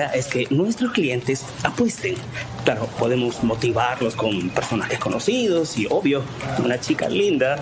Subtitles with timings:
[0.00, 2.14] Idea es que nuestros clientes apuesten.
[2.64, 6.22] Claro, podemos motivarlos con personajes conocidos y, obvio,
[6.64, 7.58] una chica linda.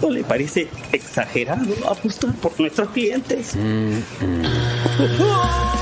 [0.00, 3.54] ¿No le parece exagerado apostar por nuestros clientes?
[3.54, 4.42] Mm, mm.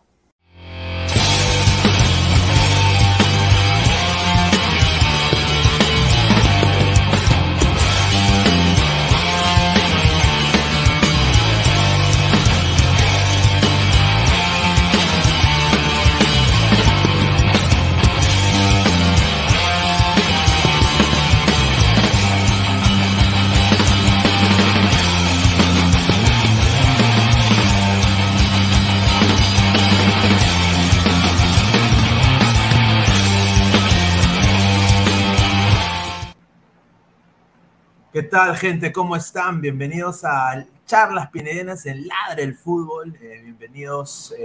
[38.13, 38.91] ¿Qué tal, gente?
[38.91, 39.61] ¿Cómo están?
[39.61, 43.17] Bienvenidos a Charlas Pinedianas en Ladre el Fútbol.
[43.21, 44.35] Eh, bienvenidos,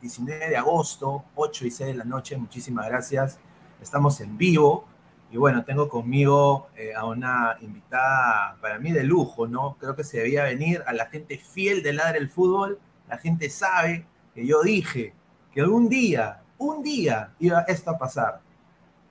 [0.00, 2.36] 19 eh, de agosto, 8 y 6 de la noche.
[2.36, 3.40] Muchísimas gracias.
[3.82, 4.86] Estamos en vivo.
[5.32, 9.76] Y bueno, tengo conmigo eh, a una invitada para mí de lujo, ¿no?
[9.80, 12.78] Creo que se debía venir a la gente fiel de Ladre el Fútbol.
[13.08, 15.12] La gente sabe que yo dije
[15.52, 18.42] que algún día, un día, iba esto a pasar.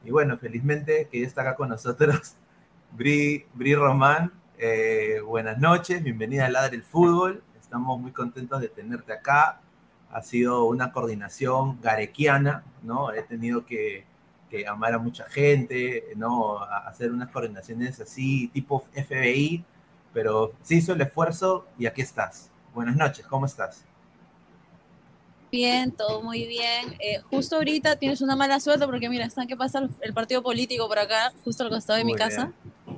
[0.06, 2.38] Y bueno, felizmente que está acá con nosotros
[2.98, 7.44] Bri, Bri Román, eh, buenas noches, bienvenida a Ladre el Fútbol.
[7.62, 9.62] Estamos muy contentos de tenerte acá.
[10.10, 13.14] Ha sido una coordinación garequiana, ¿no?
[13.14, 14.04] He tenido que,
[14.50, 16.58] que amar a mucha gente, ¿no?
[16.58, 19.64] A hacer unas coordinaciones así, tipo FBI,
[20.12, 22.50] pero se hizo el esfuerzo y aquí estás.
[22.74, 23.86] Buenas noches, ¿cómo estás?
[25.52, 26.96] Bien, todo muy bien.
[27.00, 30.88] Eh, justo ahorita tienes una mala suerte porque mira, están que pasa el partido político
[30.88, 32.52] por acá, justo al costado de mi casa.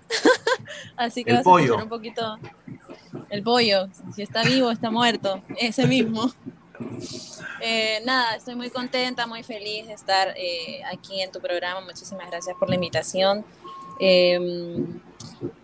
[0.96, 1.58] Así que el vas pollo.
[1.58, 2.40] a escuchar un poquito
[3.30, 6.32] el pollo, si está vivo, está muerto, ese mismo.
[7.62, 11.82] Eh, nada, estoy muy contenta, muy feliz de estar eh, aquí en tu programa.
[11.82, 13.46] Muchísimas gracias por la invitación.
[14.00, 14.40] Eh,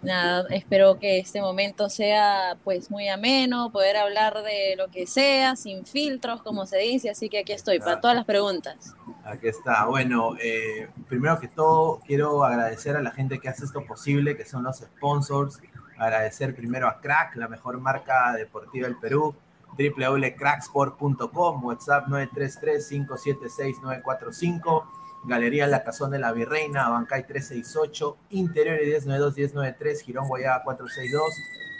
[0.01, 5.55] nada, espero que este momento sea pues muy ameno, poder hablar de lo que sea,
[5.55, 8.95] sin filtros, como se dice, así que aquí estoy para todas las preguntas.
[9.23, 9.85] Aquí está.
[9.85, 14.45] Bueno, eh, primero que todo, quiero agradecer a la gente que hace esto posible, que
[14.45, 15.59] son los sponsors.
[15.97, 19.35] Agradecer primero a Crack, la mejor marca deportiva del Perú,
[19.77, 24.83] www.cracksport.com, WhatsApp 933-576-945,
[25.27, 31.21] Galería La Cazón de la Virreina, Bancay 368, Interiores 1092-1093, Girón Guayaba 462.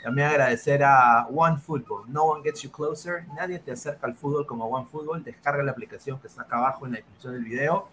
[0.03, 4.45] También agradecer a One Football, No One Gets You Closer, nadie te acerca al fútbol
[4.45, 7.87] como One Football, descarga la aplicación que está acá abajo en la descripción del video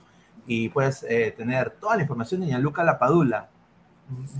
[0.46, 3.48] y puedes eh, tener toda la información de Gianluca Lapadula.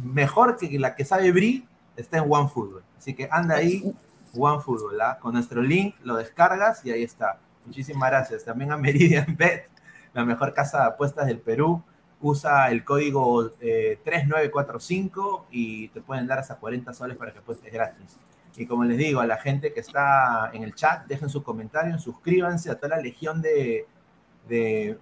[0.03, 1.67] Mejor que la que sabe Bri,
[1.97, 2.83] está en One Football.
[2.99, 3.95] Así que anda ahí,
[4.35, 5.19] One Football, ¿ah?
[5.21, 7.39] con nuestro link lo descargas y ahí está.
[7.65, 8.45] Muchísimas gracias.
[8.45, 9.69] También a Meridian Bet,
[10.15, 11.83] la mejor casa de apuestas del Perú.
[12.21, 17.73] Usa el código eh, 3945 y te pueden dar hasta 40 soles para que apuestes
[17.73, 18.19] gratis.
[18.57, 22.03] Y como les digo, a la gente que está en el chat, dejen sus comentarios,
[22.03, 23.87] suscríbanse a toda la legión de,
[24.49, 24.99] de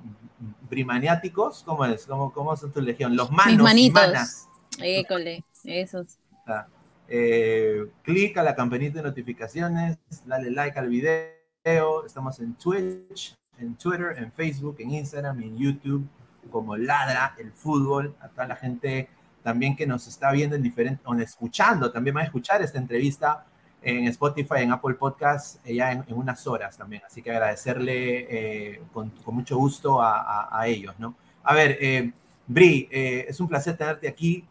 [0.68, 1.62] brimaniáticos.
[1.64, 2.06] ¿Cómo es?
[2.06, 3.16] ¿Cómo, ¿Cómo son tu legión?
[3.16, 3.54] Los manos.
[3.54, 4.02] Mis manitos.
[4.02, 4.48] manas.
[4.78, 6.18] École, esos.
[6.46, 6.66] Ah,
[7.08, 12.06] eh, clic a la campanita de notificaciones, dale like al video.
[12.06, 16.08] Estamos en Twitch, en Twitter, en Facebook, en Instagram en YouTube
[16.50, 18.14] como Ladra el Fútbol.
[18.20, 19.08] A toda la gente
[19.42, 23.44] también que nos está viendo en diferentes, o escuchando, también van a escuchar esta entrevista
[23.82, 27.02] en Spotify, en Apple Podcast, eh, ya en, en, unas horas también.
[27.06, 31.16] Así que agradecerle eh, con, con, mucho gusto a, a, a, ellos, ¿no?
[31.42, 32.12] A ver, eh,
[32.46, 34.44] Bri, es un placer tenerte aquí.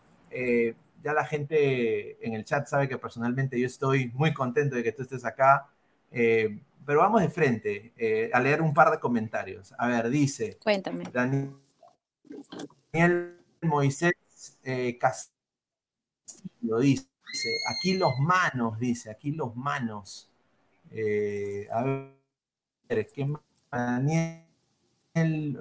[1.04, 4.92] ya la gente en el chat sabe que personalmente yo estoy muy contento de que
[4.94, 5.68] tú estés acá.
[6.86, 9.74] Pero vamos de frente a leer un par de comentarios.
[9.78, 10.58] A ver, dice.
[10.64, 11.06] Cuéntame.
[11.14, 11.56] Daniel
[13.62, 14.14] Moisés
[15.00, 17.10] Castillo dice.
[17.32, 20.30] Dice, aquí los manos, dice, aquí los manos.
[20.92, 23.42] Eh, a ver, ¿qué más?
[23.72, 24.44] Daniel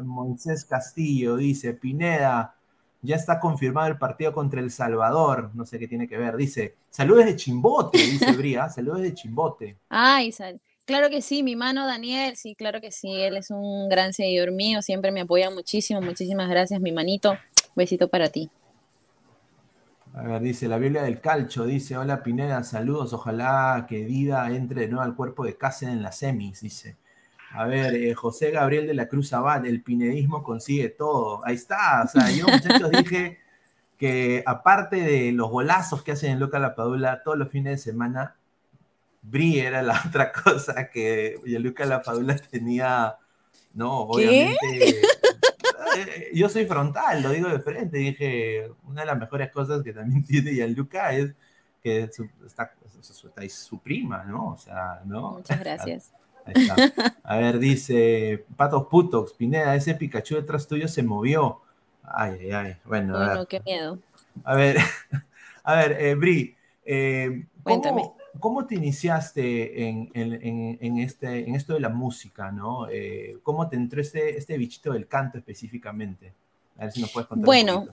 [0.02, 2.56] Moisés Castillo dice, Pineda,
[3.02, 5.50] ya está confirmado el partido contra El Salvador.
[5.54, 6.36] No sé qué tiene que ver.
[6.36, 9.76] Dice, saludos de Chimbote, dice Bría, saludos de Chimbote.
[9.90, 10.58] Ay, sal.
[10.88, 14.52] Claro que sí, mi mano Daniel, sí, claro que sí, él es un gran seguidor
[14.52, 17.36] mío, siempre me apoya muchísimo, muchísimas gracias, mi manito.
[17.76, 18.50] Besito para ti.
[20.14, 24.80] A ver, dice la Biblia del Calcho, dice, hola Pineda, saludos, ojalá que Dida entre
[24.80, 26.96] de nuevo al cuerpo de Cáceres en las semis, dice.
[27.52, 31.44] A ver, eh, José Gabriel de la Cruz Abad, el pinedismo consigue todo.
[31.44, 33.36] Ahí está, o sea, yo muchachos dije
[33.98, 37.92] que aparte de los golazos que hacen en Loca La Padula todos los fines de
[37.92, 38.37] semana,
[39.30, 43.16] Bri era la otra cosa que Luca La Padula tenía,
[43.74, 44.56] no, obviamente...
[44.60, 45.02] ¿Qué?
[46.32, 47.98] yo soy frontal, lo digo de frente.
[47.98, 51.34] Dije, una de las mejores cosas que también tiene Gianluca es
[51.82, 54.52] que su, está, su, está su prima, ¿no?
[54.52, 55.32] O sea, ¿no?
[55.32, 56.12] Muchas gracias.
[56.44, 57.14] Ahí está.
[57.22, 61.60] A ver, dice Patos Putox, Pineda, ese Pikachu detrás tuyo se movió.
[62.02, 62.76] Ay, ay, ay.
[62.84, 63.46] Bueno, a ver.
[63.46, 63.98] qué miedo.
[64.44, 64.78] A ver,
[65.62, 71.74] a ver, eh, Bri, eh, ¿cómo, ¿cómo, te iniciaste en, en, en, este, en esto
[71.74, 72.88] de la música, no?
[72.88, 76.32] Eh, ¿Cómo te entró este, este bichito del canto específicamente?
[76.76, 77.44] A ver si nos puedes contar.
[77.46, 77.90] Bueno, un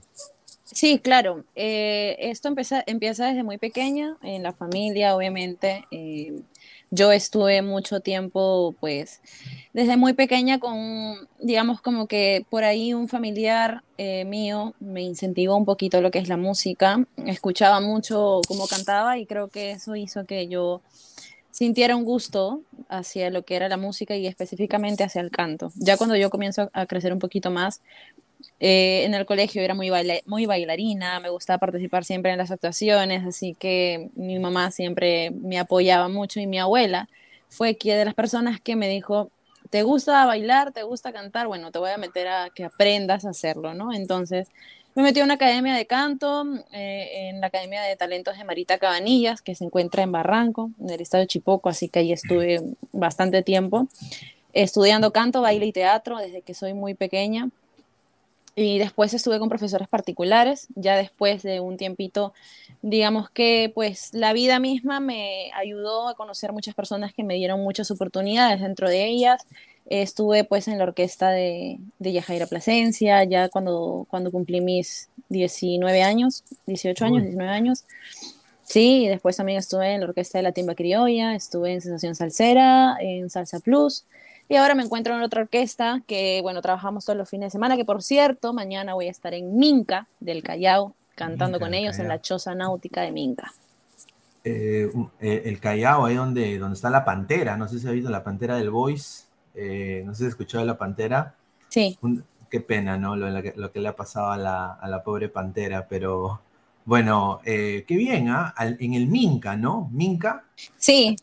[0.64, 1.44] sí, claro.
[1.56, 5.86] Eh, esto empieza, empieza desde muy pequeña, en la familia, obviamente.
[5.92, 6.42] Eh,
[6.96, 9.22] yo estuve mucho tiempo, pues,
[9.74, 15.56] desde muy pequeña con, digamos, como que por ahí un familiar eh, mío me incentivó
[15.58, 17.06] un poquito lo que es la música.
[17.26, 20.82] Escuchaba mucho cómo cantaba y creo que eso hizo que yo
[21.52, 25.72] sintiera un gusto hacia lo que era la música y específicamente hacia el canto.
[25.76, 27.82] Ya cuando yo comienzo a crecer un poquito más,
[28.60, 32.52] eh, en el colegio era muy, baila muy bailarina, me gustaba participar siempre en las
[32.52, 37.10] actuaciones, así que mi mamá siempre me apoyaba mucho y mi abuela
[37.50, 39.30] fue quien de las personas que me dijo,
[39.70, 40.72] ¿te gusta bailar?
[40.72, 41.48] ¿Te gusta cantar?
[41.48, 43.94] Bueno, te voy a meter a que aprendas a hacerlo, ¿no?
[43.94, 44.48] Entonces,
[44.96, 48.78] me metí a una academia de canto, eh, en la Academia de Talentos de Marita
[48.78, 52.62] Cabanillas, que se encuentra en Barranco, en el estado de Chipoco, así que ahí estuve
[52.94, 53.88] bastante tiempo
[54.56, 57.50] estudiando canto, baile y teatro desde que soy muy pequeña.
[58.56, 62.34] Y después estuve con profesores particulares, ya después de un tiempito,
[62.82, 67.62] digamos que pues la vida misma me ayudó a conocer muchas personas que me dieron
[67.62, 69.46] muchas oportunidades, dentro de ellas
[69.88, 76.02] estuve pues en la orquesta de, de Yajaira Plasencia, ya cuando, cuando cumplí mis 19
[76.02, 77.84] años, 18 años, 19 años.
[78.64, 82.98] Sí, después también estuve en la orquesta de la Timba Criolla, estuve en Sensación Salsera,
[83.00, 84.06] en Salsa Plus,
[84.48, 87.76] y ahora me encuentro en otra orquesta que, bueno, trabajamos todos los fines de semana,
[87.76, 92.08] que por cierto, mañana voy a estar en Minca del Callao, cantando con ellos en
[92.08, 93.52] la choza náutica de Minca.
[94.44, 98.12] Eh, eh, el Callao, ahí donde, donde está la pantera, no sé si ha visto
[98.12, 99.24] la pantera del Voice,
[99.56, 101.36] eh, no sé si ha escuchado la pantera.
[101.70, 101.98] Sí.
[102.52, 103.16] qué pena, ¿no?
[103.16, 106.42] Lo, lo, que, le ha pasado a la, a la pobre pantera, pero
[106.86, 108.54] bueno, qué bien, ¿ah?
[108.60, 109.90] En el Minca, ¿no?
[109.92, 110.44] Minca.
[110.78, 111.16] Sí,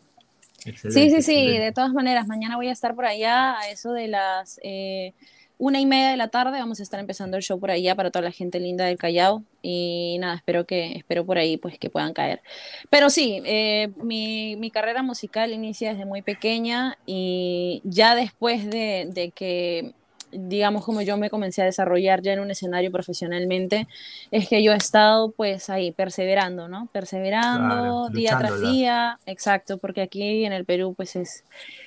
[0.62, 4.08] sí, sí, sí, de todas maneras, mañana voy a estar por allá a eso de
[4.08, 5.14] las eh,
[5.58, 8.10] una y media de la tarde, vamos a estar empezando el show por allá para
[8.10, 11.88] toda la gente linda del Callao y nada, espero que, espero por ahí pues que
[11.88, 12.42] puedan caer.
[12.90, 19.08] Pero sí, eh, mi, mi, carrera musical inicia desde muy pequeña y ya después de,
[19.12, 19.94] de que
[20.32, 23.86] digamos, como yo me comencé a desarrollar ya en un escenario profesionalmente,
[24.30, 26.88] es que yo he estado pues ahí perseverando, ¿no?
[26.92, 31.44] Perseverando día tras día, exacto, porque aquí en el Perú pues es,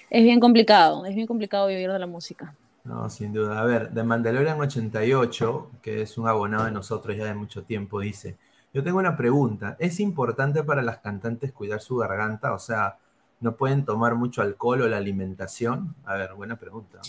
[0.09, 2.55] es bien complicado, es bien complicado vivir de la música.
[2.85, 3.59] No, sin duda.
[3.59, 7.99] A ver, de Mandalorian 88, que es un abonado de nosotros ya de mucho tiempo,
[7.99, 8.37] dice,
[8.73, 12.53] yo tengo una pregunta, ¿es importante para las cantantes cuidar su garganta?
[12.53, 12.97] O sea,
[13.39, 15.95] ¿no pueden tomar mucho alcohol o la alimentación?
[16.05, 16.99] A ver, buena pregunta.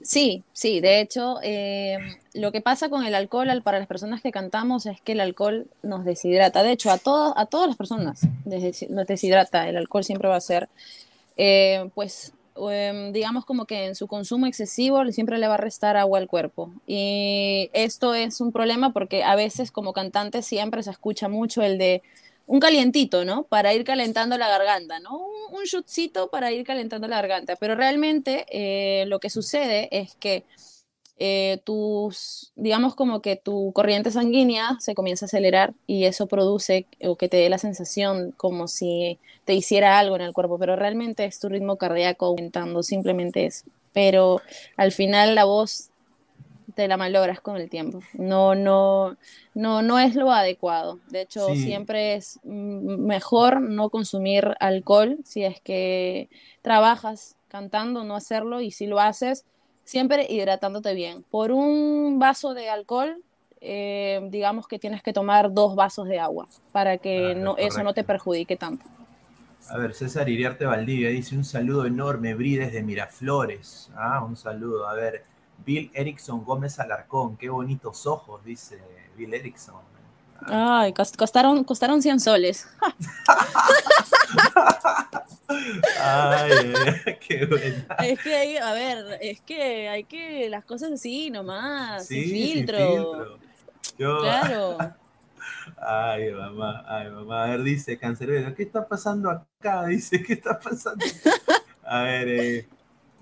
[0.00, 1.98] Sí, sí, de hecho, eh,
[2.32, 5.66] lo que pasa con el alcohol para las personas que cantamos es que el alcohol
[5.82, 6.62] nos deshidrata.
[6.62, 9.68] De hecho, a, a todas las personas nos deshidrata.
[9.68, 10.68] El alcohol siempre va a ser,
[11.36, 12.32] eh, pues,
[12.70, 16.28] em, digamos como que en su consumo excesivo siempre le va a restar agua al
[16.28, 16.70] cuerpo.
[16.86, 21.76] Y esto es un problema porque a veces como cantante siempre se escucha mucho el
[21.76, 22.02] de
[22.48, 23.44] un calientito, ¿no?
[23.44, 25.18] Para ir calentando la garganta, ¿no?
[25.18, 27.56] Un, un para ir calentando la garganta.
[27.56, 30.44] Pero realmente eh, lo que sucede es que
[31.18, 36.86] eh, tus, digamos como que tu corriente sanguínea se comienza a acelerar y eso produce
[37.04, 40.74] o que te dé la sensación como si te hiciera algo en el cuerpo, pero
[40.74, 43.66] realmente es tu ritmo cardíaco aumentando, simplemente eso.
[43.92, 44.40] Pero
[44.76, 45.90] al final la voz
[46.78, 47.98] te la malogras con el tiempo.
[48.12, 49.16] No, no,
[49.52, 51.00] no, no es lo adecuado.
[51.10, 56.28] De hecho, siempre es mejor no consumir alcohol si es que
[56.62, 59.44] trabajas cantando, no hacerlo, y si lo haces,
[59.82, 61.24] siempre hidratándote bien.
[61.24, 63.24] Por un vaso de alcohol,
[63.60, 67.92] eh, digamos que tienes que tomar dos vasos de agua para que no, eso no
[67.92, 68.84] te perjudique tanto.
[69.68, 73.90] A ver, César Iriarte Valdivia dice un saludo enorme, Brides de Miraflores.
[73.96, 74.86] Ah, un saludo.
[74.86, 75.24] A ver,
[75.64, 78.80] Bill Erickson Gómez Alarcón, qué bonitos ojos, dice
[79.16, 79.76] Bill Erickson.
[80.46, 82.68] Ay, costaron, costaron 100 soles.
[86.00, 86.50] Ay,
[87.28, 87.86] qué buena.
[88.04, 93.38] Es que, hay, a ver, es que hay que las cosas así nomás, sin filtro.
[93.96, 94.78] Claro.
[95.80, 97.44] Ay, mamá, ay, mamá.
[97.44, 99.86] A ver, dice Cancerbero, ¿qué está pasando acá?
[99.86, 101.04] Dice, ¿qué está pasando?
[101.84, 102.68] A ver, eh,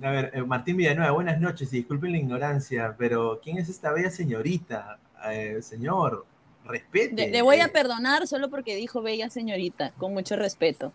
[0.02, 3.92] a ver, eh, Martín Villanueva, buenas noches y disculpen la ignorancia, pero ¿quién es esta
[3.92, 4.98] bella señorita?
[5.30, 6.26] Eh, señor,
[6.64, 7.28] respete.
[7.28, 10.92] Le, voy a perdonar solo porque dijo bella señorita, con mucho respeto.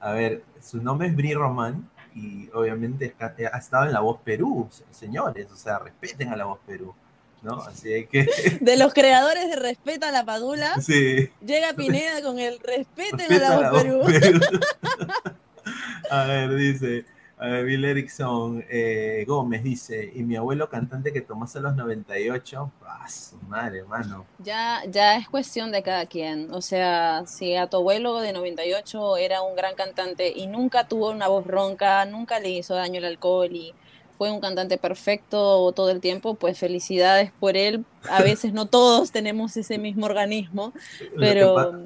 [0.00, 4.20] A ver, su nombre es Bri Román y obviamente eh, ha estado en La Voz
[4.22, 6.94] Perú, señores, o sea, respeten a La Voz Perú.
[7.42, 7.60] ¿no?
[7.62, 8.28] Así que...
[8.60, 11.30] De los creadores de Respeta a la Padula, sí.
[11.44, 14.02] llega Pineda con el Respeten a La Voz, Perú.
[16.10, 17.04] a ver, dice,
[17.38, 23.06] Bill Erickson eh, Gómez dice, y mi abuelo cantante que tomó a los 98, ¡ah,
[23.08, 24.24] su madre, hermano!
[24.38, 26.52] Ya, ya es cuestión de cada quien.
[26.54, 31.10] O sea, si a tu abuelo de 98 era un gran cantante y nunca tuvo
[31.10, 33.74] una voz ronca, nunca le hizo daño el alcohol y
[34.16, 37.84] fue un cantante perfecto todo el tiempo, pues felicidades por él.
[38.10, 40.72] A veces no todos tenemos ese mismo organismo,
[41.18, 41.82] pero...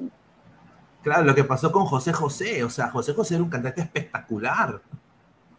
[1.03, 4.81] Claro, lo que pasó con José José, o sea, José José era un cantante espectacular.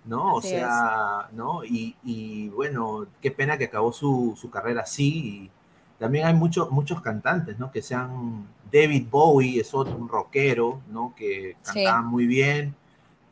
[0.04, 0.34] ¿No?
[0.34, 1.62] o sea, ¿no?
[1.64, 5.50] Y, bueno, qué pena que acabó su, carrera así.
[5.98, 7.70] también hay muchos, muchos cantantes, ¿no?
[7.70, 11.14] Que sean David Bowie, es otro, un rockero, ¿no?
[11.16, 12.74] Que cantaba muy bien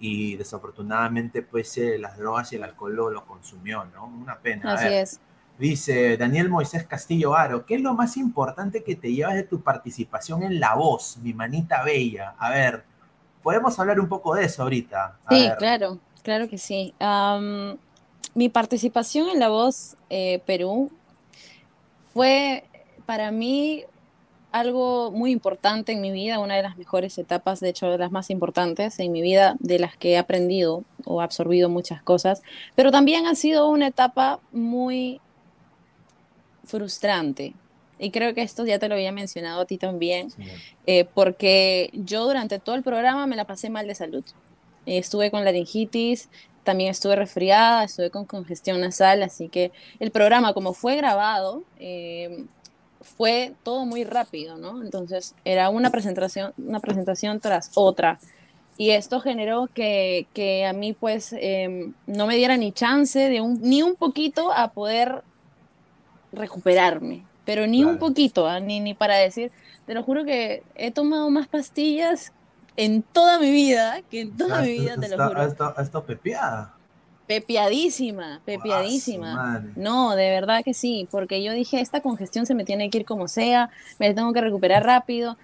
[0.00, 4.06] y desafortunadamente, pues, eh, las drogas y el alcohol lo, consumió, ¿no?
[4.06, 4.72] Una pena.
[4.72, 5.20] Así es.
[5.58, 9.60] Dice Daniel Moisés Castillo Aro, ¿qué es lo más importante que te llevas de tu
[9.60, 12.34] participación en La Voz, mi manita bella?
[12.38, 12.82] A ver,
[13.42, 15.18] podemos hablar un poco de eso ahorita.
[15.28, 16.94] sí, claro, claro que sí.
[18.34, 20.90] mi participación en La Voz eh, Perú
[22.12, 22.64] fue
[23.06, 23.84] para mí
[24.52, 28.10] algo muy importante en mi vida, una de las mejores etapas, de hecho, de las
[28.10, 32.42] más importantes en mi vida, de las que he aprendido o absorbido muchas cosas,
[32.74, 35.20] pero también ha sido una etapa muy
[36.64, 37.54] frustrante.
[37.98, 40.32] Y creo que esto ya te lo había mencionado a ti también,
[40.86, 44.24] eh, porque yo durante todo el programa me la pasé mal de salud.
[44.86, 46.28] Estuve con laringitis,
[46.64, 52.44] también estuve resfriada, estuve con congestión nasal, así que el programa como fue grabado, eh,
[53.00, 54.82] fue todo muy rápido, ¿no?
[54.82, 58.18] Entonces era una presentación, una presentación tras otra.
[58.76, 63.40] Y esto generó que, que a mí pues em, no me diera ni chance de
[63.40, 65.22] un, ni un poquito a poder
[66.32, 68.60] recuperarme, pero ni un poquito, ¿ah?
[68.60, 69.50] ni, ni para decir,
[69.86, 72.32] te lo juro que he tomado más pastillas
[72.76, 75.40] en toda mi vida que en toda mi vida, te lo juro.
[75.40, 76.74] Ha estado pepeada.
[77.26, 79.64] Pepiadísima, pepiadísima.
[79.76, 83.04] no, de verdad que sí, porque yo dije, esta congestión se me tiene que ir
[83.04, 85.36] como sea, me tengo que recuperar rápido,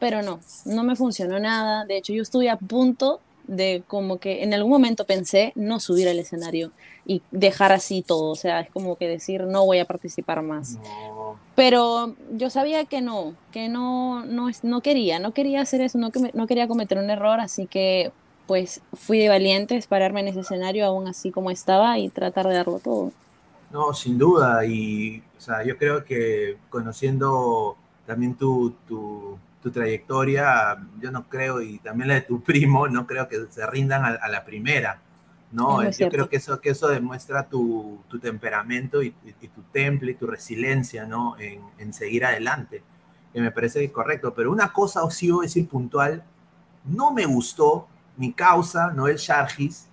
[0.00, 1.84] pero no, no me funcionó nada.
[1.84, 6.08] De hecho, yo estuve a punto de como que en algún momento pensé no subir
[6.08, 6.72] al escenario
[7.06, 10.78] y dejar así todo, o sea, es como que decir no voy a participar más.
[11.54, 16.10] Pero yo sabía que no, que no, no, no quería, no quería hacer eso, no,
[16.32, 18.10] no quería cometer un error, así que
[18.46, 22.54] pues fui de valientes pararme en ese escenario aún así como estaba y tratar de
[22.54, 23.12] darlo todo.
[23.70, 29.38] No, sin duda, y o sea, yo creo que conociendo también tu, tu,
[29.72, 34.04] trayectoria, yo no creo, y también la de tu primo, no creo que se rindan
[34.04, 35.00] a, la primera,
[35.52, 35.88] ¿no?
[35.90, 39.10] yo creo que eso, que eso demuestra tu, tu temperamento y,
[39.54, 41.38] tu temple y tu resiliencia, ¿no?
[41.38, 42.82] En, en, seguir adelante,
[43.32, 46.24] que me parece correcto, pero una cosa os sigo decir puntual,
[46.84, 47.86] no me gustó
[48.16, 49.88] mi causa, Noel Shargis,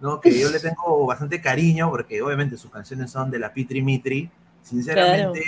[0.00, 0.20] ¿no?
[0.20, 4.30] que yo le tengo bastante cariño porque obviamente sus canciones son de la Pitri Mitri.
[4.62, 5.42] Sinceramente,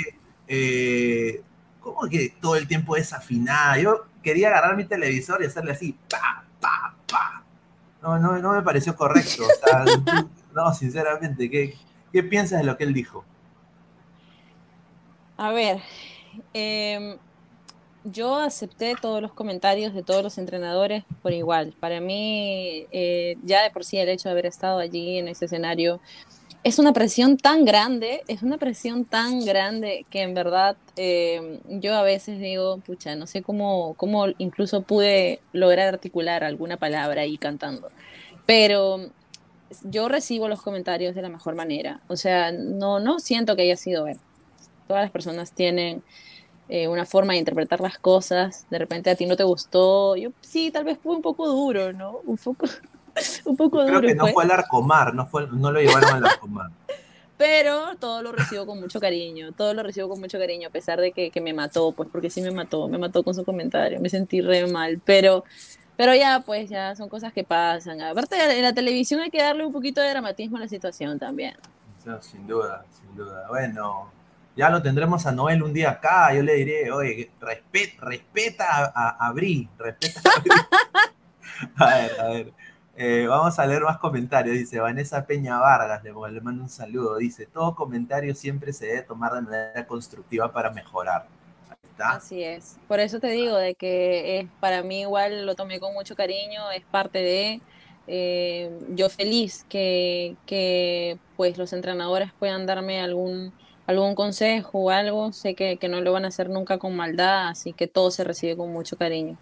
[0.48, 1.42] eh,
[1.80, 3.78] como que todo el tiempo desafinada.
[3.78, 6.94] Yo quería agarrar mi televisor y hacerle así, pa, pa.
[8.02, 9.44] No, no, no me pareció correcto.
[10.54, 11.76] no, sinceramente, ¿qué,
[12.12, 13.24] ¿qué piensas de lo que él dijo?
[15.36, 15.80] A ver,
[16.52, 17.16] eh,
[18.04, 21.74] yo acepté todos los comentarios de todos los entrenadores por igual.
[21.78, 25.44] Para mí, eh, ya de por sí el hecho de haber estado allí en ese
[25.44, 26.00] escenario
[26.64, 31.94] es una presión tan grande, es una presión tan grande que en verdad eh, yo
[31.94, 37.36] a veces digo, pucha, no sé cómo, cómo incluso pude lograr articular alguna palabra ahí
[37.36, 37.88] cantando.
[38.46, 39.10] Pero
[39.82, 42.00] yo recibo los comentarios de la mejor manera.
[42.08, 44.06] O sea, no, no siento que haya sido.
[44.86, 46.02] Todas las personas tienen
[46.68, 50.30] eh, una forma de interpretar las cosas, de repente a ti no te gustó, yo
[50.40, 52.20] sí, tal vez fue un poco duro, ¿no?
[52.24, 52.66] Un poco,
[53.44, 54.08] un poco Creo duro.
[54.08, 56.70] que no fue al Arcomar, no, fue, no lo llevaron al Arcomar.
[57.38, 61.00] Pero todo lo recibo con mucho cariño, todo lo recibo con mucho cariño, a pesar
[61.00, 64.00] de que, que me mató, pues porque sí me mató, me mató con su comentario,
[64.00, 65.44] me sentí re mal, pero
[65.96, 68.00] pero ya, pues ya son cosas que pasan.
[68.00, 71.54] Aparte, en la televisión hay que darle un poquito de dramatismo a la situación también.
[72.20, 73.46] sin duda, sin duda.
[73.48, 74.10] Bueno,
[74.56, 79.28] ya lo tendremos a Noel un día acá, yo le diré, oye, respeta, respeta a,
[79.28, 80.50] a Bri, respeta a Bri.
[81.76, 82.52] a ver, a ver.
[82.96, 84.56] Eh, vamos a leer más comentarios.
[84.56, 87.16] Dice Vanessa Peña Vargas, le, mando un saludo.
[87.16, 91.26] Dice, todo comentario siempre se debe tomar de manera constructiva para mejorar.
[91.68, 92.10] Ahí está.
[92.10, 92.76] Así es.
[92.88, 96.70] Por eso te digo de que es, para mí igual lo tomé con mucho cariño,
[96.70, 97.60] es parte de...
[98.08, 103.52] Eh, yo feliz que, que pues los entrenadores puedan darme algún
[103.86, 107.72] algún consejo o algo, sé que, no lo van a hacer nunca con maldad, así
[107.72, 109.36] que todo se recibe con mucho cariño.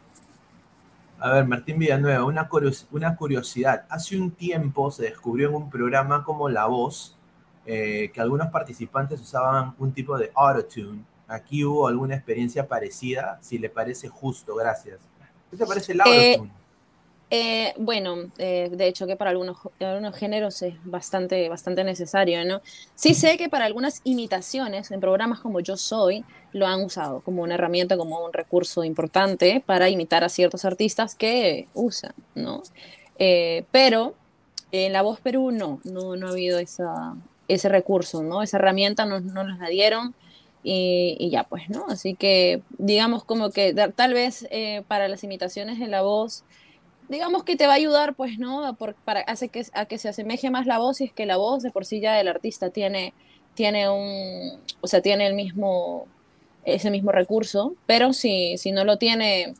[1.22, 2.48] A ver, Martín Villanueva, una,
[2.92, 3.84] una curiosidad.
[3.90, 7.18] Hace un tiempo se descubrió en un programa como La Voz
[7.66, 11.04] eh, que algunos participantes usaban un tipo de autotune.
[11.28, 14.98] Aquí hubo alguna experiencia parecida, si le parece justo, gracias.
[15.50, 16.50] ¿Qué te parece el eh, autotune?
[16.50, 16.59] Eh,
[17.76, 22.60] bueno, eh, de hecho que para algunos, algunos géneros es bastante, bastante necesario, ¿no?
[22.96, 27.42] Sí sé que para algunas imitaciones en programas como Yo Soy lo han usado como
[27.42, 32.64] una herramienta, como un recurso importante para imitar a ciertos artistas que usan, ¿no?
[33.18, 34.14] Eh, pero
[34.72, 37.14] en La Voz Perú no, no, no ha habido esa,
[37.46, 38.42] ese recurso, ¿no?
[38.42, 40.14] Esa herramienta no, no nos la dieron.
[40.62, 41.86] Y, y, ya pues, ¿no?
[41.88, 44.46] Así que digamos como que tal vez
[44.88, 46.44] para las imitaciones de la voz
[47.10, 48.76] digamos que te va a ayudar, pues, ¿no?
[49.04, 51.62] para, hace que, a que se asemeje más la voz y es que la voz
[51.62, 53.12] de por sí ya del artista tiene,
[53.54, 56.06] tiene un, o sea, tiene el mismo,
[56.64, 59.54] ese mismo recurso, pero si, si no lo tiene,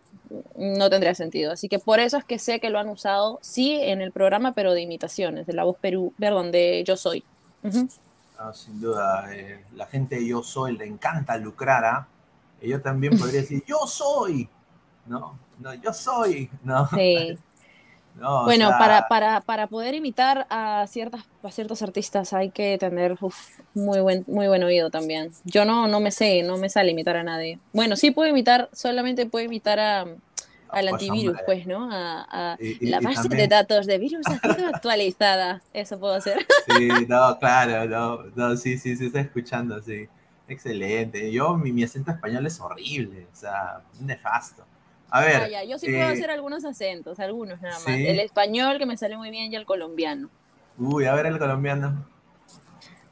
[0.57, 1.53] no tendría sentido.
[1.53, 4.53] Así que por eso es que sé que lo han usado, sí, en el programa,
[4.53, 7.25] pero de imitaciones, de La Voz Perú, perdón, de Yo Soy.
[8.55, 12.09] sin duda, eh, la gente Yo Soy le encanta lucrar, ¿ah?
[12.63, 14.49] Yo también podría decir, yo soy,
[15.11, 15.39] ¿no?
[15.59, 16.89] No, yo soy, ¿no?
[16.89, 17.37] Sí.
[18.45, 23.19] bueno, para, para, para, poder imitar a, ciertas, a ciertos artistas hay que tener
[23.75, 25.33] muy, buen, muy buen oído también.
[25.45, 27.59] Yo no, no me sé, no me sale imitar a nadie.
[27.73, 30.19] Bueno, sí puedo imitar, solamente puedo imitar a, al
[30.69, 31.89] pues, antivirus, pues, ¿no?
[31.91, 35.61] A, la base de datos de virus ha sido actualizada.
[35.73, 36.47] Eso puedo hacer.
[36.77, 40.09] Sí, no, claro, no, no, sí, sí, sí, está escuchando, sí.
[40.47, 41.31] Excelente.
[41.31, 44.65] Yo, mi, mi acento español es horrible, o sea, nefasto.
[45.11, 45.55] A ver.
[45.55, 47.89] Ah, yo sí puedo eh, hacer algunos acentos, algunos nada más.
[47.89, 50.31] El español que me sale muy bien y el colombiano.
[50.79, 52.07] Uy, a ver el colombiano.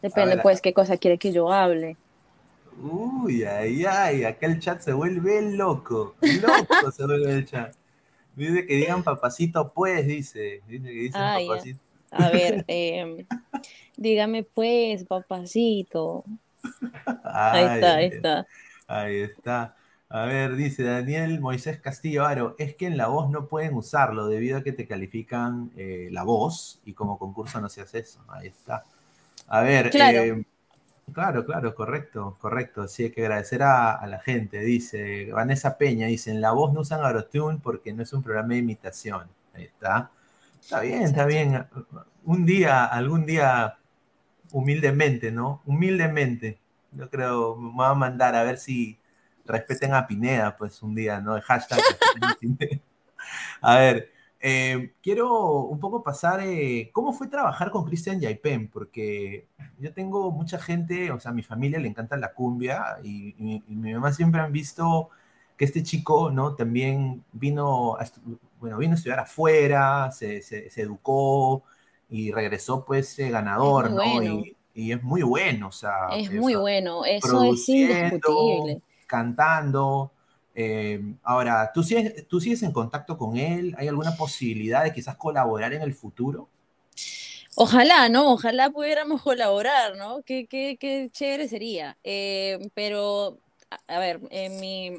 [0.01, 1.97] Depende, pues, qué cosa quiere que yo hable.
[2.81, 6.15] Uy, ay, ay, acá el chat se vuelve loco.
[6.21, 7.75] Loco se vuelve el chat.
[8.37, 10.63] Dice que digan papacito, pues, dice.
[10.69, 11.81] Dice que dicen papacito.
[12.11, 13.27] A ver, em,
[13.97, 16.25] dígame pues, papacito.
[17.25, 18.47] ahí está, ahí está.
[18.87, 19.77] Ahí está.
[20.11, 24.27] A ver, dice Daniel Moisés Castillo Aro, es que en la voz no pueden usarlo
[24.27, 28.25] debido a que te califican eh, la voz y como concurso no se hace eso.
[28.29, 28.85] Ahí está.
[29.49, 30.47] A ver, claro, eh,
[31.13, 32.89] claro, claro, correcto, correcto.
[32.89, 34.61] Sí, hay que agradecer a, la gente.
[34.61, 38.55] Dice Vanessa Peña, dice, en la voz no usan Aerotune porque no es un programa
[38.55, 39.29] de imitación.
[39.53, 40.11] Ahí está.
[40.59, 41.67] Está bien, está bien.
[42.25, 43.77] Un día, algún día,
[44.53, 45.61] humildemente, ¿no?
[45.67, 46.59] Humildemente.
[46.93, 48.99] Yo creo, me voy a mandar a ver si
[49.49, 51.37] respeten a Pineda, pues un día, ¿no?
[51.37, 51.81] El hashtag.
[53.61, 58.69] a ver, eh, quiero un poco pasar, eh, ¿cómo fue trabajar con Cristian Yaipen?
[58.69, 59.47] Porque
[59.79, 63.35] yo tengo mucha gente, o sea, a mi familia le encanta la cumbia y,
[63.69, 65.11] mi mamá siempre han visto
[65.57, 66.55] que este chico, ¿no?
[66.55, 68.05] También vino a,
[68.61, 70.41] bueno, vino a estudiar afuera, se,
[70.77, 71.65] educó
[72.09, 74.23] y regresó pues eh, ganador, ¿no?
[74.23, 74.55] Y,
[74.93, 76.11] es muy bueno, o sea.
[76.17, 80.13] Es muy bueno, eso es indiscutible cantando.
[80.55, 83.75] Eh, ahora, ¿tú sigues, ¿tú sigues en contacto con él?
[83.79, 86.49] ¿Hay alguna posibilidad de quizás colaborar en el futuro?
[87.57, 88.33] Ojalá, ¿no?
[88.33, 90.23] Ojalá pudiéramos colaborar, ¿no?
[90.23, 91.99] Qué, qué, qué chévere sería.
[92.05, 93.39] Eh, pero,
[93.89, 94.99] a ver, en mi,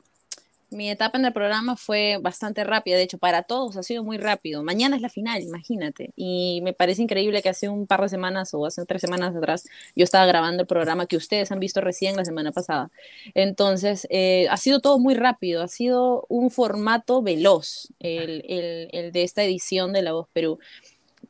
[0.71, 4.17] mi etapa en el programa fue bastante rápida, de hecho, para todos ha sido muy
[4.17, 4.63] rápido.
[4.63, 6.11] Mañana es la final, imagínate.
[6.15, 9.65] Y me parece increíble que hace un par de semanas o hace tres semanas atrás
[9.95, 12.91] yo estaba grabando el programa que ustedes han visto recién la semana pasada.
[13.33, 19.11] Entonces, eh, ha sido todo muy rápido, ha sido un formato veloz el, el, el
[19.11, 20.59] de esta edición de La Voz Perú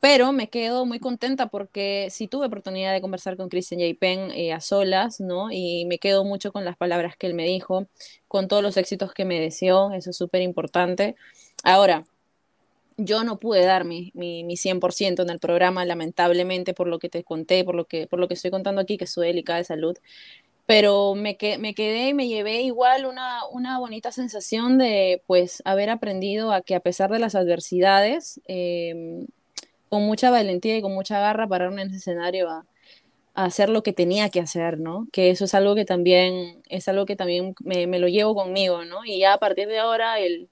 [0.00, 3.94] pero me quedo muy contenta porque sí tuve oportunidad de conversar con Christian J.
[4.00, 5.52] Penn eh, a solas, ¿no?
[5.52, 7.86] Y me quedo mucho con las palabras que él me dijo,
[8.26, 11.16] con todos los éxitos que me deseó, eso es súper importante.
[11.62, 12.04] Ahora,
[12.96, 17.08] yo no pude dar mi, mi, mi, 100% en el programa, lamentablemente, por lo que
[17.10, 19.64] te conté, por lo que, por lo que estoy contando aquí, que soy delicada de
[19.64, 19.96] salud.
[20.66, 25.62] Pero me, que, me quedé y me llevé igual una, una bonita sensación de, pues,
[25.66, 29.26] haber aprendido a que a pesar de las adversidades, eh,
[29.90, 32.64] con mucha valentía y con mucha garra pararme en ese escenario a,
[33.34, 35.06] hacer lo que tenía que hacer, ¿no?
[35.12, 39.04] Que eso es algo que también, es algo que también me, lo llevo conmigo, ¿no?
[39.04, 40.50] Y ya a partir de ahora el,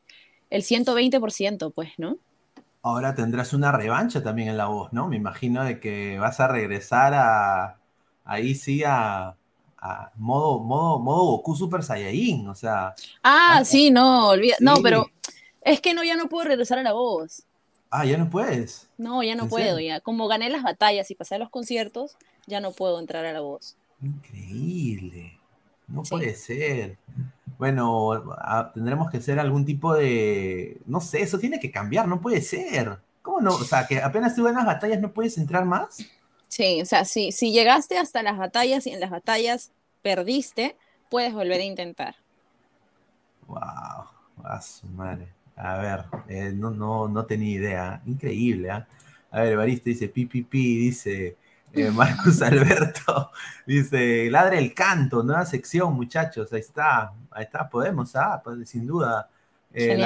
[0.48, 2.16] el 120%, pues, ¿no?
[2.82, 5.08] Ahora tendrás una revancha también en la voz, ¿no?
[5.08, 7.78] Me imagino de que vas a regresar a,
[8.24, 9.36] ahí sí a,
[10.16, 12.94] modo, modo, modo Goku Super Saiyajin, o sea.
[13.22, 15.10] Ah, sí, no, olvida, no, pero
[15.60, 17.44] es que no, ya no puedo regresar a la voz.
[17.90, 18.88] Ah, ya no puedes.
[18.98, 20.00] No, ya no puedo, ya.
[20.00, 23.76] Como gané las batallas y pasé los conciertos, ya no puedo entrar a la voz.
[24.02, 25.38] Increíble.
[25.86, 26.98] No puede ser.
[27.56, 28.22] Bueno,
[28.74, 30.80] tendremos que hacer algún tipo de.
[30.86, 32.98] No sé, eso tiene que cambiar, no puede ser.
[33.22, 33.54] ¿Cómo no?
[33.54, 35.98] O sea, que apenas tú ganas batallas no puedes entrar más.
[36.48, 39.72] Sí, o sea, si, si llegaste hasta las batallas y en las batallas
[40.02, 40.76] perdiste,
[41.10, 42.16] puedes volver a intentar.
[43.46, 44.06] Wow,
[44.44, 45.37] a su madre.
[45.58, 48.02] A ver, eh, no, no, no tenía idea.
[48.06, 48.86] Increíble, ¿ah?
[49.30, 51.36] A ver, Barista dice pipipi, dice
[51.72, 53.32] eh, Marcus Alberto,
[53.66, 56.52] dice ladre el canto, nueva sección, muchachos.
[56.52, 58.40] Ahí está, ahí está, podemos, ¿ah?
[58.42, 59.28] Pues, sin duda.
[59.74, 59.98] Eh,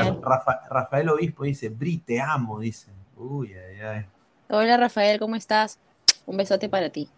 [0.70, 2.90] Rafael Obispo dice, Bri, te amo, dice.
[3.16, 4.06] Uy, ay, ay.
[4.48, 5.78] Hola Rafael, ¿cómo estás?
[6.26, 7.08] Un besote para ti.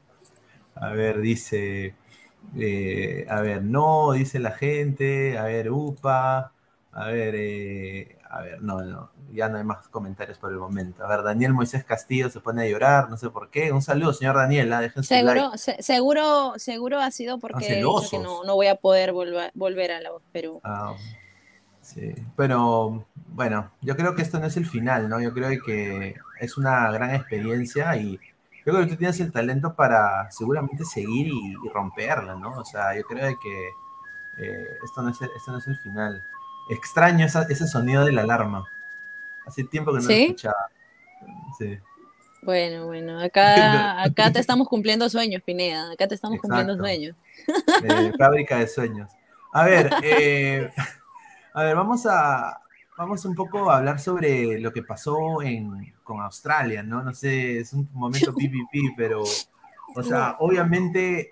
[0.74, 1.94] A ver, dice,
[3.28, 6.52] a ver, no, dice la gente, a ver, upa,
[6.94, 11.04] a ver, eh, a ver, no, no, ya no hay más comentarios por el momento.
[11.04, 13.72] A ver, Daniel Moisés Castillo se pone a llorar, no sé por qué.
[13.72, 14.80] Un saludo, señor Daniel, ¿ah?
[14.80, 15.58] déjense Seguro, like.
[15.58, 18.22] se- seguro, seguro ha sido porque he dicho que celosos.
[18.22, 20.60] no, no voy a poder volver, volver a la voz Perú.
[20.64, 20.94] Ah,
[21.82, 25.20] sí, pero bueno, yo creo que esto no es el final, ¿no?
[25.20, 28.18] Yo creo que es una gran experiencia y
[28.66, 32.58] yo creo que tú tienes el talento para seguramente seguir y, y romperla, ¿no?
[32.58, 33.68] O sea, yo creo que
[34.38, 36.24] eh, esto, no es el, esto no es el final.
[36.70, 38.64] Extraño esa- ese sonido de la alarma.
[39.46, 40.22] Hace tiempo que no lo ¿Sí?
[40.24, 40.70] escuchaba.
[41.58, 41.78] Sí.
[42.42, 45.92] Bueno, bueno, acá, acá te estamos cumpliendo sueños, Pineda.
[45.92, 46.84] Acá te estamos cumpliendo Exacto.
[46.88, 47.16] sueños.
[47.82, 49.10] de fábrica de sueños.
[49.52, 50.70] A ver, eh,
[51.52, 52.60] a ver, vamos a
[52.96, 57.02] vamos un poco a hablar sobre lo que pasó en, con Australia, ¿no?
[57.02, 61.28] No sé, es un momento PPP, pero, o sea, obviamente,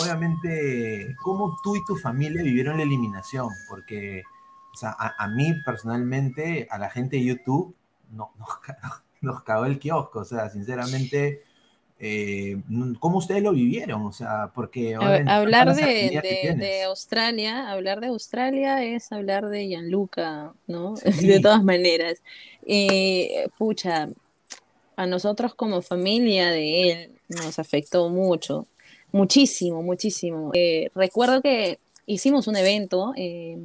[0.00, 3.48] obviamente, ¿cómo tú y tu familia vivieron la eliminación?
[3.68, 4.22] Porque,
[4.72, 7.74] o sea, a, a mí personalmente, a la gente de YouTube,
[8.12, 8.48] no, nos,
[9.20, 11.42] nos cagó el kiosco, o sea, sinceramente,
[11.98, 12.56] eh,
[12.98, 14.06] ¿cómo ustedes lo vivieron?
[14.06, 14.94] O sea, porque...
[14.94, 20.94] Hablar de, de- de Australia, hablar de Australia es hablar de Gianluca, ¿no?
[20.96, 21.26] Sí.
[21.26, 22.22] De todas maneras.
[22.64, 24.08] Eh, pucha,
[24.96, 28.66] a nosotros como familia de él nos afectó mucho,
[29.12, 30.50] muchísimo, muchísimo.
[30.54, 33.58] Eh, recuerdo que hicimos un evento, eh,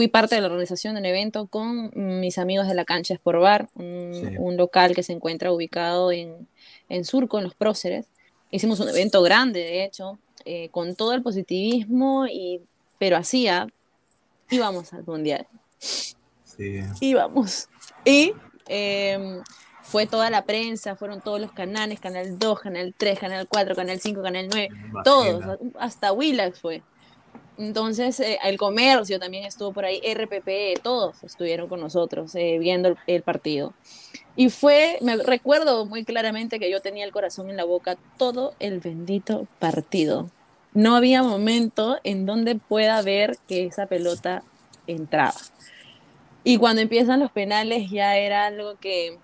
[0.00, 3.38] fui parte de la organización de un evento con mis amigos de la cancha Sport
[3.38, 4.34] Bar, un, Sí.
[4.38, 6.48] un local que se encuentra ubicado en,
[6.88, 8.06] en Surco, en Los Próceres.
[8.50, 12.62] Hicimos un evento grande, de hecho, eh, con todo el positivismo, y,
[12.98, 13.66] pero hacía,
[14.48, 15.46] íbamos al mundial
[15.78, 16.80] Sí.
[17.02, 17.68] íbamos.
[18.06, 18.32] Y
[18.68, 19.42] eh,
[19.82, 24.00] fue toda la prensa, fueron todos los canales, Canal 2, Canal 3, Canal 4, Canal
[24.00, 25.02] 5, Canal 9, Imagina.
[25.04, 26.82] todos, hasta Willax fue.
[27.60, 32.88] Entonces, eh, el comercio también estuvo por ahí, RPP, todos estuvieron con nosotros eh, viendo
[32.88, 33.74] el, el partido.
[34.34, 38.54] Y fue, me recuerdo muy claramente que yo tenía el corazón en la boca todo
[38.60, 40.30] el bendito partido.
[40.72, 44.42] No había momento en donde pueda ver que esa pelota
[44.86, 45.34] entraba.
[46.44, 49.18] Y cuando empiezan los penales ya era algo que,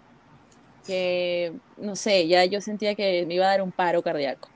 [0.87, 4.51] que, no sé, ya yo sentía que me iba a dar un paro cardíaco.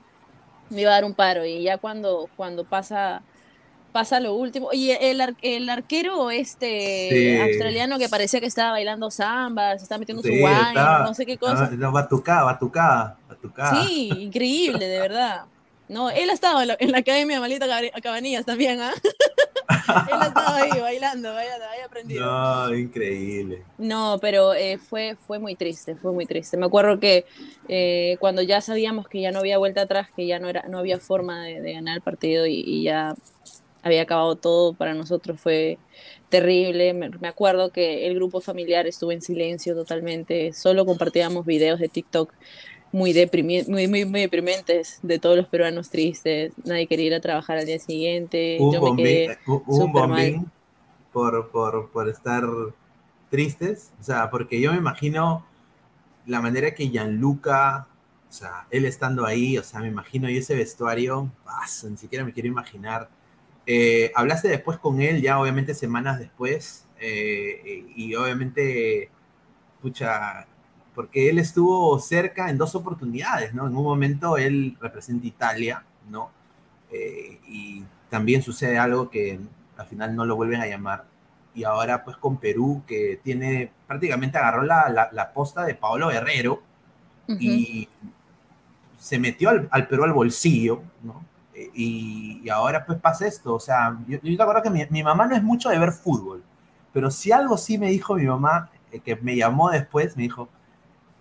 [0.69, 3.23] Me iba a dar un paro y ya cuando, cuando pasa,
[3.91, 4.69] pasa lo último.
[4.71, 7.37] Y el, ar- el arquero este Sí.
[7.41, 11.25] australiano que parecía que estaba bailando samba, se estaba metiendo Sí, su wine, no sé
[11.25, 11.69] qué cosa.
[11.71, 13.83] no, batucada, batucada, batucada.
[13.85, 15.45] Sí, increíble, de verdad.
[15.87, 18.93] No, él ha estado en la, en la academia de Malita Cab- Cabanillas también, ¿ah?
[20.07, 21.47] él ha estado ahí bailando, ahí
[21.85, 22.25] aprendido.
[22.25, 23.63] No, increíble.
[23.77, 26.55] No, pero eh, fue, fue muy triste, fue muy triste.
[26.55, 27.25] Me acuerdo que
[27.67, 30.79] eh, cuando ya sabíamos que ya no había vuelta atrás, que ya no, era, no
[30.79, 33.15] había forma de, de ganar el partido y, y ya
[33.83, 35.79] había acabado todo, para nosotros fue
[36.29, 36.93] terrible.
[36.93, 41.89] Me, me acuerdo que el grupo familiar estuvo en silencio totalmente, solo compartíamos videos de
[41.89, 42.33] TikTok
[42.91, 46.53] muy, deprimi muy, muy, muy deprimentes de todos los peruanos tristes.
[46.65, 48.67] Nadie quería ir a trabajar al día siguiente.
[48.67, 50.37] Un Yo me bombín, quedé un- un súper mal.
[50.37, 50.51] bombín
[51.13, 52.43] por, por, por estar
[53.29, 53.91] tristes.
[53.99, 55.45] O sea, porque yo me imagino
[56.25, 57.87] la manera que Gianluca,
[58.29, 62.25] o sea, él estando ahí, o sea, me imagino y ese vestuario, ah, ni siquiera
[62.25, 63.09] me quiero imaginar.
[63.73, 69.09] Eh, hablaste después con él, ya obviamente semanas después, eh, y, y obviamente,
[69.81, 70.45] pucha,
[70.93, 73.67] porque él estuvo cerca en dos oportunidades, ¿no?
[73.67, 76.31] En un momento él representa Italia, ¿no?
[76.91, 79.39] Eh, y también sucede algo que
[79.77, 81.05] al final no lo vuelven a llamar.
[81.55, 86.09] Y ahora pues con Perú, que tiene, prácticamente agarró la, la, la posta de Paolo
[86.09, 86.61] Guerrero
[87.29, 87.37] Ujú.
[87.39, 87.87] y
[88.99, 91.30] se metió al, al Perú al bolsillo, ¿no?
[91.73, 95.03] Y, y ahora pues pasa esto, o sea, yo, yo te acuerdo que mi, mi
[95.03, 96.43] mamá no es mucho de ver fútbol,
[96.93, 100.49] pero si algo sí me dijo mi mamá, eh, que me llamó después, me dijo,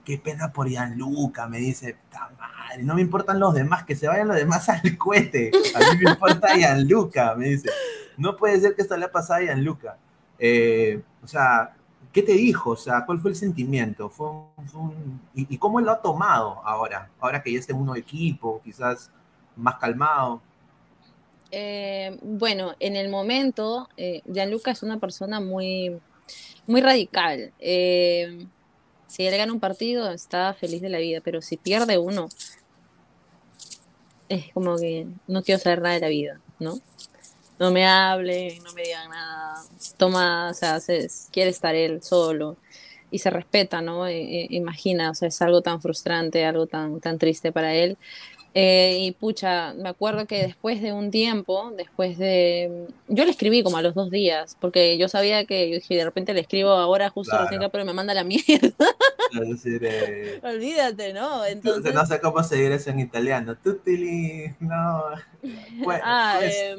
[0.04, 4.08] qué pena por Gianluca, me dice, "Ta madre, no me importan los demás, que se
[4.08, 7.70] vayan los demás al cohete, a mí me importa Gianluca, me dice,
[8.16, 9.96] no puede ser que esto le ha pasado a Gianluca.
[10.38, 11.74] Eh, o sea,
[12.12, 12.70] ¿qué te dijo?
[12.70, 14.08] O sea, ¿cuál fue el sentimiento?
[14.08, 17.08] ¿Fue un- fue un- y, y cómo lo ha tomado ahora?
[17.20, 19.10] Ahora que ya está en uno equipo, quizás
[19.56, 20.42] más calmado.
[21.52, 26.00] Eh, bueno, en el momento, eh, Gianluca es una persona muy,
[26.66, 27.54] muy radical.
[27.60, 28.48] Eh,
[29.06, 32.28] si él gana un partido, está feliz de la vida, pero si pierde uno,
[34.28, 36.82] es como que no quiero saber nada de la vida, ¿no?
[37.58, 39.56] No me hable, no me digan nada.
[39.98, 42.58] Toma, o sea, se- quiere estar él solo.
[43.12, 44.06] y se respeta, ¿no?
[44.08, 47.98] Eh, eh, imagina, o sea, es algo tan frustrante, algo tan, tan triste para él.
[48.52, 52.88] Eh, y pucha, me acuerdo que después de un tiempo, después de...
[53.06, 56.04] Yo le escribí como a los dos días, porque yo sabía que yo dije, de
[56.04, 57.48] repente le escribo ahora justo Claro.
[57.48, 58.44] recién, pero me manda la mierda.
[59.40, 61.44] Es decir, eh, Olvídate, ¿no?
[61.44, 61.94] Entonces...
[61.94, 63.56] no sé cómo seguir eso en italiano.
[63.56, 65.04] Tutili, no.
[65.84, 66.76] Pues- ah, pues,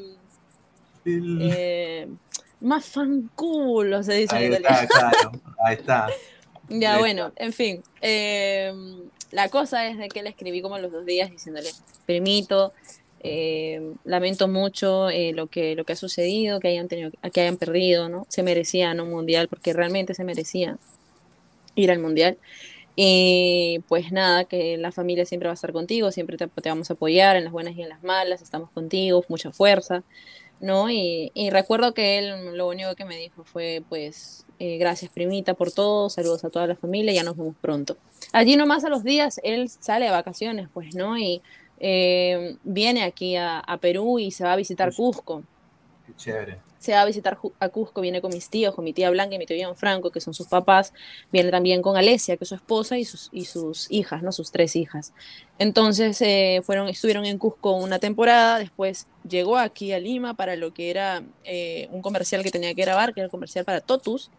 [1.06, 2.08] til- eh,
[2.60, 4.90] más fanculo se dice ahí en está, italiano.
[5.32, 5.32] claro.
[5.64, 6.08] Ahí está.
[6.74, 7.84] Ya, Ahí bueno, en fin.
[8.02, 8.74] eh,
[9.32, 11.70] la cosa es de que le escribí como los dos días diciéndole,
[12.06, 12.74] primito,
[13.24, 17.58] eh, lamento mucho eh, lo, que, lo que ha sucedido, que hayan, tenido, que hayan
[17.58, 18.26] perdido, ¿no?
[18.30, 20.78] Se merecían un mundial, porque realmente se merecía
[21.76, 22.38] ir al mundial.
[22.96, 26.94] Y pues nada, que la familia siempre va a estar contigo, siempre te vamos a
[26.94, 30.04] apoyar en las buenas y en las malas, estamos contigo, mucha fuerza,
[30.62, 30.90] ¿no?
[30.90, 35.56] Y, y recuerdo que él lo único que me dijo fue, pues, eh, gracias primita
[35.56, 37.98] por todo, saludos a toda la familia, ya nos vemos pronto.
[38.32, 41.18] Allí nomás a los días él sale de vacaciones, pues, ¿no?
[41.18, 41.42] Y
[41.80, 45.44] eh, viene aquí a, a Perú y se va a visitar Cusco
[46.06, 46.71] Qué chévere.
[46.82, 49.38] Se va a visitar a Cusco, viene con mis tíos, con mi tía Blanca y
[49.38, 50.94] mi tío Gianfranco, que son sus papás,
[51.32, 54.32] viene también con Alesia, que es su esposa, y sus, y sus hijas, ¿no?
[54.32, 55.14] Sus tres hijas.
[55.60, 60.74] Entonces, eh, fueron, estuvieron en Cusco una temporada, después llegó aquí a Lima para lo
[60.74, 64.32] que era eh, un comercial que tenía que grabar, que era el comercial para Totus,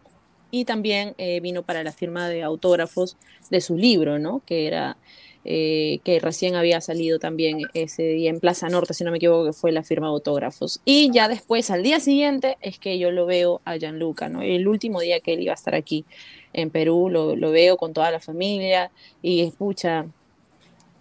[0.51, 3.15] y también eh, vino para la firma de autógrafos
[3.49, 4.41] de su libro, ¿no?
[4.45, 4.97] Que era...
[5.45, 9.45] eh, que recién había salido también ese día en Plaza Norte, si no me equivoco,
[9.45, 10.79] que fue la firma de autógrafos.
[10.85, 14.41] Y ya después, al día siguiente, es que yo lo veo a Gianluca, ¿no?
[14.41, 16.05] El último día que él iba a estar aquí
[16.53, 20.07] en Perú, lo, lo veo con toda la familia y escucha,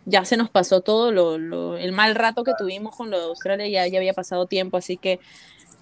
[0.04, 3.24] ya se nos pasó todo lo, lo- el mal rato que tuvimos con lo de
[3.26, 5.20] Australia, ya, ya había pasado tiempo, así que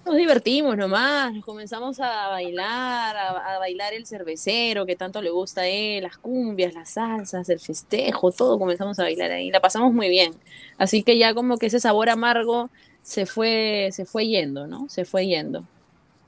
[0.05, 5.29] nos divertimos nomás, nos comenzamos a bailar, a, a bailar el cervecero que tanto le
[5.29, 9.59] gusta a él, las cumbias, las salsas, el festejo, todo comenzamos a bailar ahí, la
[9.59, 10.33] pasamos muy bien.
[10.77, 12.69] Así que ya como que ese sabor amargo
[13.03, 14.89] se fue, se fue yendo, ¿no?
[14.89, 15.63] Se fue yendo.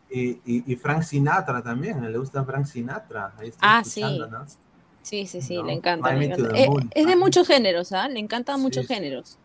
[0.10, 3.34] Y, y, y Frank Sinatra también, le gusta Frank Sinatra.
[3.40, 4.02] Ahí Ah, sí.
[4.02, 4.46] ¿no?
[5.02, 6.14] Sí, sí, sí, No, le encanta.
[6.14, 6.58] Le encanta.
[6.58, 8.08] Eh, es de muchos géneros, ¿ah?
[8.08, 8.94] Le encantan muchos Sí.
[8.94, 9.38] géneros.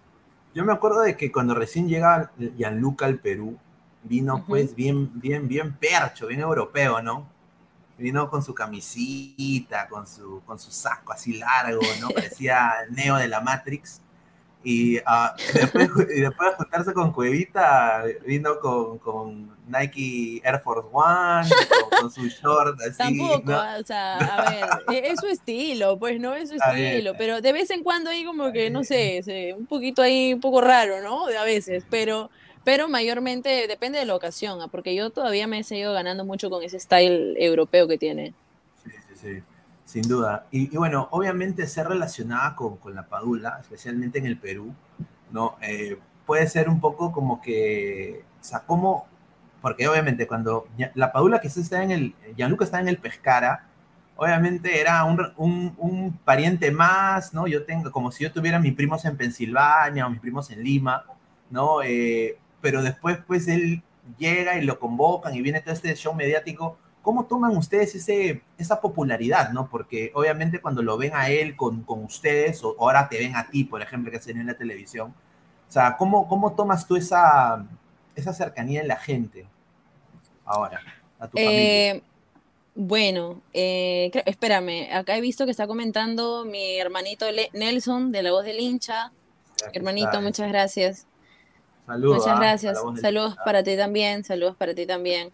[0.54, 3.56] Yo me acuerdo de que cuando recién llega Gianluca al Perú,
[4.02, 7.28] vino pues bien, bien, bien percho, bien europeo, ¿no?
[7.96, 12.08] Vino con su camisita, con su, con su saco así largo, ¿no?
[12.14, 14.00] Parecía Neo de la Matrix.
[14.64, 20.88] Y, ah, después, y después de juntarse con Cuevita, vino con, con Nike Air Force
[20.92, 22.96] One, con, con su short así.
[22.98, 23.78] Tampoco, ¿no?
[23.78, 27.52] o sea, a ver, e- es su estilo, pues no es su estilo, pero de
[27.52, 31.26] vez en cuando hay como que, no sé, un poquito ahí, un poco raro, ¿no?
[31.26, 32.30] De a veces, pero,
[32.64, 34.68] pero mayormente depende de la ocasión, ¿ah?
[34.68, 38.34] porque yo todavía me he seguido ganando mucho con ese style europeo que tiene.
[38.84, 39.42] Sí, sí, sí,
[39.84, 40.46] sin duda.
[40.50, 44.74] Y, y bueno, obviamente ser relacionada con, con la padula, especialmente en el Perú,
[45.30, 45.56] ¿no?
[45.62, 49.06] Eh, puede ser un poco como que, o sea, como,
[49.62, 53.64] porque obviamente cuando la padula que está en el, Gianluca está en el Pescara,
[54.16, 57.46] obviamente era un, un, un pariente más, ¿no?
[57.46, 61.04] Yo tengo, como si yo tuviera mis primos en Pensilvania o mis primos en Lima,
[61.50, 61.82] ¿no?
[61.82, 63.82] Eh, pero después, pues, él
[64.18, 66.78] llega y lo convocan y viene todo este show mediático.
[67.02, 69.68] ¿Cómo toman ustedes ese, esa popularidad, no?
[69.70, 73.48] Porque obviamente cuando lo ven a él con, con ustedes, o ahora te ven a
[73.48, 75.14] ti, por ejemplo, que tenido en la televisión,
[75.68, 77.64] o sea, ¿cómo, cómo tomas tú esa,
[78.14, 79.46] esa cercanía en la gente
[80.44, 80.80] ahora,
[81.18, 81.94] a tu familia?
[81.94, 82.02] Eh,
[82.74, 88.32] bueno, eh, espérame, acá he visto que está comentando mi hermanito Le- Nelson de La
[88.32, 89.12] Voz del Hincha.
[89.72, 91.07] Hermanito, está, muchas gracias.
[91.88, 92.78] Saludos, Muchas gracias.
[92.84, 95.30] del Saludos para ti también, saludos para ti también.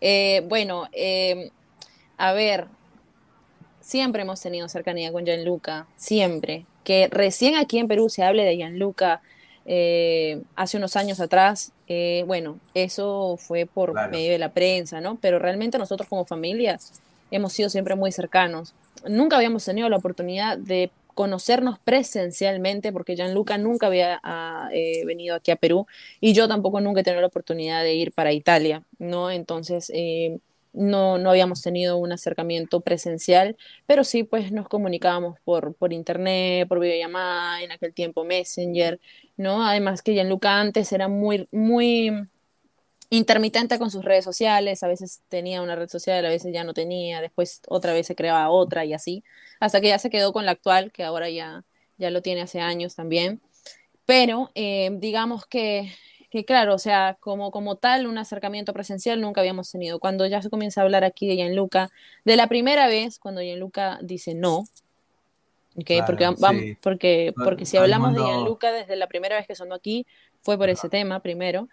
[0.00, 1.50] Eh, bueno, eh,
[2.16, 2.68] a ver,
[3.80, 6.64] siempre hemos tenido cercanía con Gianluca, siempre.
[6.84, 9.20] Que recién aquí en Perú se hable de Gianluca
[9.64, 14.12] eh, hace unos años atrás, eh, bueno, eso fue por Claro.
[14.12, 15.18] medio de la prensa, ¿no?
[15.20, 16.78] Pero realmente nosotros como familia
[17.32, 18.74] hemos sido siempre muy cercanos.
[19.08, 25.34] Nunca habíamos tenido la oportunidad de conocernos presencialmente, porque Gianluca nunca había ah, eh, venido
[25.34, 25.86] aquí a Perú
[26.20, 29.30] y yo tampoco nunca he tenido la oportunidad de ir para Italia, ¿no?
[29.30, 30.38] Entonces, eh,
[30.74, 36.68] no, no habíamos tenido un acercamiento presencial, pero sí, pues nos comunicábamos por, por internet,
[36.68, 39.00] por videollamada, en aquel tiempo Messenger,
[39.38, 39.66] ¿no?
[39.66, 42.12] Además que Gianluca antes era muy, muy
[43.16, 46.74] intermitente con sus redes sociales, a veces tenía una red social, a veces ya no
[46.74, 49.24] tenía, después otra vez se creaba otra y así,
[49.60, 51.64] hasta que ya se quedó con la actual, que ahora ya,
[51.98, 53.40] ya lo tiene hace años también.
[54.04, 55.92] Pero eh, digamos que,
[56.30, 59.98] que claro, o sea, como, como tal, un acercamiento presencial nunca habíamos tenido.
[59.98, 61.90] Cuando ya se comienza a hablar aquí de Gianluca,
[62.24, 64.64] de la primera vez, cuando Gianluca dice no,
[65.76, 66.76] okay, porque, Claro, vamos, sí.
[66.80, 70.06] porque, porque si hablamos de Gianluca desde la primera vez que sonó aquí,
[70.42, 71.68] fue por ese tema primero.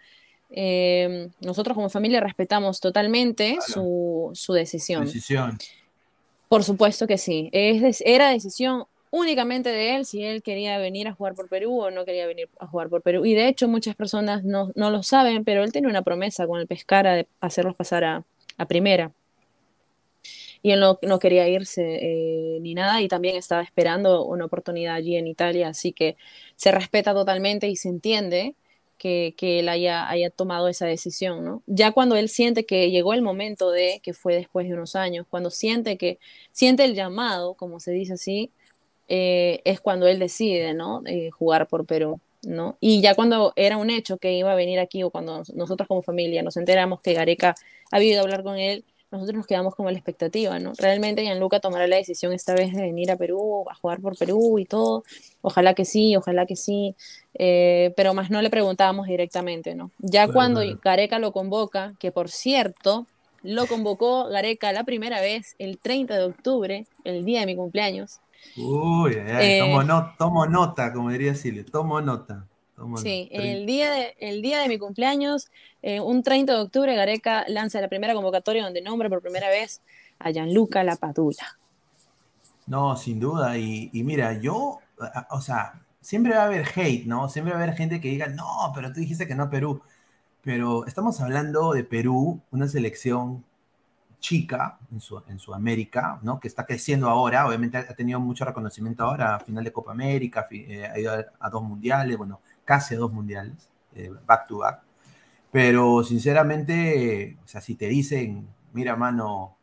[0.56, 5.04] Eh, nosotros como familia respetamos totalmente su, su decisión.
[5.04, 5.58] Decisión.
[6.48, 7.50] Por supuesto que sí.
[7.52, 11.90] Es era decisión únicamente de él si él quería venir a jugar por Perú o
[11.90, 13.24] no quería venir a jugar por Perú.
[13.24, 16.60] Y de hecho muchas personas no, no lo saben, pero él tenía una promesa con
[16.60, 18.24] el Pescara de hacerlos pasar a,
[18.56, 19.12] a primera.
[20.62, 24.94] Y él no, no quería irse eh, ni nada y también estaba esperando una oportunidad
[24.94, 26.16] allí en Italia, así que
[26.56, 28.54] se respeta totalmente y se entiende
[28.98, 31.62] que, él haya, tomado esa decisión, ¿no?
[31.66, 35.26] Ya cuando él siente que llegó el momento de, que fue después de unos años,
[35.28, 36.18] cuando siente que,
[36.52, 38.50] siente el llamado, como se dice así,
[39.08, 41.02] eh, es cuando él decide, ¿no?
[41.06, 42.76] Eh, jugar por Perú, ¿no?
[42.80, 45.88] Y ya cuando era un hecho que iba a venir aquí o cuando nos- nosotros
[45.88, 47.54] como familia nos enteramos que Gareca
[47.90, 48.84] había ido a hablar con él,
[49.14, 50.72] nosotros nos quedamos con la expectativa, ¿no?
[50.78, 54.58] Realmente Gianluca tomará la decisión esta vez de venir a Perú, a jugar por Perú
[54.58, 55.04] y todo.
[55.42, 56.94] Ojalá que sí, ojalá que sí.
[57.34, 59.90] Eh, pero más no le preguntábamos directamente, ¿no?
[59.98, 60.60] Ya cuando.
[60.82, 63.06] Gareca lo convoca, que por cierto,
[63.42, 68.20] lo convocó Gareca la primera vez el 30 de octubre, el día de mi cumpleaños.
[68.56, 72.48] Uy, ay, ay, Eh, tomo, no- tomo nota, como diría Silvia, tomo nota.
[72.96, 75.48] Sí, el día de, el día de mi cumpleaños,
[75.80, 79.80] eh, un 30 de octubre, Gareca lanza la primera convocatoria donde nombra por primera vez
[80.18, 81.58] a Gianluca Lapadula.
[82.66, 83.56] No, sin duda.
[83.58, 84.80] Y, y mira, yo,
[85.30, 87.28] o sea, siempre va a haber hate, ¿no?
[87.28, 89.80] Siempre va a haber gente que diga, no, pero tú dijiste que no Perú.
[90.42, 93.44] Pero estamos hablando de Perú, una selección
[94.20, 96.40] chica en, su, en Sudamérica, ¿no?
[96.40, 100.86] Que está creciendo ahora, obviamente ha tenido mucho reconocimiento ahora, final de Copa América, eh,
[100.86, 104.82] ha ido a, a dos mundiales, bueno, casi a dos mundiales, eh, back to back.
[105.50, 109.56] Pero sinceramente, o sea, si te dicen, mira, mano,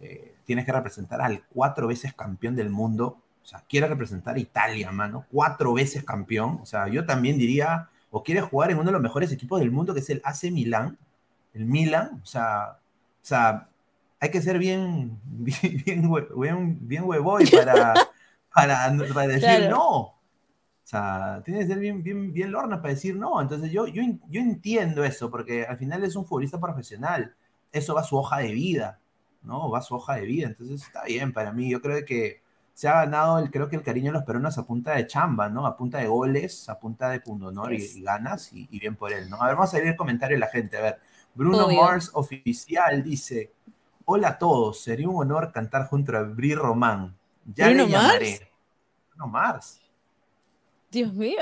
[0.00, 4.38] eh, tienes que representar al cuatro veces campeón del mundo, o sea, quieres representar a
[4.38, 8.86] Italia, mano, cuatro veces campeón, o sea, yo también diría, o quieres jugar en uno
[8.86, 10.96] de los mejores equipos del mundo, que es el AC Milan,
[11.52, 12.78] el Milan, o sea,
[13.22, 13.68] o sea,
[14.20, 17.92] hay que ser bien, bien, bien, bien, bien huevoy para,
[18.54, 19.70] para, para decir Claro.
[19.70, 20.13] no.
[20.84, 23.40] O sea, tiene que ser bien, bien, bien lorna para decir no.
[23.40, 27.34] Entonces yo, yo, yo entiendo eso, porque al final es un futbolista profesional.
[27.72, 29.00] Eso va a su hoja de vida,
[29.42, 29.70] ¿no?
[29.70, 30.48] Va a su hoja de vida.
[30.48, 31.70] Entonces está bien para mí.
[31.70, 32.42] Yo creo que
[32.74, 35.48] se ha ganado, el, creo que el cariño de los peruanos a punta de chamba,
[35.48, 35.66] ¿no?
[35.66, 39.12] A punta de goles, a punta de pundonor y, y ganas, y, y bien por
[39.12, 39.40] él, ¿no?
[39.42, 40.76] A ver, vamos a ver el comentario de la gente.
[40.76, 41.00] A ver,
[41.34, 41.82] Bruno Obvio.
[41.82, 43.52] Mars Oficial dice:
[44.04, 47.16] Hola a todos, sería un honor cantar junto a Bri Román.
[47.46, 48.30] Ya ¿Bruno le llamaré.
[48.30, 48.42] Mars?
[49.10, 49.80] Bruno Mars.
[50.94, 51.40] Dios mío.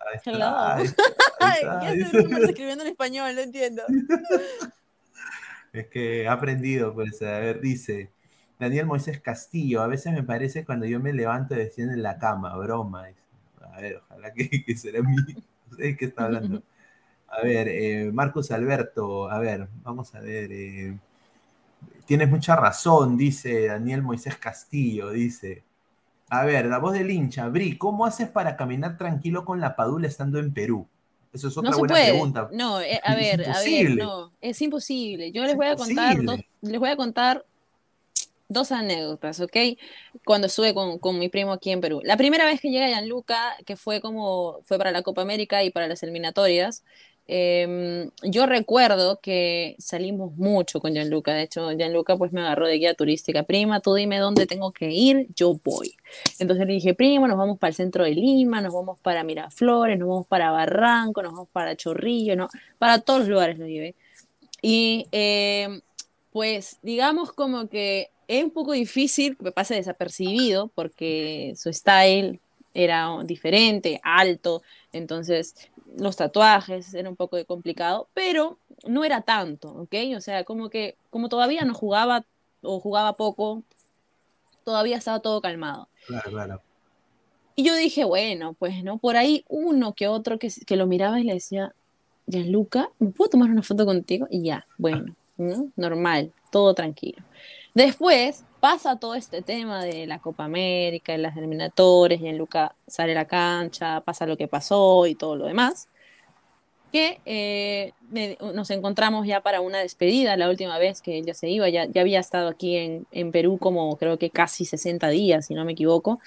[0.00, 0.56] Ahí está, Hello.
[0.74, 1.02] ahí está,
[1.40, 2.12] ahí Ay, está, ¿qué hace dice.
[2.12, 3.34] Bruno Mars escribiendo en español?
[3.34, 3.82] No entiendo.
[5.72, 8.10] Es que he aprendido, pues, a ver, dice
[8.58, 12.18] Daniel Moisés Castillo, a veces me parece cuando yo me levanto y desciendo en la
[12.18, 13.06] cama, broma.
[13.60, 16.62] A ver, ojalá que, que será mi, no sé de qué está hablando.
[17.30, 20.50] A ver, eh, Marcus Alberto, a ver, vamos a ver.
[20.52, 20.98] eh,
[22.06, 25.64] tienes mucha razón, dice Daniel Moisés Castillo, dice.
[26.30, 30.08] A ver, la voz del hincha, Bri, ¿cómo haces para caminar tranquilo con la padula
[30.08, 30.86] estando en Perú?
[31.32, 32.08] Eso es otra No se buena puede.
[32.10, 32.48] pregunta.
[32.52, 35.32] No, eh, a ver, a ver, no, es imposible.
[35.32, 37.44] Yo les Es voy a contar dos, les voy a contar
[38.48, 39.56] dos anécdotas, ¿ok?
[40.24, 42.00] Cuando estuve con, con mi primo aquí en Perú.
[42.02, 45.64] La primera vez que llegué a Gianluca, que fue como, fue para la Copa América
[45.64, 46.82] y para las eliminatorias,
[47.28, 51.34] em, yo recuerdo que salimos mucho con Gianluca.
[51.34, 53.44] De hecho, Gianluca pues me agarró de guía turística.
[53.44, 55.94] Prima, tú dime dónde tengo que ir, yo voy.
[56.38, 59.98] Entonces le dije, primo, nos vamos para el centro de Lima, nos vamos para Miraflores,
[59.98, 62.48] nos vamos para Barranco, nos vamos para Chorrillo, ¿no?
[62.78, 63.94] Para todos los lugares lo llevé.
[64.62, 65.80] Y eh,
[66.32, 72.40] pues digamos como que es un poco difícil que me pase desapercibido porque su style
[72.74, 74.62] era diferente, alto,
[74.92, 75.54] entonces
[75.96, 79.94] los tatuajes era un poco de complicado, pero no era tanto, ¿ok?
[80.16, 82.24] O sea, como que como todavía no jugaba
[82.62, 83.62] o jugaba poco,
[84.64, 85.88] todavía estaba todo calmado.
[86.06, 86.62] Claro, claro.
[87.54, 91.20] Y yo dije, bueno, pues no, por ahí uno que otro que, que lo miraba
[91.20, 91.74] y le decía,
[92.26, 94.26] Gianluca, ¿me puedo tomar una foto contigo?
[94.30, 95.70] Y ya, bueno, ¿no?
[95.76, 97.22] normal, todo tranquilo.
[97.74, 103.26] Después pasa todo este tema de la Copa América, de las eliminatorias, Gianluca sale la
[103.26, 105.88] cancha, pasa lo que pasó y todo lo demás,
[106.92, 107.92] que eh,
[108.54, 111.84] nos encontramos ya para una despedida la última vez que él ya se iba, ya,
[111.86, 115.64] ya había estado aquí en, en Perú como creo que casi 60 días, si no
[115.64, 116.20] me equivoco.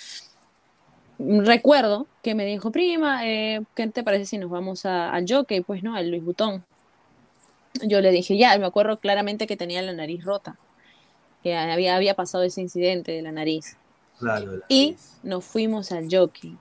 [1.19, 5.61] recuerdo que me dijo, prima, eh, ¿qué te parece si nos vamos al jockey?
[5.61, 6.63] Pues no, al Luis Butón.
[7.83, 10.57] Yo le dije, ya, me acuerdo claramente que tenía la nariz rota,
[11.43, 13.77] que había, había pasado ese incidente de la nariz.
[14.69, 16.57] y nos fuimos al jockey.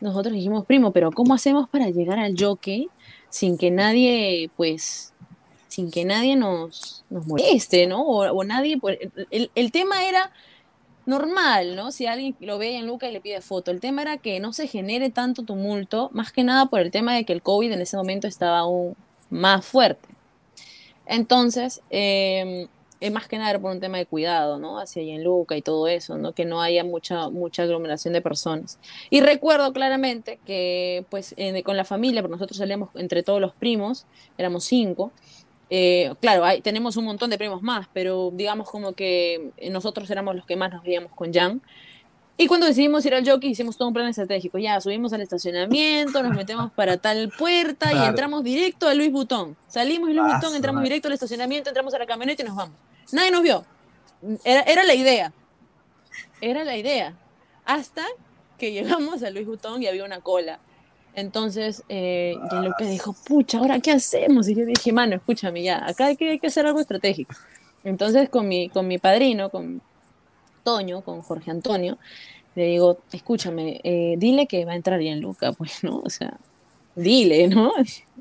[0.00, 2.88] Nosotros dijimos, primo, pero ¿cómo hacemos para llegar al jockey
[3.28, 5.12] sin que nadie, pues,
[5.68, 8.02] sin que nadie nos, nos moleste, ¿no?
[8.02, 8.98] O, nadie, pues,
[9.30, 10.32] el, el tema era
[11.04, 11.92] normal, ¿no?
[11.92, 13.70] Si alguien lo ve en Luca y le pide foto.
[13.70, 17.14] El tema era que no se genere tanto tumulto, más que nada por el tema
[17.14, 18.96] de que el COVID en ese momento estaba aún
[19.28, 20.08] más fuerte.
[21.06, 22.68] Entonces, eh,
[23.00, 24.78] es más que nada por un tema de cuidado, ¿no?
[24.78, 26.32] Hacia Luca y todo eso, ¿no?
[26.32, 28.78] Que no haya mucha, mucha aglomeración de personas.
[29.08, 31.34] Y recuerdo claramente que, pues,
[31.64, 35.12] con la familia, porque nosotros salíamos entre todos los primos, éramos cinco,
[35.70, 40.44] eh, claro, tenemos un montón de primos más, pero digamos como que nosotros éramos los
[40.44, 41.62] que más nos veíamos con Jan.
[42.36, 44.58] Y cuando decidimos ir al jockey, hicimos todo un plan estratégico.
[44.58, 49.56] Ya, subimos al estacionamiento, nos metemos para tal puerta y entramos directo a Luis Butón.
[49.68, 52.74] Salimos de Luis Butón, entramos directo al estacionamiento, entramos a la camioneta y nos vamos.
[53.12, 53.64] Nadie nos vio.
[54.44, 55.32] Era, era la idea.
[56.40, 57.16] Era la idea.
[57.64, 58.04] Hasta
[58.58, 60.60] que llegamos a Luis Butón y había una cola.
[61.14, 64.48] Entonces, eh, Gianluca dijo, pucha, ¿ahora qué hacemos?
[64.48, 67.34] Y yo dije, mano, escúchame, ya, acá hay que, hay que hacer algo estratégico.
[67.82, 69.82] Entonces, con mi, con mi padrino, con
[70.62, 71.98] Toño, con Jorge Antonio,
[72.54, 76.00] le digo, escúchame, eh, dile que va a entrar Gianluca, pues, ¿no?
[76.04, 76.38] O sea,
[76.94, 77.72] dile, ¿no?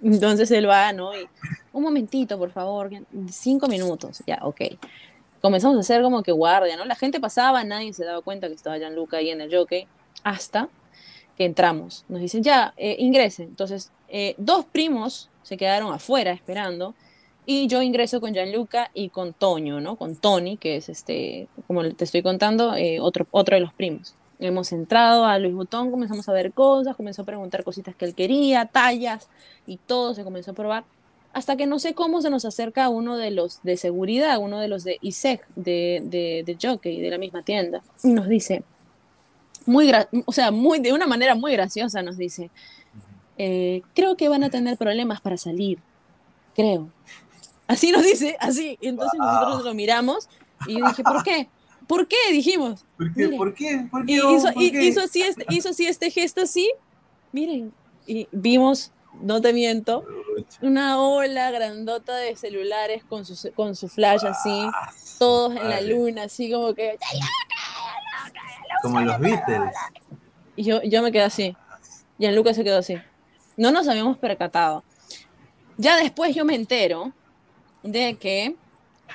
[0.04, 1.16] Entonces él va, ¿no?
[1.16, 1.28] Y,
[1.74, 2.90] un momentito, por favor,
[3.30, 4.62] cinco minutos, ya, ok.
[5.42, 6.86] Comenzamos a hacer como que guardia, ¿no?
[6.86, 9.88] La gente pasaba, nadie se daba cuenta que estaba Gianluca ahí en el jockey,
[10.24, 10.68] hasta
[11.38, 12.06] que entramos.
[12.10, 13.48] Nos dicen, ya, eh, ingresen.
[13.48, 16.96] Entonces, eh, dos primos se quedaron afuera esperando
[17.46, 19.96] y yo ingreso con Gianluca y con Toño, ¿no?
[19.96, 24.14] Con Tony, que es este, como te estoy contando, eh, otro, otro de los primos.
[24.40, 28.16] Hemos entrado a Luis Butón, comenzamos a ver cosas, comenzó a preguntar cositas que él
[28.16, 29.28] quería, tallas
[29.68, 30.86] y todo se comenzó a probar.
[31.34, 34.68] Hasta que no sé cómo se nos acerca uno de los de seguridad, uno de
[34.68, 38.64] los de ISEC, de, de, de Jockey, de la misma tienda, y nos dice,
[39.66, 39.92] muy,
[40.26, 42.50] o sea, muy, de una manera muy graciosa nos dice,
[43.38, 45.80] eh, creo que van a tener problemas para salir,
[46.56, 46.90] creo.
[47.68, 48.80] Así nos dice, así.
[48.82, 50.28] Entonces nosotros lo miramos
[50.66, 51.48] y yo dije, ¿por qué?
[51.90, 52.18] ¿Por qué?
[52.32, 52.86] Dijimos.
[52.98, 53.30] ¿Por qué?
[53.30, 53.88] ¿Por qué?
[53.90, 54.12] ¿Por qué?
[54.12, 54.48] Y hizo,
[55.02, 56.72] así este, hizo así este gesto así.
[57.32, 57.74] Miren,
[58.06, 60.06] y vimos, no te miento,
[60.62, 64.70] una ola grandota de celulares con su, con su flash así,
[65.18, 67.00] todos en la luna, así como que...
[68.84, 69.74] Como los Beatles.
[70.56, 71.58] Y yo, yo me quedé así.
[72.20, 72.98] Gianluca se quedó así.
[73.58, 74.84] No nos habíamos percatado.
[75.78, 77.14] Ya después yo me entero
[77.82, 78.56] de que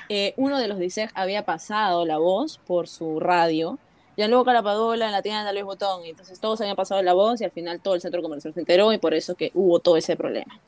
[0.09, 3.79] eh, uno de los DICEG había pasado la voz por su radio.
[4.17, 6.05] Gianluca Lapadola en la tienda de Luis Botón.
[6.05, 8.59] Y entonces todos habían pasado la voz y al final todo el centro comercial se
[8.61, 10.59] enteró y por eso que hubo todo ese problema.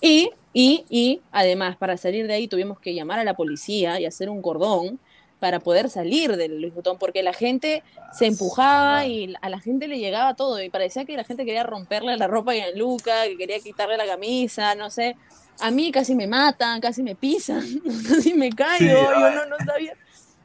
[0.00, 4.06] Y, y, y además, para salir de ahí tuvimos que llamar a la policía y
[4.06, 4.98] hacer un cordón
[5.40, 9.88] para poder salir del Luis Butón, porque la gente se empujaba y a la gente
[9.88, 13.36] le llegaba todo y parecía que la gente quería romperle la ropa a Luca, que
[13.36, 15.16] quería quitarle la camisa, no sé.
[15.60, 17.62] A mí casi me matan, casi me pisan,
[18.08, 19.94] casi me caigo, yo no, no sabía.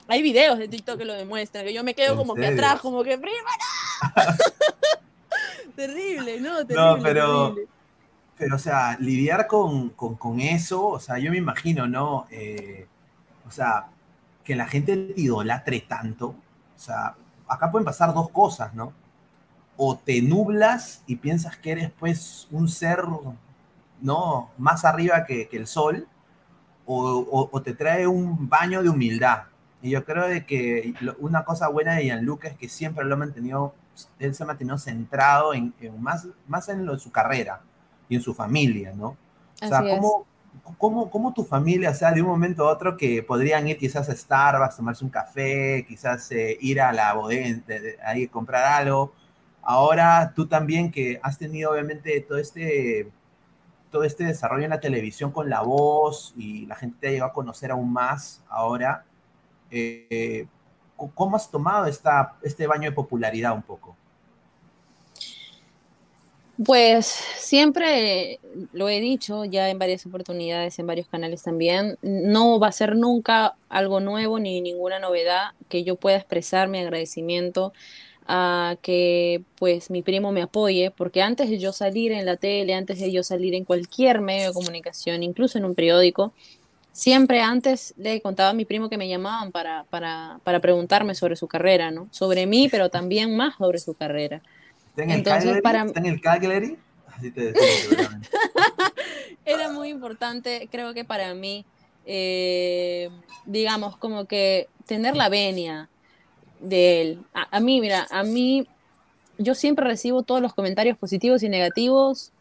[0.08, 3.04] Hay videos de TikTok que lo demuestran, que yo me quedo como que atrás, como
[3.04, 3.52] que ¡prima,
[5.76, 6.66] terrible, ¿no?
[6.66, 7.56] Terrible, no, pero...
[8.38, 12.26] Pero, o sea, lidiar con, con, con, eso, o sea, yo me imagino, ¿no?
[12.32, 12.88] Eh,
[13.46, 13.88] o sea,
[14.46, 17.16] que la gente te idolatre tanto, o sea,
[17.50, 18.94] acá pueden pasar dos cosas, ¿no?
[19.76, 23.04] O te nublas y piensas que eres pues un ser,
[24.02, 24.52] ¿no?
[24.58, 26.08] Más arriba que, el sol,
[26.86, 29.44] o, te trae un baño de humildad.
[29.82, 33.18] Y yo creo de que una cosa buena de Gianluca es que siempre lo ha
[33.18, 33.74] mantenido,
[34.18, 37.62] él se ha mantenido centrado en, más, más en lo de su carrera
[38.10, 39.16] y en su familia, ¿no?
[39.62, 40.26] O sea, ¿cómo,
[40.78, 44.10] ¿cómo, ¿cómo, tu familia, o sea, de un momento a otro que podrían ir quizás
[44.10, 47.62] a Starbucks, tomarse un café, quizás eh, ir a la bodega,
[48.04, 49.14] ahí comprar algo?
[49.62, 53.12] Ahora tú también que has tenido obviamente todo este,
[53.92, 57.32] todo este desarrollo en la televisión con la voz y la gente te ha llegado
[57.32, 59.06] a conocer aún más ahora,
[59.72, 60.48] eh,
[60.96, 63.96] ¿cómo has tomado esta, este baño de popularidad un poco?
[66.66, 67.06] Pues
[67.38, 68.42] siempre
[68.74, 72.98] lo he dicho ya en varias oportunidades, en varios canales también, no va a ser
[72.98, 77.72] nunca algo nuevo ni ninguna novedad que yo pueda expresar mi agradecimiento
[78.32, 82.76] a que pues mi primo me apoye, porque antes de yo salir en la tele,
[82.76, 86.32] antes de yo salir en cualquier medio de comunicación, incluso en un periódico,
[86.92, 91.36] siempre antes le contaba a mi primo que me llamaban para, para, para preguntarme sobre
[91.36, 92.08] su carrera, ¿no?
[92.12, 94.44] Sobre mí, pero también más sobre su carrera.
[94.90, 96.78] ¿Está en el Entonces, para- ¿Está en el Cagliari?
[97.08, 98.20] Así te decía.
[99.46, 101.66] Era muy importante, creo que para mí,
[102.06, 103.10] eh,
[103.48, 105.90] digamos, como que tener la venia
[106.60, 107.20] de él.
[107.34, 108.68] A, mí, mira, a mí,
[109.38, 112.32] yo siempre recibo todos los comentarios positivos y negativos.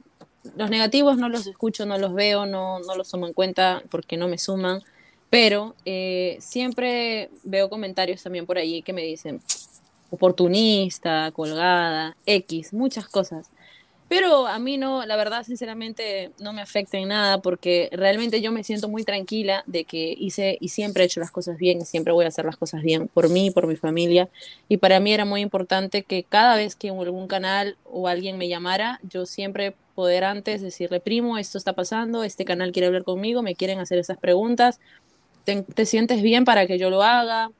[0.57, 4.17] Los negativos no los escucho, no los veo, no, no los tomo en cuenta porque
[4.17, 4.83] no me suman,
[5.31, 9.41] pero eh, siempre veo comentarios también por allí que me dicen
[10.11, 13.51] oportunista, colgada, X, muchas cosas.
[14.09, 18.53] Pero a mí no, la verdad, sinceramente, no me afecta en nada porque realmente yo
[18.53, 21.85] me siento muy tranquila de que hice y siempre he hecho las cosas bien y
[21.85, 24.31] siempre voy a hacer las cosas bien por mí, por mi familia.
[24.67, 28.49] Y para mí era muy importante que cada vez que algún canal o alguien me
[28.49, 33.43] llamara, yo siempre poder antes decirle, primo, esto está pasando, este canal quiere hablar conmigo,
[33.43, 34.81] me quieren hacer esas preguntas,
[35.45, 37.51] ¿te, te sientes bien para que yo lo haga?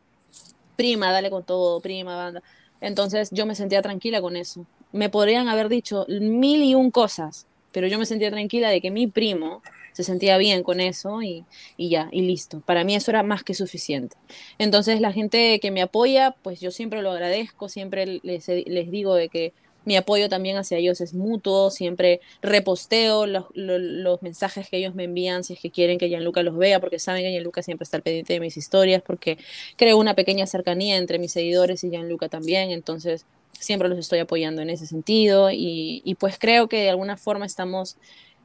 [0.77, 2.43] Prima, dale con todo, prima, banda.
[2.81, 4.67] Entonces yo me sentía tranquila con eso.
[4.93, 8.91] Me podrían haber dicho mil y un cosas, pero yo me sentía tranquila de que
[8.91, 9.63] mi primo
[9.93, 11.45] se sentía bien con eso y,
[11.77, 12.61] y ya, y listo.
[12.61, 14.17] Para mí eso era más que suficiente.
[14.59, 19.15] Entonces la gente que me apoya, pues yo siempre lo agradezco, siempre les, les digo
[19.17, 19.53] de que
[19.85, 24.95] mi apoyo también hacia ellos es mutuo, siempre reposteo los, los, los, mensajes que ellos
[24.95, 27.85] me envían si es que quieren que Gianluca los vea, porque saben que Gianluca siempre
[27.85, 29.39] está al pendiente de mis historias, porque
[29.77, 33.25] creo una pequeña cercanía entre mis seguidores y Gianluca también, entonces
[33.59, 37.47] siempre los estoy apoyando en ese sentido y, y pues creo que de alguna forma
[37.47, 37.97] estamos,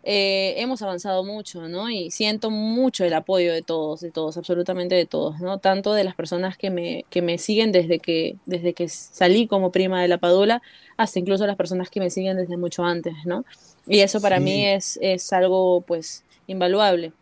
[0.03, 1.89] eh, hemos avanzado mucho, ¿no?
[1.89, 5.59] Y siento mucho el apoyo de todos, de todos, absolutamente de todos, ¿no?
[5.59, 9.72] Tanto de las personas que me, que me siguen desde que, desde que salí como
[9.72, 10.61] prima de la Padula,
[10.97, 13.45] hasta incluso las personas que me siguen desde mucho antes, ¿no?
[13.88, 14.43] Y eso para sí.
[14.43, 17.14] mí es, es algo, pues, invaluable.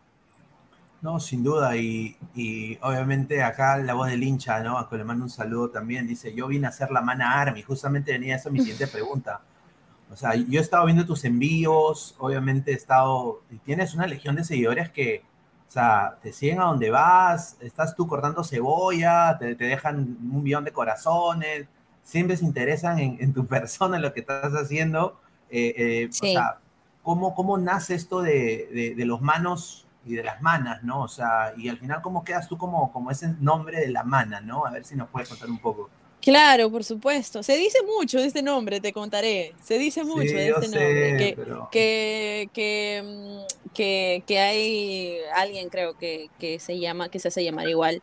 [1.02, 4.78] No, sin duda, y, y, obviamente acá la voz del hincha, ¿no?
[4.78, 7.60] A que le mando un saludo también, dice, yo vine a hacer la mana Army,
[7.62, 9.40] justamente venía esa mi siguiente pregunta.
[10.12, 14.36] O sea, yo he estado viendo tus envíos, obviamente he estado, y tienes una legión
[14.36, 15.24] de seguidores que,
[15.66, 20.42] o sea, te siguen a donde vas, estás tú cortando cebolla, te, te dejan un
[20.44, 21.66] millón de corazones,
[22.04, 25.18] siempre se interesan en, en tu persona, en lo que estás haciendo.
[25.50, 26.28] Eh, eh, sí.
[26.28, 26.58] O sea,
[27.02, 31.02] ¿cómo, ¿cómo nace esto de, de, de, los manos y de las manas, no?
[31.02, 34.40] O sea, y al final, ¿cómo quedas tú como, como ese nombre de la mana,
[34.40, 34.66] no?
[34.66, 35.90] A ver si nos puedes contar un poco.
[36.20, 37.42] Claro, por supuesto.
[37.42, 39.54] Se dice mucho de este nombre, te contaré.
[39.62, 41.16] Se dice mucho sí, de este sé, nombre.
[41.16, 41.68] Que, pero...
[41.70, 43.44] que, que,
[43.74, 48.02] que, que, hay alguien, creo, que, que se llama, que se hace llamar igual.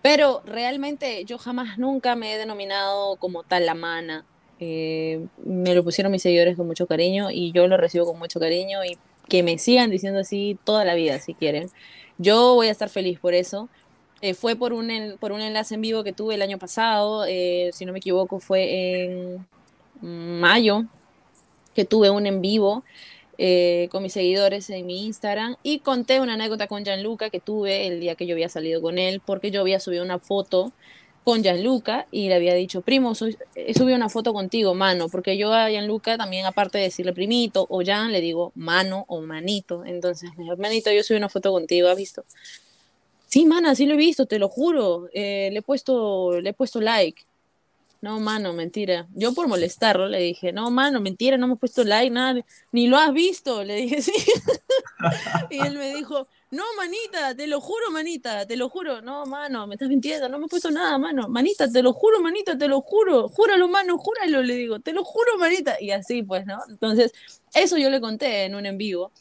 [0.00, 4.24] Pero realmente yo jamás nunca me he denominado como tal la mana.
[4.60, 8.40] Eh, me lo pusieron mis seguidores con mucho cariño y yo lo recibo con mucho
[8.40, 11.68] cariño y que me sigan diciendo así toda la vida si quieren.
[12.18, 13.68] Yo voy a estar feliz por eso.
[14.20, 17.70] Eh, fue por un, por un enlace en vivo que tuve el año pasado, eh,
[17.72, 19.46] si no me equivoco fue en
[20.00, 20.84] mayo,
[21.74, 22.82] que tuve un en vivo
[23.40, 27.86] eh, con mis seguidores en mi Instagram y conté una anécdota con Gianluca que tuve
[27.86, 30.72] el día que yo había salido con él, porque yo había subido una foto
[31.28, 35.36] con Gianluca y le había dicho, primo, soy, he subido una foto contigo, mano, porque
[35.36, 39.84] yo a Gianluca también, aparte de decirle primito o Jan, le digo mano o manito.
[39.84, 42.24] Entonces, manito, yo subí una foto contigo, ¿has visto?
[43.26, 45.10] Sí, mana, sí lo he visto, te lo juro.
[45.12, 47.22] Eh, le, he puesto, le he puesto like.
[48.00, 49.06] No, mano, mentira.
[49.14, 52.86] Yo por molestarlo le dije, no, mano, mentira, no me he puesto like, nada, ni
[52.86, 53.64] lo has visto.
[53.64, 54.12] Le dije, sí.
[55.50, 59.02] y él me dijo, no, manita, te lo juro, manita, te lo juro.
[59.02, 61.28] No, mano, me estás mintiendo, no me he puesto nada, mano.
[61.28, 63.28] Manita, te lo juro, manita, te lo juro.
[63.28, 65.76] Júralo, mano, júralo, le digo, te lo juro, manita.
[65.80, 66.58] Y así, pues, ¿no?
[66.70, 67.12] Entonces,
[67.52, 69.12] eso yo le conté en un en vivo.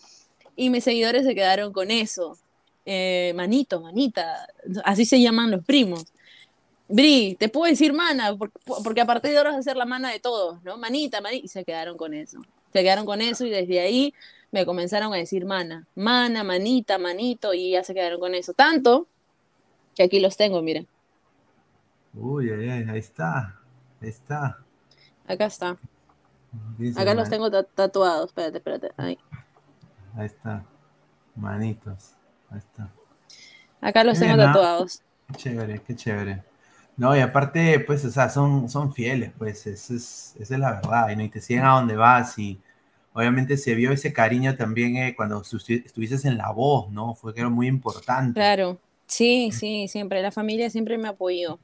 [0.56, 2.38] Y mis seguidores se quedaron con eso.
[2.86, 4.48] Eh, manito, manita,
[4.86, 6.06] así se llaman los primos.
[6.88, 10.10] Bri, te puedo decir mana, porque, a partir de ahora vas a ser la mana
[10.10, 10.78] de todos, ¿no?
[10.78, 12.40] Manita, manita, y se quedaron con eso.
[12.72, 14.14] Se quedaron con eso y desde ahí
[14.58, 18.54] me comenzaron a decir mana, mana, manita, manito, y ya se quedaron con eso.
[18.54, 19.08] Tanto
[19.94, 20.88] que aquí los tengo, miren.
[22.16, 23.60] Uy, ay, ay, ahí está,
[24.02, 24.58] ahí está.
[25.28, 25.78] Acá está.
[26.80, 27.18] Dice Acá man.
[27.18, 29.20] los tengo tatuados, espérate, espérate, ahí.
[30.16, 30.66] Ahí está,
[31.36, 32.16] manitos.
[32.50, 32.90] Ahí está.
[33.80, 35.04] Acá los tengo tatuados.
[35.28, 36.44] Qué chévere, qué chévere.
[36.96, 40.72] No, y aparte, pues, o sea, son, son fieles, pues, esa es, esa es la
[40.72, 41.22] verdad, y, ¿no?
[41.22, 42.60] y te siguen a donde vas, y
[43.18, 47.16] obviamente se vio ese cariño también eh, cuando estuvieses en la voz, ¿no?
[47.16, 48.40] Fue que era muy importante.
[48.40, 51.58] Claro, sí, sí, siempre, la familia siempre me apoyó.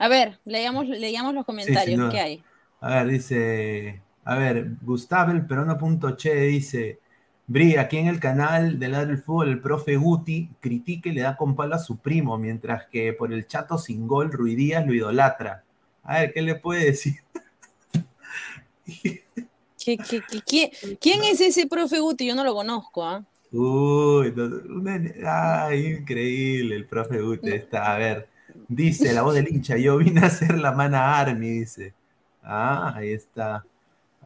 [0.00, 2.42] A ver, leíamos, leíamos los comentarios, sí, ¿qué hay?
[2.80, 6.98] A ver, dice, a ver, Gustavo el perono.che dice,
[7.46, 11.20] Bri, aquí en el canal de Ladre del Fútbol, el profe Guti critica y le
[11.20, 14.92] da con palo a su primo, mientras que por el chato sin gol, Ruidías lo
[14.92, 15.62] idolatra.
[16.02, 17.14] A ver, ¿qué le puede decir?
[19.86, 22.26] ¿Qué, qué, qué, quién, es ese profe Guti?
[22.26, 23.24] Yo no lo conozco, ¿ah?
[23.52, 27.94] Uy, una- ay, increíble el profe Guti está.
[27.94, 28.28] A ver,
[28.66, 31.94] dice la voz del hincha, yo vine a hacer la mana Army, dice.
[32.42, 33.64] Ah, ahí está.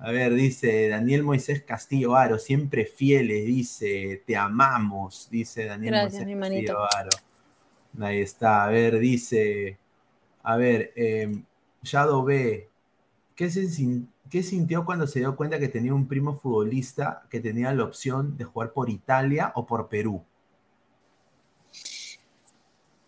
[0.01, 6.25] A ver, dice Daniel Moisés Castillo Aro, siempre fieles, dice, te amamos, dice Daniel Gracias,
[6.25, 6.39] Moisés.
[6.41, 7.11] Castillo Aro.
[8.01, 9.77] Ahí está, a ver, dice,
[10.43, 11.43] a ver, eh,
[11.83, 12.67] Shadow B,
[13.37, 17.41] ¿qué, se sin- qué sintió cuando se dio cuenta que tenía un primo futbolista que
[17.41, 20.25] tenía la opción de jugar por Italia o por Perú?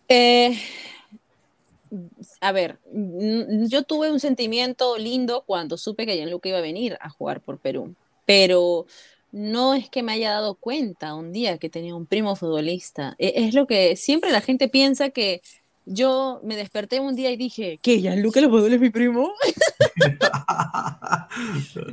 [0.08, 0.58] Eh,
[2.40, 2.78] a ver,
[3.68, 7.58] yo tuve un sentimiento lindo cuando supe que Gianluca iba a venir a jugar por
[7.58, 7.94] Perú,
[8.26, 8.86] pero
[9.30, 13.14] no es que me haya dado cuenta un día que tenía un primo futbolista.
[13.18, 15.42] E- Es lo que siempre la gente piensa que
[15.86, 18.00] yo me desperté un día y dije, ¿qué?
[18.00, 19.32] ¿Gianluca Lapadula es mi primo?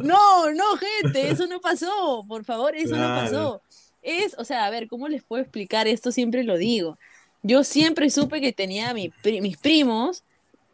[0.02, 3.62] No, no, gente, eso no pasó, por favor, eso no pasó.
[4.02, 6.12] Es, o sea, a ver, ¿cómo les puedo explicar esto?
[6.12, 6.98] Siempre lo digo.
[7.42, 10.24] Yo siempre supe que tenía mi pri- mis primos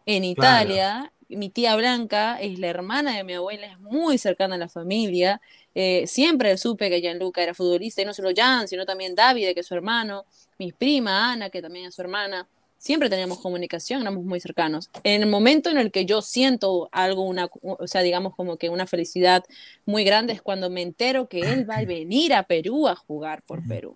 [0.06, 1.12] en Italia.
[1.28, 5.42] Mi tía Blanca es la hermana de mi abuela, es muy cercana a la familia.
[5.74, 9.62] Eh, siempre supe que Gianluca era futbolista, y no solo Jan, sino también David, que
[9.62, 10.26] es su hermano.
[10.60, 12.48] Mi prima Ana, que también es su hermana.
[12.78, 14.90] Siempre teníamos comunicación, éramos muy cercanos.
[15.04, 18.70] En el momento en el que yo siento algo, una, o sea, digamos como que
[18.70, 19.44] una felicidad
[19.86, 23.42] muy grande es cuando me entero que él va a venir a Perú a jugar
[23.44, 23.96] por Perú.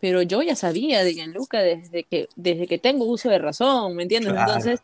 [0.00, 4.02] Pero yo ya sabía de Gianluca desde que, desde que tengo uso de razón, ¿me
[4.02, 4.32] entiendes?
[4.32, 4.52] Claro.
[4.52, 4.80] Entonces,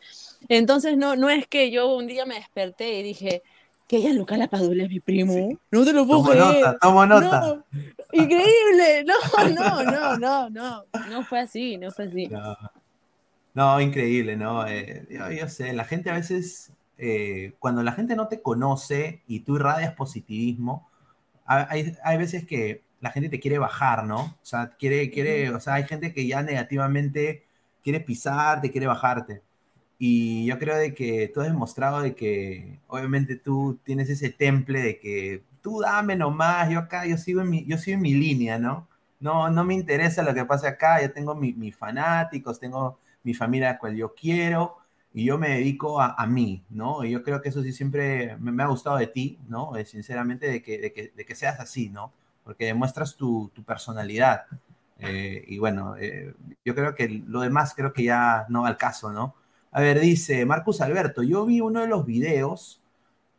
[0.49, 3.43] entonces no, no es que yo un día me desperté y dije
[3.89, 5.59] que Gianluca Lapadula es mi primo.
[5.70, 6.45] No te lo puedo Tomo creer.
[6.45, 7.41] nota, tomo nota.
[7.41, 7.64] No,
[8.12, 9.05] increíble.
[9.05, 9.14] No,
[9.55, 10.85] no, no, no, no.
[11.09, 12.29] No fue así, no fue así.
[12.33, 12.57] No,
[13.55, 14.66] No, increíble, ¿no?
[14.66, 19.22] Eh, yo, yo sé, la gente a veces, eh, cuando la gente no te conoce
[19.26, 20.88] y tú irradias positivismo,
[21.46, 24.20] ha- hay, hay veces que la gente te quiere bajar, ¿no?
[24.42, 27.44] O sea, quiere, quiere, o sea, hay gente que ya negativamente
[27.82, 29.42] quiere pisarte, quiere bajarte.
[29.99, 34.80] Y yo creo de que tú has demostrado de que obviamente tú tienes ese temple
[34.82, 38.14] de que tú dame nomás, yo acá, yo sigo en mi, yo sigo en mi
[38.14, 38.88] línea, ¿no?
[39.20, 43.35] No, no me interesa lo que pasa acá, yo tengo mi- mis fanáticos, tengo mi
[43.35, 44.79] familia cual yo quiero
[45.12, 47.05] y yo me dedico a, a mí, ¿no?
[47.05, 49.77] Y yo creo que eso sí siempre me, ha gustado de ti, ¿no?
[49.77, 52.12] Eh, sinceramente, de que, de, que, de que seas así, ¿no?
[52.45, 54.47] Porque demuestras tu, tu personalidad.
[54.99, 58.77] Eh, y bueno, eh, yo creo que lo demás creo que ya no va al
[58.77, 59.35] caso, ¿no?
[59.71, 62.83] A ver, dice Marcus Alberto, yo vi uno de los videos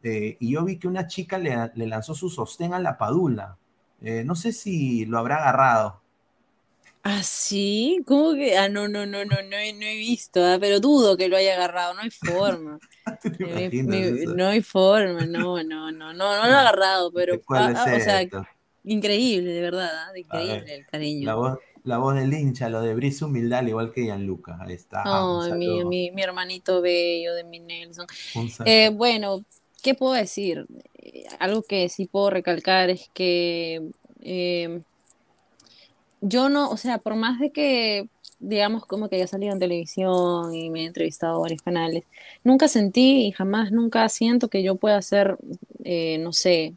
[0.04, 3.58] eh, y yo vi que una chica le, le lanzó su sostén a la padula.
[4.02, 5.99] No sé si lo habrá agarrado.
[7.04, 8.04] ¿Ah, sí?
[8.06, 8.58] ¿Cómo que?
[8.58, 11.38] Ah, no, no, no, no, no, he- no he visto, ah, pero dudo que lo
[11.38, 12.80] haya agarrado, no hay forma.
[14.36, 17.84] No hay forma, no, no, no, no, no lo ha agarrado, pero, ¿De cuál ah,
[17.94, 18.22] ah, o sea,
[18.84, 21.28] increíble, de verdad, A increíble ver, el cariño.
[21.28, 24.58] La voz, la voz del hincha, lo de Brice Humildad, al igual que Gianluca.
[24.62, 25.04] Ahí está.
[25.04, 28.06] Ay, mi, mi, mi hermanito bello de mi Nelson.
[28.66, 29.46] Eh, bueno,
[29.82, 30.66] ¿qué puedo decir?
[30.96, 33.82] Eh, algo que sí puedo recalcar es que
[34.22, 34.82] eh,
[36.22, 38.10] yo no, o sea, por más de que,
[38.40, 42.04] digamos, como que haya salido en televisión y me he entrevistado a varios canales,
[42.44, 45.38] nunca sentí y jamás, nunca siento que yo pueda ser,
[45.84, 46.74] eh, no sé,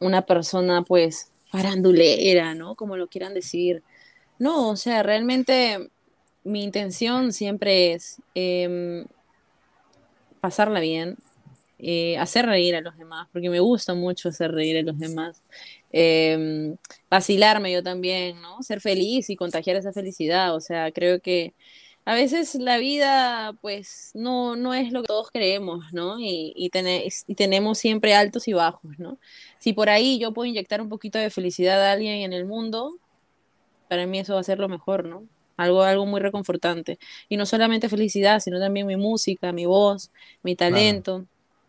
[0.00, 2.74] una persona, pues, farandulera, ¿no?
[2.74, 3.82] Como lo quieran decir.
[4.38, 5.90] No, o sea, realmente
[6.44, 9.06] mi intención siempre es em,
[10.40, 11.16] pasarla bien,
[11.78, 15.42] eh, hacer reír a los demás, porque me gusta mucho hacer reír a los demás,
[15.92, 16.76] em,
[17.10, 18.62] vacilarme yo también, ¿no?
[18.62, 21.54] Ser feliz y contagiar esa felicidad, o sea, creo que
[22.04, 26.18] a veces la vida, pues, no, no es lo que todos creemos, ¿no?
[26.18, 26.70] Y, y,
[27.26, 29.18] y tenemos siempre altos y bajos, ¿no?
[29.58, 32.98] Si por ahí yo puedo inyectar un poquito de felicidad a alguien en el mundo,
[33.88, 35.28] para mí eso va a ser lo mejor, ¿no?
[35.56, 36.98] Algo, algo muy reconfortante.
[37.28, 40.10] Y no solamente felicidad, sino también mi música, mi voz,
[40.42, 41.26] mi talento,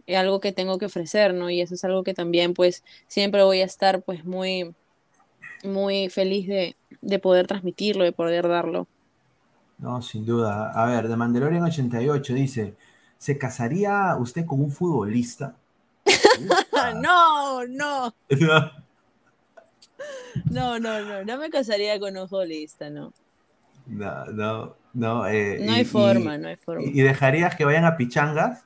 [0.08, 1.50] algo que tengo que ofrecer, ¿no?
[1.50, 4.74] Y eso es algo que también, pues, siempre voy a estar, pues, muy,
[5.64, 8.88] muy feliz de, de poder transmitirlo, de poder darlo.
[9.80, 10.72] No, sin duda.
[10.72, 12.76] A ver, de Mandalorian 88 dice,
[13.18, 15.56] ¿se casaría usted con un futbolista?
[17.02, 18.14] no, no,
[20.50, 23.14] no, no, no, no me casaría con un futbolista, no.
[23.86, 25.28] No, no, no.
[25.28, 26.84] eh, No hay y- forma, y- no hay forma.
[26.86, 28.66] ¿Y dejarías que vayan a pichangas?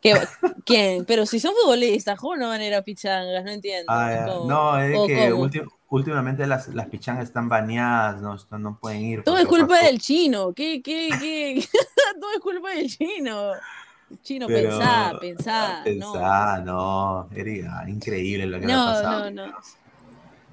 [0.00, 0.14] ¿Qué-
[0.64, 1.04] ¿Quién?
[1.04, 3.44] Pero si son futbolistas, ¿cómo no van a ir a pichangas?
[3.44, 3.86] No entiendo.
[3.92, 9.00] Ah, no, es ¿O que ulti- últimamente las, las pichangas están baneadas, no, no pueden
[9.02, 9.24] ir.
[9.24, 10.52] Todo es culpa pasó- del chino.
[10.52, 11.64] ¿Qué, qué, qué?
[12.20, 13.52] Todo es culpa del chino.
[14.22, 15.80] Chino, Pero- pensá, pensá.
[15.82, 19.30] Pensá, no, era increíble lo que le ha No, pasado.
[19.30, 19.54] no, no.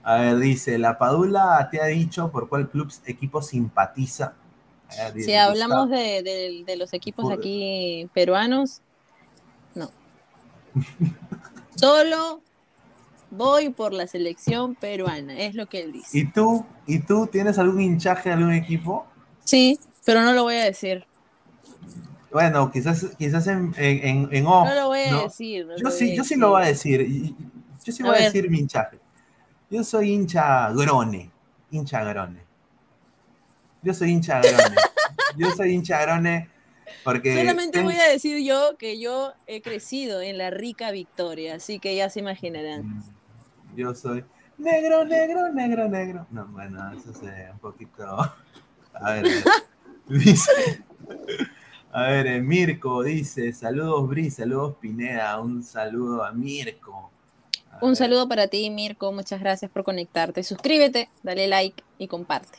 [0.05, 4.33] A ver, dice, la Padula te ha dicho por cuál club equipo simpatiza.
[5.15, 8.81] Si hablamos de, de- de los equipos aquí peruanos,
[9.76, 9.89] no.
[11.76, 12.41] Solo
[13.32, 16.19] voy por la selección peruana, es lo que él dice.
[16.19, 16.65] ¿Y tú?
[16.86, 19.05] ¿Y tú tienes algún hinchaje de algún equipo?
[19.43, 21.05] Sí, pero no lo voy a decir.
[22.32, 25.24] Bueno, quizás, quizás en, en, en- off, No lo voy a ¿no?
[25.24, 25.65] decir.
[25.67, 27.36] no Yo sí, a yo sí lo voy a decir.
[27.84, 28.99] Yo sí A voy a decir mi hinchaje.
[29.69, 31.32] Yo soy hincha grone.
[31.71, 32.41] Hincha grone.
[33.82, 34.76] Yo soy hincha grone.
[35.38, 36.49] Yo soy hincha grone
[37.03, 37.34] porque.
[37.36, 41.79] Solamente ten- voy a decir yo que yo he crecido en la rica victoria, así
[41.79, 42.86] que ya se imaginarán.
[43.75, 44.23] Yo soy
[44.57, 46.27] negro, negro, negro, negro.
[46.31, 48.03] No, bueno, eso es eh, un poquito.
[48.93, 49.43] A ver, eh,
[50.07, 50.84] dice.
[51.91, 55.39] A ver, eh, Mirko dice: Saludos, Bri, saludos, Pineda.
[55.41, 57.11] Un saludo a Mirko.
[57.71, 60.41] A Un ver, saludo para ti, Mirko, muchas gracias por conectarte.
[60.43, 62.57] Suscríbete, dale like y comparte.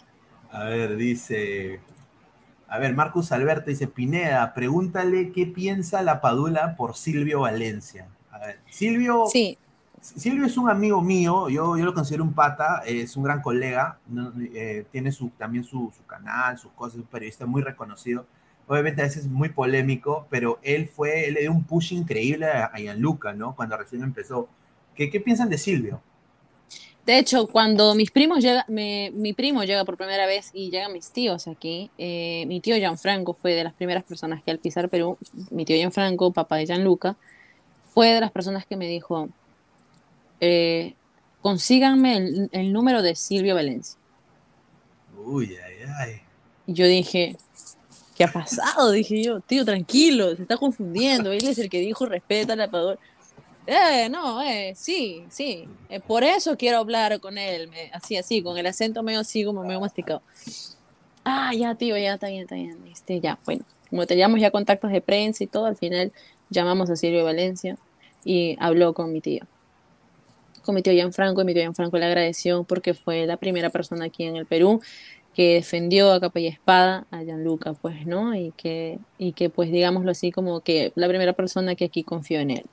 [0.50, 1.80] A ver, dice.
[2.68, 8.08] A ver, Marcus Alberto dice: Pineda, pregúntale qué piensa la Padula por Silvio Valencia.
[8.30, 9.26] A ver, Silvio.
[9.26, 9.58] Sí,
[10.00, 13.96] Silvio es un amigo mío, yo, yo lo considero un pata, es un gran colega,
[14.06, 14.34] ¿no?
[14.54, 18.26] Eh, tiene su, también su, su canal, sus cosas, es un periodista muy reconocido,
[18.66, 22.66] obviamente a veces muy polémico, pero él fue, él le dio un push increíble a,
[22.66, 23.56] a Gianluca, ¿no?
[23.56, 24.46] Cuando recién empezó.
[24.94, 26.02] ¿Qué, qué piensan de Silvio?
[27.06, 30.92] De hecho, cuando mis primos llega, me- mi primo llega por primera vez y llegan
[30.92, 34.88] mis tíos aquí, eh, mi tío Gianfranco fue de las primeras personas que al pisar
[34.88, 35.18] Perú,
[35.50, 37.16] mi tío Gianfranco, papá de Gianluca,
[37.92, 39.28] fue de las personas que me dijo,
[40.40, 40.94] eh,
[41.42, 43.98] consíganme el, el número de Silvio Valencia.
[45.26, 46.20] Uy, ay, ay.
[46.66, 47.36] Y yo dije,
[48.16, 48.90] ¿qué ha pasado?
[48.90, 52.98] Dije yo, tío, tranquilo, se está confundiendo, él es el que dijo respeta la Padula.
[53.66, 55.66] Eh, no, eh, sí, sí.
[55.88, 57.68] eh, por eso quiero hablar con él.
[57.68, 60.22] me- así, así, con el acento medio así, como medio masticado.
[61.24, 62.78] Ah, ya, tío, ya, está bien, está bien.
[62.90, 63.64] Este, ya, bueno.
[63.88, 66.12] Como teníamos ya contactos de prensa y todo, al final
[66.50, 67.76] llamamos a Silvio Valencia
[68.24, 69.44] y habló con mi tío.
[70.62, 74.06] Con mi tío Gianfranco, y mi tío Gianfranco le agradeció porque fue la primera persona
[74.06, 74.80] aquí en el Perú
[75.34, 78.34] que defendió a capa y espada a Gianluca, pues, ¿no?
[78.34, 82.40] Y que, y que, pues, digámoslo así, como que la primera persona que aquí confió
[82.40, 82.64] en él.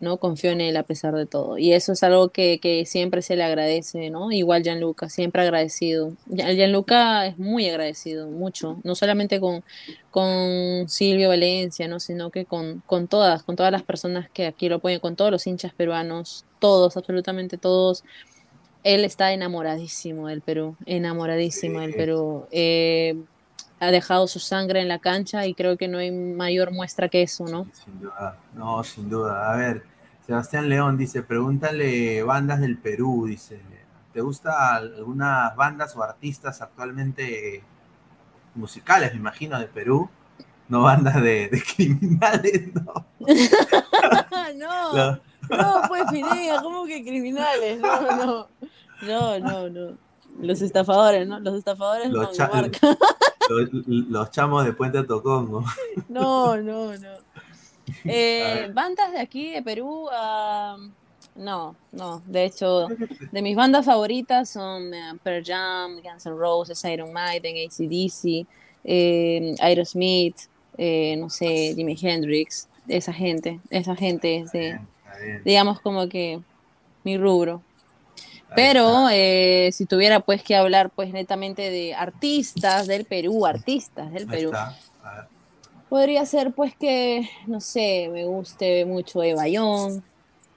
[0.00, 0.16] ¿No?
[0.16, 1.58] Confió en él a pesar de todo.
[1.58, 4.32] Y eso es algo que, que siempre se le agradece, ¿no?
[4.32, 6.12] Igual Gianluca, siempre agradecido.
[6.26, 9.62] Gian- Gianluca es muy agradecido, mucho, no solamente con,
[10.10, 12.00] con Silvio Valencia, ¿no?
[12.00, 15.30] Sino que con, con todas, con todas las personas que aquí lo apoyan, con todos
[15.30, 18.04] los hinchas peruanos, todos, absolutamente todos.
[18.82, 21.94] Él está enamoradísimo del Perú, enamoradísimo del.
[21.94, 22.46] Perú.
[22.50, 23.14] Eh,
[23.80, 27.22] ha dejado su sangre en la cancha y creo que no hay mayor muestra que
[27.22, 27.66] eso, ¿no?
[27.72, 29.50] Sin duda, no, sin duda.
[29.50, 29.84] A ver,
[30.26, 33.60] Sebastián León dice, pregúntale bandas del Perú, dice,
[34.12, 37.64] ¿te gusta algunas bandas o artistas actualmente
[38.54, 40.10] musicales, me imagino, de Perú?
[40.68, 43.06] No bandas de, de criminales, no.
[44.56, 47.80] no, no, pues Pineda, ¿cómo que criminales?
[47.80, 48.48] No, no,
[49.02, 49.96] no, no, no.
[50.38, 51.40] Los estafadores, ¿no?
[51.40, 52.78] Los estafadores Los no marca.
[53.54, 55.64] los, los chamos de Puente Tocongo.
[56.08, 57.08] No, no, no.
[58.04, 60.76] Eh, bandas de aquí, de Perú, ah,
[61.34, 62.22] no, no.
[62.26, 62.86] De hecho,
[63.32, 68.46] de mis bandas favoritas son eh, Pearl Jam, Guns N' Roses, Iron Maiden, ACDC,
[68.84, 70.36] eh, Aerosmith,
[70.78, 74.80] eh, no sé, Jimi Hendrix, esa gente, esa gente es de,
[75.44, 76.40] digamos como que
[77.04, 77.62] mi rubro.
[78.54, 84.28] Pero eh, si tuviera pues que hablar pues netamente de artistas del Perú, artistas del
[84.30, 84.52] Ahí Perú,
[85.88, 90.00] podría ser pues que, no sé, me guste mucho Eva Young,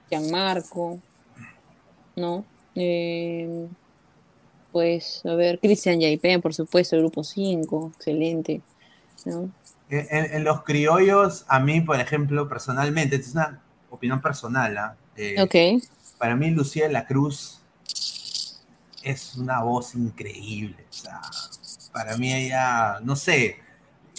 [0.08, 0.98] Gianmarco,
[2.16, 2.44] ¿no?
[2.74, 3.66] Eh,
[4.72, 8.60] pues, a ver, Cristian Yaipen, por supuesto, el Grupo 5, excelente,
[9.24, 9.50] ¿no?
[9.88, 14.96] En, los criollos, a mí, por ejemplo, personalmente, es una opinión personal, ¿ah?
[15.16, 15.84] Eh, Ok,
[16.18, 17.60] para mí Lucía de la Cruz
[19.04, 20.86] es una voz increíble.
[20.90, 21.20] O sea,
[21.92, 23.62] para mí ella, no sé.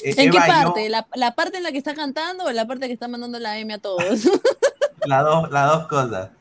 [0.03, 0.89] eh, ¿en qué yo, parte?
[0.89, 3.57] ¿La, la parte en la que está cantando o la parte que está mandando la
[3.59, 4.25] M a todos?
[5.03, 6.31] las dos, las dos cosas.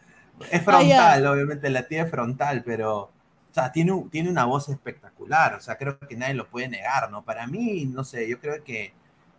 [0.51, 4.69] Es Ah, frontal, obviamente la tía es frontal, pero o sea, tiene, tiene una voz
[4.69, 5.55] espectacular.
[5.55, 7.25] O sea, creo que nadie lo puede negar, ¿no?
[7.25, 8.95] Para mí, no sé, yo creo que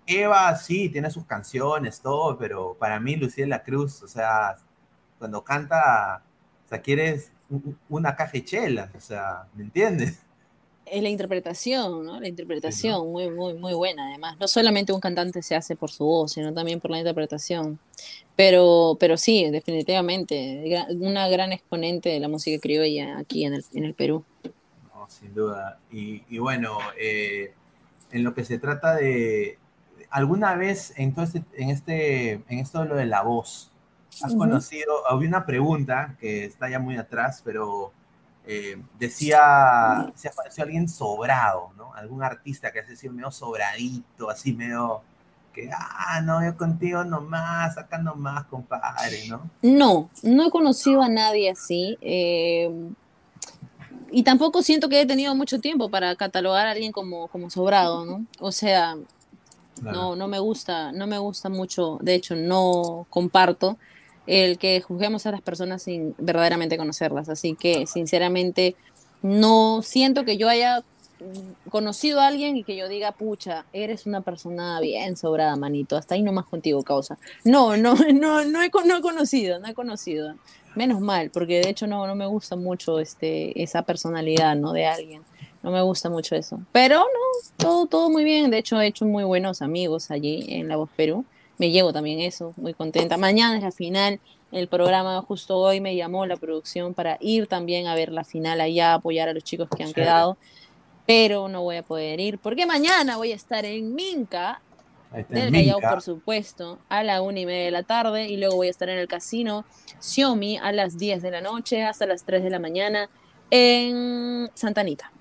[0.06, 4.58] Eva sí tiene sus canciones, todo, pero para mí Lucía de la Cruz, o sea,
[5.20, 6.24] cuando canta,
[6.66, 7.32] o sea, quieres
[7.90, 10.20] una caja de chelas, o sea, ¿me entiendes?
[10.86, 12.20] Es la interpretación, ¿no?
[12.20, 14.38] La interpretación, muy, muy, muy buena, además.
[14.40, 17.80] No solamente un cantante se hace por su voz, sino también por la interpretación.
[18.36, 23.86] Pero, pero sí, definitivamente, una gran exponente de la música criolla aquí en el, en
[23.86, 24.24] el Perú.
[24.94, 25.80] No, sin duda.
[25.92, 27.54] Y, y bueno, eh,
[28.12, 29.58] en lo que se trata de,
[30.10, 33.72] alguna vez en, este, en, este, en esto de lo de la voz,
[34.22, 35.08] ¿has conocido?
[35.10, 37.92] Había una pregunta que está ya muy atrás, pero
[38.46, 41.94] eh, decía, si has conocido a alguien sobrado, ¿no?
[41.94, 45.02] Algún artista que hace sido medio sobradito, así medio
[45.54, 49.50] que, ah, no, yo contigo nomás, acá nomás, compadre, ¿no?
[49.62, 51.98] No, no he conocido a nadie así.
[52.02, 52.70] Eh,
[54.12, 58.06] y tampoco siento que he tenido mucho tiempo para catalogar a alguien como, como sobrado,
[58.06, 58.26] ¿no?
[58.40, 58.96] O sea,
[59.82, 63.78] no, no me gusta, no me gusta mucho, de hecho, no comparto
[64.28, 67.30] el que juzguemos a las personas sin verdaderamente conocerlas.
[67.30, 68.76] Así que, sinceramente,
[69.22, 70.84] no siento que yo haya
[71.70, 76.16] conocido a alguien y que yo diga, pucha, eres una persona bien sobrada, manito, hasta
[76.16, 77.18] ahí nomás contigo, causa.
[77.44, 80.36] No, no, no, no he, no he conocido, no he conocido.
[80.76, 84.74] Menos mal, porque de hecho no, no me gusta mucho este, esa personalidad, ¿no?
[84.74, 85.22] De alguien.
[85.64, 86.60] No me gusta mucho eso.
[86.72, 88.52] Pero no, todo, todo muy bien.
[88.52, 91.26] De hecho, he hecho muy buenos amigos allí en La Voz Perú
[91.58, 93.18] me llevo también eso, muy contenta.
[93.18, 94.20] Mañana es la final,
[94.52, 98.62] el programa justo hoy me llamó la producción para ir también a ver la final
[98.62, 100.38] allá, apoyar a los chicos que han quedado,
[101.06, 104.62] pero no voy a poder ir porque mañana voy a estar en Minca,
[105.30, 108.68] del Callao, por supuesto, a la una y media de la tarde y luego voy
[108.68, 109.64] a estar en el casino
[110.00, 113.10] Xiaomi a las 10 de la noche hasta las 3 de la mañana
[113.50, 115.12] en Santa Anita.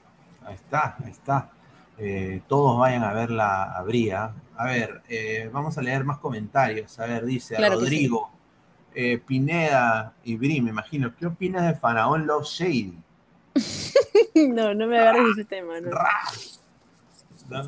[0.44, 1.50] Ahí está, ahí está.
[1.98, 4.34] Eh, todos vayan a ver la Abría.
[4.56, 6.98] A ver, eh, vamos a leer más comentarios.
[6.98, 8.30] A ver, dice Rodrigo,
[8.94, 11.14] eh, Pineda y Bri, me imagino.
[11.16, 12.98] ¿Qué opinas de Faraón Love Shady?
[14.48, 15.90] no, no me agarres ese tema, ¿no?
[17.48, 17.62] No,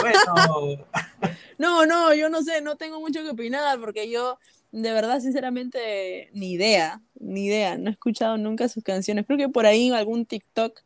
[0.00, 0.86] bueno.
[1.58, 4.38] no, no, yo no sé, no tengo mucho que opinar porque yo,
[4.72, 7.78] de verdad, sinceramente, ni idea, ni idea.
[7.78, 9.24] No he escuchado nunca sus canciones.
[9.26, 10.80] Creo que por ahí algún TikTok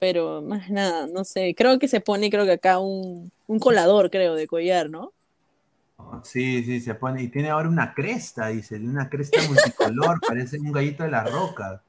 [0.00, 3.30] pero más nada, no sé, creo que se pone, creo que acá un,
[3.60, 5.12] colador, creo, de collar, ¿no?
[6.24, 10.72] Sí, sí, se pone, y tiene ahora una cresta, dice, una cresta multicolor, parece un
[10.72, 11.82] gallito de la roca,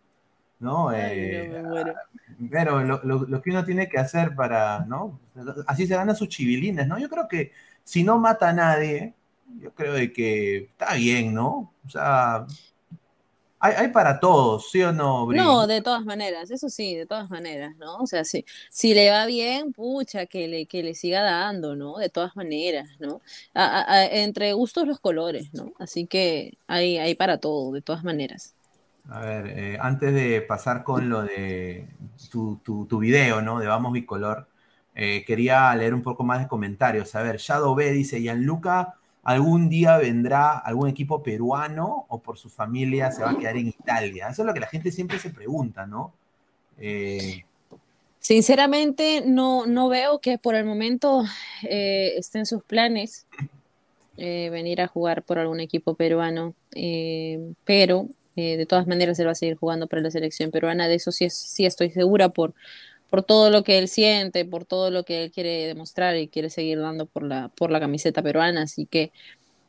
[0.59, 0.91] ¿no?
[0.93, 1.64] Eh,
[2.51, 5.18] pero lo, que uno tiene que hacer para, ¿no?
[5.66, 6.99] Así se ganan sus chivilines, ¿no?
[6.99, 7.53] Yo creo que
[7.86, 9.14] si no mata a nadie,
[9.62, 11.72] yo creo de que está bien, ¿no?
[11.86, 12.45] O sea,
[13.62, 17.76] hay, para todos, ¿sí o no, No, de todas maneras, eso sí, de todas maneras,
[17.78, 17.97] ¿no?
[17.97, 21.97] O sea, si, si le va bien, pucha, que le, que le siga dando, ¿no?
[21.97, 23.22] De todas maneras, ¿no?
[23.53, 25.74] entre gustos los colores, ¿no?
[25.78, 28.55] Así que hay, hay para todo, de todas maneras.
[29.09, 31.88] A ver, eh, antes de pasar con lo de
[32.32, 33.59] tu, tu, video, ¿no?
[33.59, 34.47] De Vamos Bicolor,
[34.95, 37.14] eh, quería leer un poco más de comentarios.
[37.16, 42.50] A ver, Shadow B dice, Gianluca algún día vendrá algún equipo peruano o por su
[42.50, 44.30] familia se va a quedar en Italia.
[44.30, 46.14] Eso es lo que la gente siempre se pregunta, ¿no?
[46.80, 47.44] Eh,
[48.20, 51.24] Sinceramente, no, no veo que por el momento
[51.64, 53.26] eh, estén sus planes
[54.18, 56.54] eh, venir a jugar por algún equipo peruano,
[57.66, 60.88] pero de todas maneras él va a seguir jugando para la selección peruana.
[60.88, 62.54] De eso sí, sí estoy segura por,
[63.12, 66.49] por todo lo que él siente, por todo lo que él quiere demostrar y quiere
[66.49, 68.64] seguir dando por la, por la camiseta peruana.
[68.64, 69.12] Así que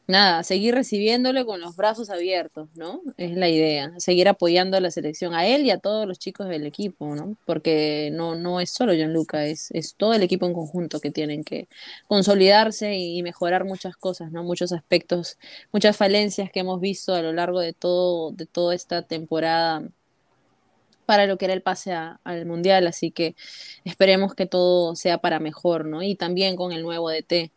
[0.07, 3.01] nada, seguir recibiéndole con los brazos abiertos, ¿no?
[3.17, 6.49] Es la idea, seguir apoyando a la selección, a él y a todos los chicos
[6.49, 7.37] del equipo, ¿no?
[7.45, 11.45] Porque no, no es solo Gianluca, es, es todo el equipo en conjunto que tienen
[11.45, 11.69] que
[12.07, 14.45] consolidarse y mejorar muchas cosas, ¿no?
[14.45, 15.39] Muchos aspectos,
[15.73, 19.83] muchas falencias que hemos visto a lo largo de todo, de toda esta temporada
[21.07, 23.35] para lo que era el pase al mundial, así que
[23.85, 26.03] esperemos que todo sea para mejor, ¿no?
[26.03, 27.51] Y también con el nuevo DT,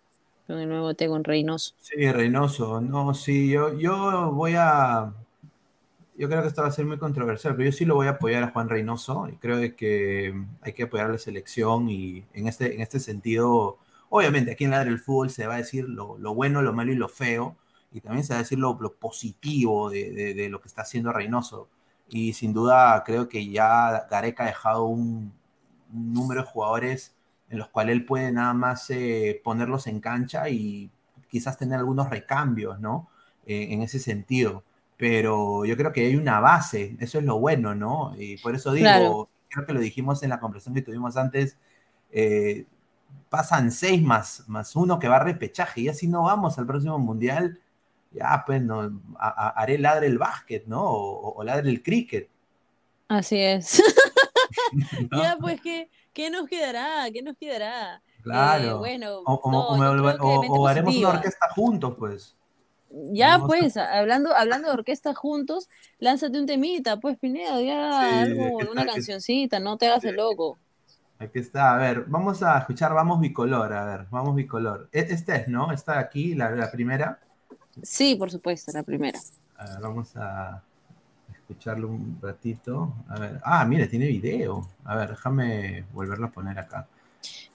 [0.48, 1.74] con el nuevo DT con Reynoso.
[1.80, 5.14] Sí, Reynoso, no, sí, yo, yo voy a,
[6.18, 8.12] yo creo que esto va a ser muy controversial, pero yo sí lo voy a
[8.12, 12.48] apoyar a Juan Reynoso y creo que hay que apoyar a la selección y en
[12.48, 13.78] este, en este sentido,
[14.10, 16.96] obviamente aquí en la del fútbol se va a decir lo, bueno, lo malo y
[16.96, 17.56] lo feo
[17.91, 21.68] y también se va a decir lo, positivo de, de, lo que está haciendo Reynoso
[22.10, 25.34] y sin duda creo que ya Gareca ha dejado un,
[25.91, 27.16] número de jugadores
[27.49, 30.91] en los cuales él puede nada más eh, ponerlos en cancha y
[31.30, 33.08] quizás tener algunos recambios, ¿no?
[33.45, 34.64] Eh, en ese sentido.
[34.97, 38.14] Pero yo creo que hay una base, eso es lo bueno, ¿no?
[38.18, 41.58] Y por eso digo, creo que lo dijimos en la conversación que tuvimos antes,
[42.12, 42.66] eh,
[43.30, 46.97] pasan seis más, más uno que va a repechaje y así no vamos al próximo
[46.99, 47.60] mundial
[48.16, 50.82] ya pues no, haré ladre el básquet, ¿no?
[50.84, 52.30] O, ladre el cricket.
[53.07, 53.82] Así es.
[55.11, 55.22] ¿no?
[55.22, 57.05] Ya, pues, ¿qué, ¿qué nos quedará?
[57.11, 58.01] ¿Qué nos quedará?
[58.24, 58.63] Claro.
[58.63, 62.36] Eh, bueno, O, o- o- o- o- o haremos una orquesta juntos, pues.
[63.11, 65.68] Ya, pues, hablando, hablando de orquesta juntos,
[65.99, 70.16] lánzate un temita, pues, Pineda, ya Sí, algo, ¿qué una cancioncita, no te hagas el
[70.16, 70.57] loco.
[71.20, 74.89] Aquí está, a ver, vamos a escuchar Vamos Bicolor, a ver, Vamos Bicolor.
[74.91, 75.72] E- Esta es, ¿no?
[75.72, 77.20] Está aquí, la, la primera.
[77.82, 79.19] Sí, por supuesto, la primera.
[79.57, 80.61] A ver, vamos a
[81.34, 82.93] escucharlo un ratito.
[83.07, 84.67] A ver, ah, mira, tiene video.
[84.84, 86.88] A ver, déjame volverlo a poner acá.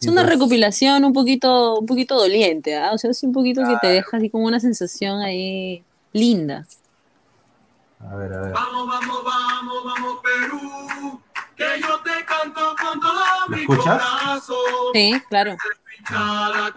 [0.00, 2.92] Es una recopilación un poquito, un poquito doliente, ¿ah?
[2.92, 6.66] O sea, es un poquito que te deja así como una sensación ahí linda.
[8.00, 8.52] A ver, a ver.
[8.52, 11.20] Vamos, vamos, vamos, vamos, Perú.
[11.60, 14.02] Que yo te canto con todo ¿Me mi escuchas?
[14.02, 14.56] corazón.
[14.94, 15.56] Sí, claro.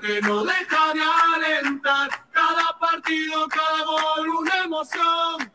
[0.02, 1.02] Que no deja de
[1.36, 2.10] alentar.
[2.34, 5.52] Cada partido, cada gol, una emoción.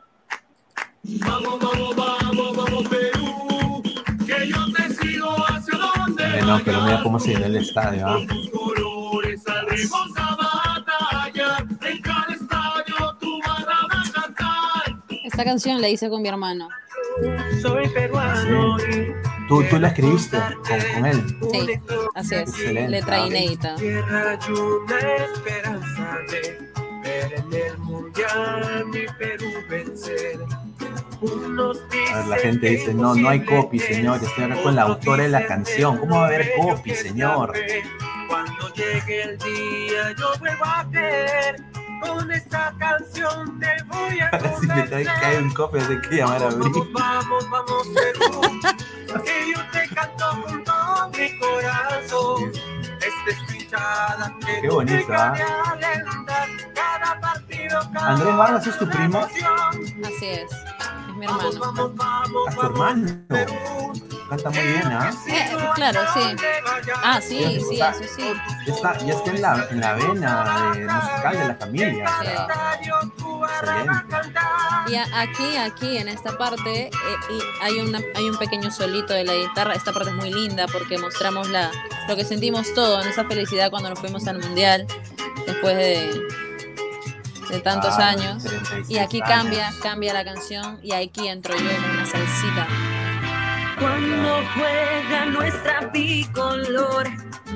[1.05, 3.83] Vamos, vamos, vamos, vamos, Perú.
[4.27, 7.03] Que yo te sigo hacia donde Eh, no, pero mira vayas.
[7.03, 8.07] cómo se llenó el estadio.
[8.07, 8.13] ¿ah?
[8.15, 11.67] Con tus colores saldremos a batallar.
[11.83, 14.97] En cada estadio tu barra va a cantar.
[15.23, 16.69] Esta canción la hice con mi hermano.
[17.63, 18.79] Soy peruano.
[18.79, 19.13] Sí.
[19.49, 21.25] Tú, tú la escribiste con, con él.
[21.51, 21.81] Sí,
[22.15, 22.41] así es.
[22.43, 23.75] Excelente, Letra inédita.
[23.77, 26.59] Tierra y una esperanza de
[27.03, 30.39] ver en el mundial mi Perú vencer.
[31.21, 31.79] Unos
[32.13, 34.23] A ver, la gente dice, no, no hay copy, señor.
[34.23, 35.99] Estoy acá con la autora de la canción.
[35.99, 37.53] ¿Cómo va a haber copy, señor?
[38.29, 41.68] Cuando llegue el día yo vuelvo a creer.
[42.01, 44.31] Con esta canción te voy a
[44.61, 46.71] Si me cae, cae un copy, hay que llamar a Bri.
[46.93, 48.41] Vamos, vamos, vamos, Perú.
[49.25, 52.53] que yo te canto con todo mi corazón.
[52.99, 55.77] Esta hinchada que Qué bonito, nunca ¿ah?
[56.75, 59.19] Cada partido, cada Andrés Vargas es tu primo.
[59.21, 60.51] Así es.
[60.51, 61.95] Es mi Vamos, hermano.
[61.95, 63.25] vamos, vamos, A tu vamos, hermano.
[63.29, 64.18] Perú.
[64.29, 65.11] Canta muy bien, ¿ah?
[65.27, 66.21] Eh, claro, sí.
[67.03, 68.33] Ah, sí, sí, eso sí.
[68.67, 72.05] Ya está, ya está en la, en la vena de- musical de la familia.
[72.05, 72.53] excelente.
[74.89, 76.91] Y a- aquí, aquí, en esta parte, eh,
[77.31, 79.75] y hay, una, hay un pequeño solito de la guitarra.
[79.75, 81.71] Esta parte es muy linda porque mostramos la,
[82.07, 84.87] lo que sentimos todo en esa felicidad cuando nos fuimos al mundial
[85.47, 86.21] después de,
[87.51, 88.45] de tantos Ah, años.
[88.45, 89.29] 36 Y aquí años.
[89.37, 92.67] cambia, cambia la canción y aquí entro yo con una salsita.
[93.81, 97.09] Cuando juega nuestra bicolor,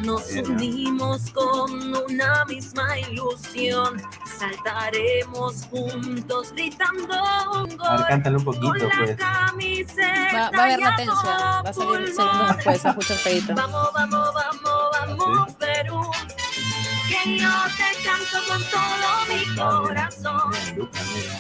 [0.05, 4.01] nos unimos con una misma ilusión.
[4.39, 7.14] Saltaremos juntos gritando
[7.53, 8.07] un A ver, gol.
[8.09, 9.16] cántale un Con poquito, la pues.
[9.16, 13.55] camiseta Va, va a haber va a salir segundos después, a escuchar feito.
[13.55, 16.01] Vamos, vamos, vamos, vamos, Perú.
[17.13, 20.53] Que yo te canto con todo mi corazón.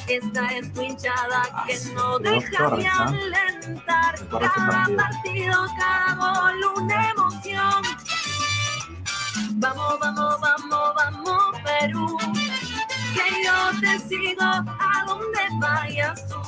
[0.06, 4.14] Esta es tu hinchada Ah, que no deja de alentar.
[4.28, 5.66] Cada partido.
[5.78, 7.82] cada gol, una emoción.
[9.52, 12.18] Vamos, vamos, vamos, vamos, Perú.
[13.14, 16.42] Que yo te sigo a donde vayas tú.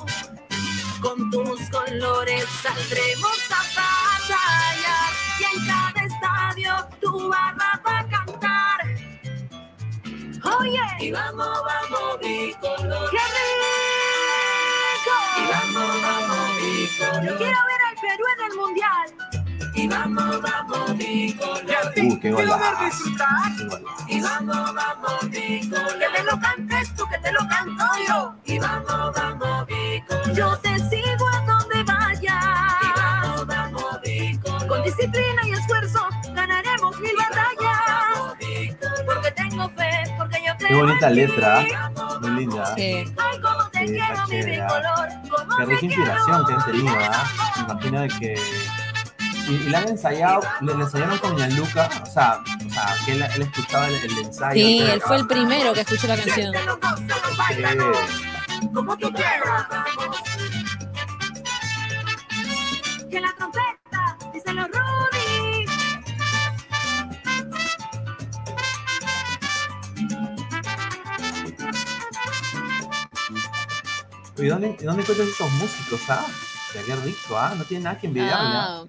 [1.01, 5.11] Con tus colores saldremos a batallar.
[5.41, 8.14] Y en cada estadio tu barra va a.
[10.45, 13.11] Oye, y vamos, vamos, bicolor.
[13.11, 13.57] ¡Qué rico!
[15.37, 17.25] Y vamos, vamos, bicolor.
[17.25, 19.07] Yo quiero ver al Perú en el mundial.
[19.75, 21.93] Y vamos, vamos, bicolor.
[21.97, 22.85] Uh, qué golazo.
[22.85, 23.57] disfrutar.
[23.57, 24.05] Qué golazo.
[24.09, 25.99] Y vamos, vamos, bicolor.
[25.99, 28.35] Que te lo cantes tú, que te lo canto yo.
[28.45, 30.33] Y vamos, vamos, bicolor.
[30.35, 32.45] Yo te sigo a donde vayas.
[32.83, 34.67] Y vamos, vamos, bicolor.
[34.67, 35.74] Con disciplina y esfuerzo
[40.67, 42.19] Qué bonita letra, ¿ah?
[42.21, 42.75] Muy linda.
[42.75, 43.05] Sí.
[43.73, 45.23] Te Sí, está chévere, ¿ah?
[45.59, 47.25] Qué rica inspiración que han tenido, ¿ah?
[47.57, 48.35] Me imagino de que.
[49.49, 53.13] Y, y la han ensayado, le, le ensayaron con Gianluca, o sea, o sea que
[53.13, 54.55] él, él escuchaba el, el ensayo.
[54.55, 56.55] Sí, él fue el primero que escuchó la canción.
[56.55, 57.37] Sí.
[57.37, 57.93] báilalo,
[58.73, 59.67] como tú quieras.
[63.11, 63.74] Que la trompeta,
[74.37, 76.27] ¿Y dónde, dónde encuentras estos músicos, ah?
[76.73, 78.37] Qué rico, ah, no tiene nada que envidiarle.
[78.37, 78.85] ah.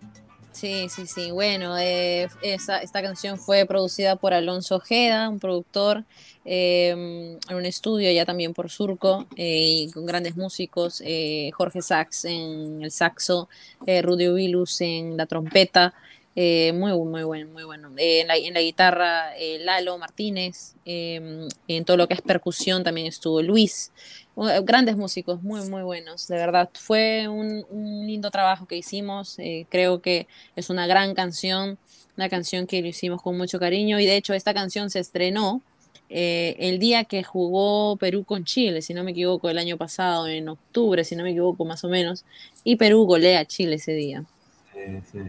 [0.55, 1.31] Sí, sí, sí.
[1.31, 6.05] Bueno, eh, esta canción fue producida por Alonso Ojeda, un productor,
[6.45, 11.81] eh, en un estudio ya también por Surco, eh, y con grandes músicos, eh, Jorge
[11.81, 13.49] Sax en el saxo,
[13.85, 15.93] Rudy Vilus en la trompeta,
[16.37, 17.91] eh, muy, muy bueno, muy bueno.
[17.95, 23.91] En, la, guitarra, Lalo Martínez, eh, en todo lo que es percusión también estuvo Luis.
[24.35, 26.69] Uh, Grandes músicos, muy, muy buenos, de verdad.
[26.73, 29.39] Fue un, un lindo trabajo que hicimos.
[29.39, 31.77] eh, creo que es una gran canción,
[32.17, 33.99] una canción que lo hicimos con mucho cariño.
[33.99, 35.61] Y de hecho, esta canción se estrenó
[36.09, 40.27] eh, el día que jugó Perú con Chile, si no me equivoco, el año pasado,
[40.27, 42.25] en octubre, si no me equivoco, más o menos.
[42.65, 44.25] Y Perú golea a Chile ese día.
[44.73, 45.19] Sí, sí.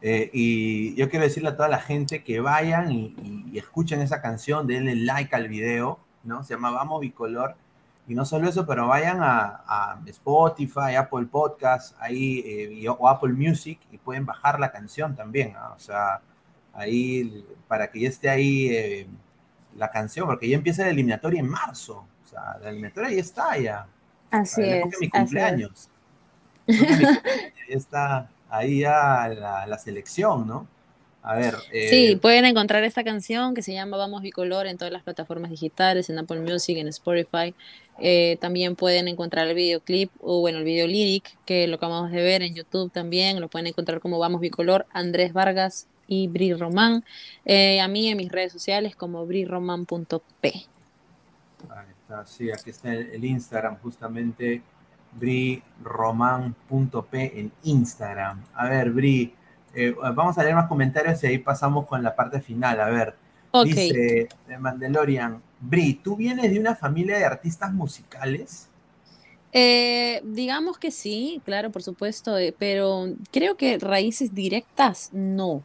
[0.00, 4.00] Eh, y yo quiero decirle a toda la gente que vayan y, y- y escuchen
[4.00, 6.44] esa canción, denle like al video, ¿no?
[6.44, 7.56] Se llama Vamos Bicolor.
[8.08, 13.06] Y no solo eso, pero vayan a, a Spotify, Apple Podcast, ahí, eh, y- o
[13.08, 15.54] Apple Music, y pueden bajar la canción también.
[15.76, 16.20] O sea,
[16.72, 19.06] ahí, para que ya esté ahí eh,
[19.76, 22.06] la canción, porque ya empieza la eliminatoria en marzo.
[22.24, 23.86] O sea, la eliminatoria ya está ya.
[24.30, 24.84] Así La es.
[24.86, 25.10] mi así es.
[25.10, 25.90] cumpleaños.
[26.66, 27.18] Época de mi cumpleaños,
[27.68, 30.66] ya está ahí ya la, la selección, ¿no?
[31.22, 31.54] A ver.
[31.72, 35.50] eh, Sí, pueden encontrar esta canción que se llama Vamos Bicolor en todas las plataformas
[35.50, 37.54] digitales, en Apple Music, en Spotify.
[38.00, 42.22] Eh, también pueden encontrar el videoclip o bueno, el video lyric que lo acabamos de
[42.22, 43.40] ver en YouTube también.
[43.40, 47.04] Lo pueden encontrar como Vamos Bicolor, Andrés Vargas y Bri Román.
[47.44, 50.52] Eh, a mí en mis redes sociales como briroman.p.
[51.68, 54.62] Ahí está, sí, aquí está el, el Instagram, justamente
[55.12, 58.44] briroman.p en Instagram.
[58.54, 59.34] A ver, Bri,
[59.78, 62.80] eh, vamos a leer más comentarios y ahí pasamos con la parte final.
[62.80, 63.14] A ver,
[63.64, 68.68] dice de Mandalorian, Bri, ¿tú vienes de una familia de artistas musicales?
[69.52, 75.62] Eh, digamos que sí, claro, por supuesto, eh, pero creo que raíces directas no.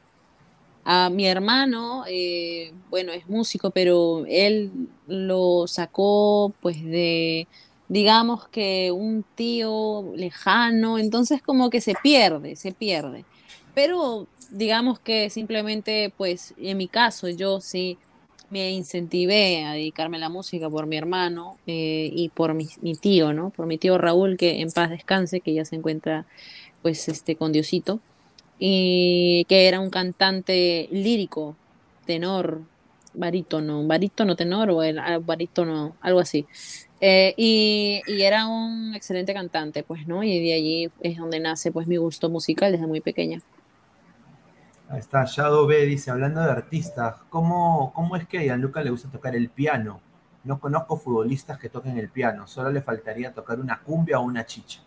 [0.86, 4.72] A mi hermano, eh, bueno, es músico, pero él
[5.08, 7.48] lo sacó pues de,
[7.88, 13.26] digamos que un tío lejano, entonces como que se pierde, se pierde.
[13.74, 17.98] Pero digamos que simplemente pues en mi caso yo sí
[18.54, 22.68] me incentivé a dedicarme a la música por mi hermano eh, y por mi,
[23.02, 23.50] tío, ¿no?
[23.50, 26.28] Por mi tío Raúl, que en paz descanse, que ya se encuentra
[26.84, 28.00] pues este con Diosito
[28.60, 31.56] y que era un cantante lírico,
[32.06, 32.62] tenor,
[33.16, 36.46] barítono, barítono, tenor o el, ah, barítono, algo así.
[37.02, 40.24] Eh, y, y era un excelente cantante, pues, ¿no?
[40.24, 43.42] Y de allí es donde nace, pues, mi gusto musical desde muy pequeña.
[44.98, 49.10] Está, Shadow B dice, hablando de artistas, ¿cómo, cómo es que a Gianluca le gusta
[49.10, 50.02] tocar el piano?
[50.44, 54.46] No conozco futbolistas que toquen el piano, solo le faltaría tocar una cumbia o una
[54.46, 54.82] chicha.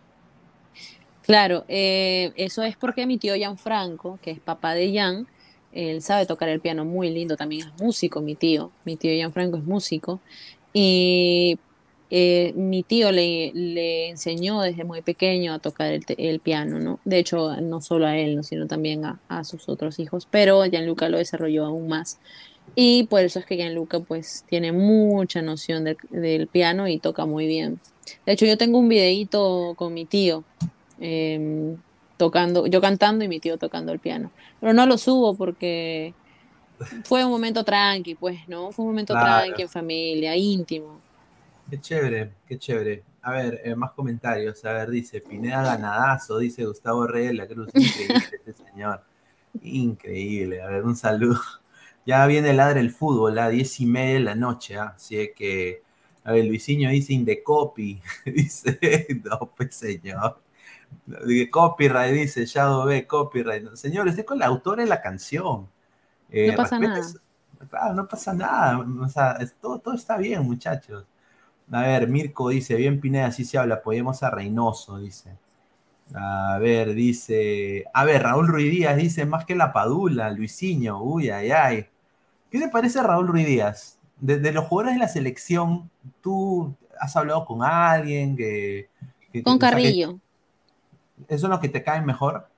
[1.22, 5.26] Claro, eh, eso es porque mi tío Gianfranco, que es papá de Jan,
[5.72, 8.70] él sabe tocar el piano muy lindo, también es músico, mi tío.
[8.84, 10.20] Mi tío Gianfranco es músico.
[10.72, 11.58] Y
[12.10, 17.00] eh, mi tío le, le enseñó desde muy pequeño a tocar el, piano, ¿no?
[17.04, 18.42] De hecho, no solo a él, ¿no?
[18.42, 20.26] sino también a, a sus otros hijos.
[20.30, 22.18] Pero Gianluca lo desarrolló aún más.
[22.74, 27.24] Y por eso es que Gianluca pues tiene mucha noción del, del piano y toca
[27.26, 27.80] muy bien.
[28.24, 30.44] De hecho, yo tengo un videíto con mi tío
[31.00, 31.76] em,
[32.16, 34.30] tocando, yo cantando y mi tío tocando el piano.
[34.60, 36.14] Pero no lo subo porque
[37.04, 38.70] fue un momento tranqui, pues, ¿no?
[38.72, 39.42] Fue un momento Claro.
[39.42, 41.05] tranqui en familia, íntimo.
[41.70, 43.04] Qué chévere, qué chévere.
[43.22, 44.64] A ver, eh, más comentarios.
[44.64, 47.70] A ver, dice Pineda ganadazo, dice Gustavo Reyes de la Cruz.
[47.74, 49.02] Increíble este señor.
[49.62, 50.62] Increíble.
[50.62, 51.40] A ver, un saludo.
[52.06, 54.92] Ya viene el ladre el fútbol a diez y media de la noche, ¿ah?
[54.94, 55.82] así es que,
[56.22, 58.78] a ver, Luisinho dice Indecopy, dice,
[59.24, 60.40] no, pues señor.
[61.50, 63.74] Copyright, dice Shadow B, copyright.
[63.74, 65.68] Señor, estoy con la autora de la canción.
[66.30, 67.02] Eh, No pasa respete nada.
[67.02, 67.20] su-
[67.70, 68.78] Claro, no pasa nada.
[69.02, 71.06] O sea, es- todo, todo está bien, muchachos.
[71.72, 75.32] A ver, Mirko dice, bien Pineda, así se habla, apoyemos a Reynoso, dice.
[76.14, 81.30] A ver, dice, a ver, Raúl Ruiz Díaz dice, más que la Padula, Luisinho, uy,
[81.30, 81.86] ay, ay.
[82.50, 83.98] ¿Qué te parece Raúl Ruiz Díaz?
[84.20, 85.90] De, de los jugadores de la selección,
[86.22, 88.88] ¿tú has hablado con alguien que...
[89.32, 90.20] que- Con o sea, que- Carrillo.
[91.28, 92.48] ¿Eso es lo que te cae mejor?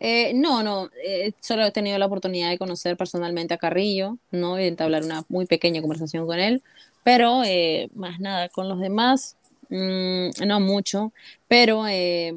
[0.00, 4.56] Eh, no, no, eh, solo he tenido la oportunidad de conocer personalmente a Carrillo, ¿no?
[4.58, 6.62] Y de entablar una muy pequeña conversación con él,
[7.08, 9.34] pero eh, más nada, con los demás,
[9.70, 11.14] mm, no mucho,
[11.48, 12.34] pero eh,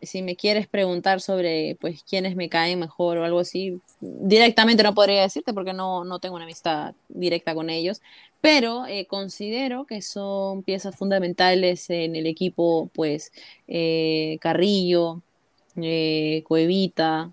[0.00, 4.94] si me quieres preguntar sobre, pues, quiénes me caen mejor o algo así, directamente no
[4.94, 8.00] podría decirte porque no, no tengo una amistad directa con ellos,
[8.40, 13.30] pero eh, considero que son piezas fundamentales en el equipo, pues,
[13.68, 15.20] eh, Carrillo,
[15.76, 17.30] eh, Cuevita.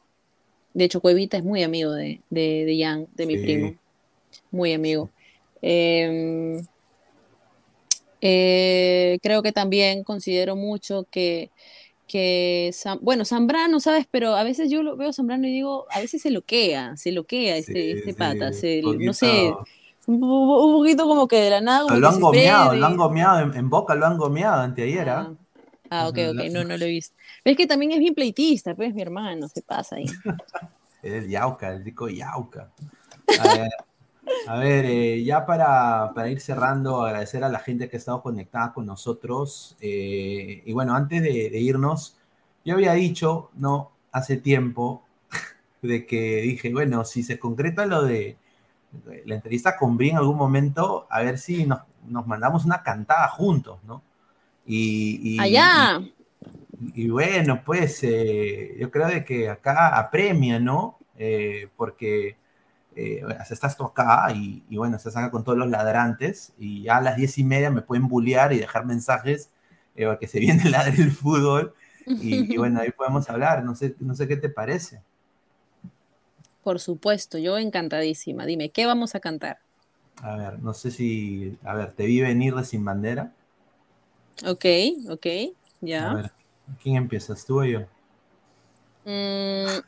[0.73, 3.43] De hecho, Cuevita es muy amigo de, de, de Jan, de mi Sí.
[3.43, 3.75] primo.
[4.51, 5.09] Muy amigo.
[8.21, 11.51] Eh, creo que también considero mucho que,
[12.07, 12.71] que
[13.01, 14.07] bueno, Zambrano, ¿sabes?
[14.11, 17.57] Pero a veces yo lo veo Zambrano y digo, a veces se loquea, se loquea
[17.57, 19.59] este, Sí, este sí, pata, se- no sé,
[20.07, 21.81] Un, po- un poquito como que de la nada.
[21.83, 25.33] como Lo han gomeado, lo han gomeado, en, en Boca lo han gomeado anteayer, ¿ah?
[25.89, 27.15] Ah, ok, Ujú, ok, la- no, no lo he visto.
[27.43, 30.05] Pero es que también es bien pleitista, pues, mi hermano, se pasa ahí.
[31.03, 32.71] Es el Yauca, el rico Yauca.
[33.35, 33.69] A ver,
[34.45, 38.21] a ver, eh, ya para, para ir cerrando, agradecer a la gente que ha estado
[38.23, 39.77] conectada con nosotros.
[39.81, 42.17] eh, y bueno, antes de, de irnos,
[42.65, 43.91] yo había dicho, ¿no?
[44.11, 45.03] Hace tiempo,
[45.81, 48.37] de que dije, bueno, si se concreta lo de
[49.25, 53.27] la entrevista con Bri en algún momento, a ver si nos, nos mandamos una cantada
[53.29, 54.01] juntos, ¿no?
[54.65, 56.01] Y, y- Allá.
[56.95, 60.97] y bueno, pues eh, yo creo de que acá apremia, ¿no?
[61.17, 62.35] Eh, porque
[62.95, 66.97] eh, estás tú acá y, y bueno, estás acá con todos los ladrantes y ya
[66.97, 69.49] a las diez y media me pueden bullear y dejar mensajes
[69.95, 71.73] eh, porque se viene el ladre el fútbol
[72.17, 75.01] y, y bueno, ahí podemos hablar, no sé, no sé qué te parece.
[76.63, 78.47] Por supuesto, yo encantadísima.
[78.47, 79.59] Dime, ¿qué vamos a cantar?
[80.23, 83.33] A ver, no sé si, a ver, te vi venir de Sin Bandera.
[84.45, 84.65] Ok,
[85.09, 85.25] ok,
[85.95, 86.13] A ya.
[86.13, 86.33] ver,
[86.83, 87.87] ¿quién empiezas, tú o yo?
[89.05, 89.81] Mm,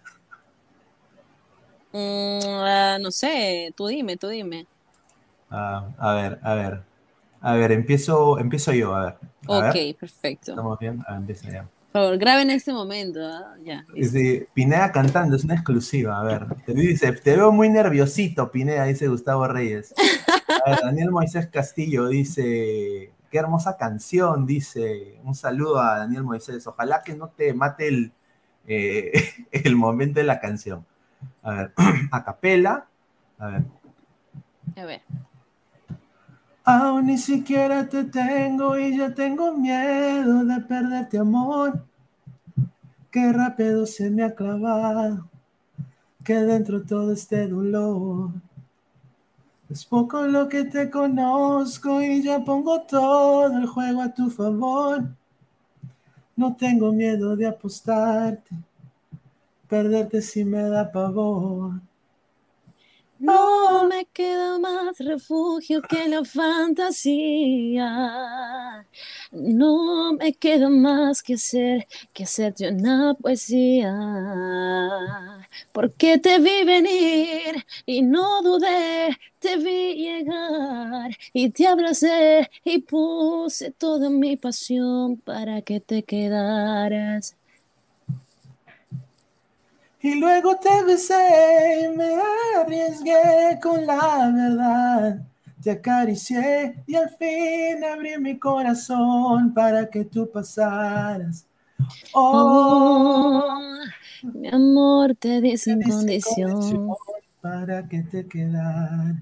[1.93, 4.67] mm, ah, no sé, tú dime, tú dime.
[5.49, 6.81] Ah, a ver, a ver.
[7.41, 9.13] A ver, empiezo, empiezo yo, a ver.
[9.47, 10.51] A Ok, ver, perfecto.
[10.51, 11.03] ¿Estamos bien?
[11.07, 11.63] A ver, empieza ya.
[11.91, 13.19] Por favor, grabe en este momento.
[13.21, 13.55] ¿ah?
[13.63, 13.85] Ya.
[14.53, 16.19] Pineda cantando, es una exclusiva.
[16.19, 19.93] A ver, te dice, te veo muy nerviosito, Pineda, dice Gustavo Reyes.
[20.65, 25.19] A ver, Daniel Moisés Castillo dice, qué hermosa canción, dice.
[25.23, 26.65] Un saludo a Daniel Moisés.
[26.65, 28.11] Ojalá que no te mate el,
[28.67, 29.11] eh,
[29.51, 30.85] el momento de la canción.
[31.43, 31.73] A ver,
[32.11, 32.87] a capela.
[33.37, 33.63] A ver.
[34.77, 35.01] A ver.
[36.65, 41.85] Aún ni siquiera te tengo y ya tengo miedo de perderte amor.
[43.11, 45.29] Qué rápido se me ha clavado,
[46.23, 48.31] que dentro todo este dolor.
[49.69, 55.03] Es poco lo que te conozco y ya pongo todo el juego a tu favor.
[56.35, 58.55] No tengo miedo de apostarte,
[59.73, 61.81] perderte si me da pavor.
[63.19, 67.87] No me queda más refugio que la fantasía.
[69.31, 73.91] No me queda más que hacer que hacerte una poesía.
[75.71, 83.71] Porque te vi venir y no dudé, te vi llegar y te abracé y puse
[83.71, 87.35] toda mi pasión para que te quedaras.
[90.03, 92.15] Y luego te besé y me
[92.61, 95.27] arriesgué con la verdad.
[95.63, 101.47] Te acaricié y al fin abrí mi corazón para que tú pasaras.
[102.13, 103.84] Oh, Oh,
[104.34, 106.51] mi amor, te di sin condición.
[106.51, 106.97] condición
[107.41, 109.15] para que te quedaras.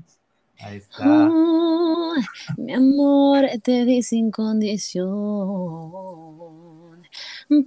[0.60, 1.30] Ahí está.
[1.30, 2.14] Oh,
[2.58, 5.10] mi amor, te di sin condición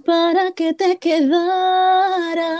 [0.05, 2.59] para que te quedaras.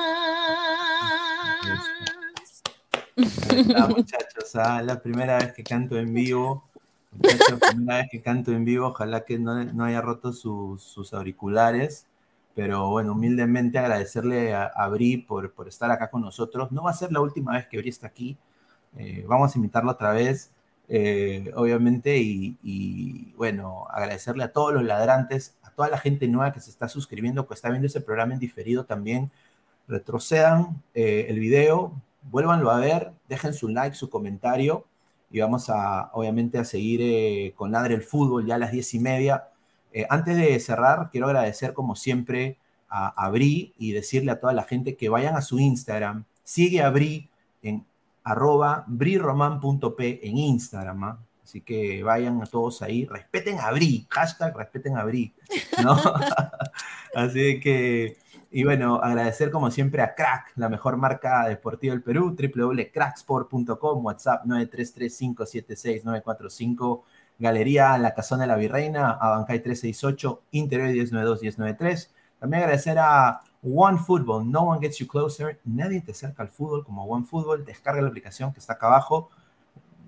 [3.16, 4.56] Está, muchachos.
[4.56, 6.64] ah, La primera vez que canto en vivo.
[7.12, 8.88] Muchachos, la primera vez que canto en vivo.
[8.88, 12.06] Ojalá que no, no haya roto sus, sus auriculares.
[12.54, 16.72] Pero bueno, humildemente agradecerle a, a Bri por, por estar acá con nosotros.
[16.72, 18.38] No va a ser la última vez que Bri está aquí.
[18.98, 20.52] Eh, vamos a invitarlo otra vez,
[20.88, 22.18] eh, obviamente.
[22.18, 26.88] Y, y, bueno, agradecerle a todos los ladrantes, toda la gente nueva que se está
[26.88, 29.32] suscribiendo, que está viendo ese programa en diferido también.
[29.88, 31.94] Retrocedan eh, el video,
[32.24, 34.86] vuélvanlo a ver, dejen su like, su comentario
[35.30, 38.94] y vamos a, obviamente, a seguir eh, con Ladre el Fútbol ya a las diez
[38.94, 39.50] y media.
[39.92, 42.58] Eh, antes de cerrar, quiero agradecer como siempre
[42.90, 46.82] a, a Bri y decirle a toda la gente que vayan a su Instagram, sigue
[46.82, 47.30] a Bri
[47.62, 47.86] en
[48.24, 51.20] arroba briroman.p en Instagram, ¿ah?
[51.46, 55.36] Así que vayan a todos ahí, respeten a Bri, hashtag respeten a Bri,
[55.84, 55.96] ¿no?
[57.16, 58.18] así que...
[58.52, 64.46] Y bueno, agradecer como siempre a Crack, la mejor marca deportiva del Perú, www.cracksport.com, WhatsApp
[64.46, 67.02] 933-576-945,
[67.38, 72.12] Galería La Casona de la Virreina, Abancay 368, Interior 1092-1093.
[72.40, 76.86] También agradecer a One Football, No One Gets You Closer, nadie te acerca al fútbol
[76.86, 79.30] como One Football, descarga la aplicación que está acá abajo.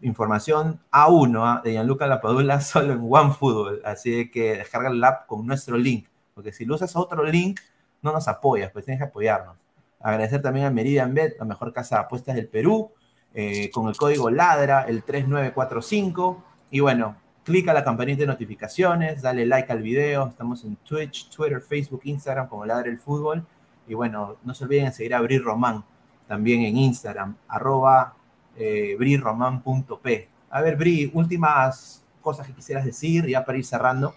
[0.01, 1.61] Información A1 ¿ah?
[1.63, 6.07] de Gianluca Lapadula solo en One Football, así que descarga el app con nuestro link,
[6.33, 7.59] porque si lo usas otro link,
[8.01, 9.57] no nos apoyas, pues tienes que apoyarnos.
[9.99, 12.91] Agradecer también a Meridian Bet, la mejor casa de apuestas del Perú,
[13.33, 16.43] eh, con el código LADRA, el 3945.
[16.71, 20.27] Y bueno, clica la campanita de notificaciones, dale like al video.
[20.27, 23.45] Estamos en Twitch, Twitter, Facebook, Instagram como Ladra el Fútbol.
[23.87, 25.83] Y bueno, no se olviden de seguir a Bri Román
[26.27, 28.15] también en Instagram, arroba
[28.57, 30.27] eh, briromán.p.
[30.49, 34.13] A ver, Bri, últimas cosas que quisieras decir ya para ir cerrando.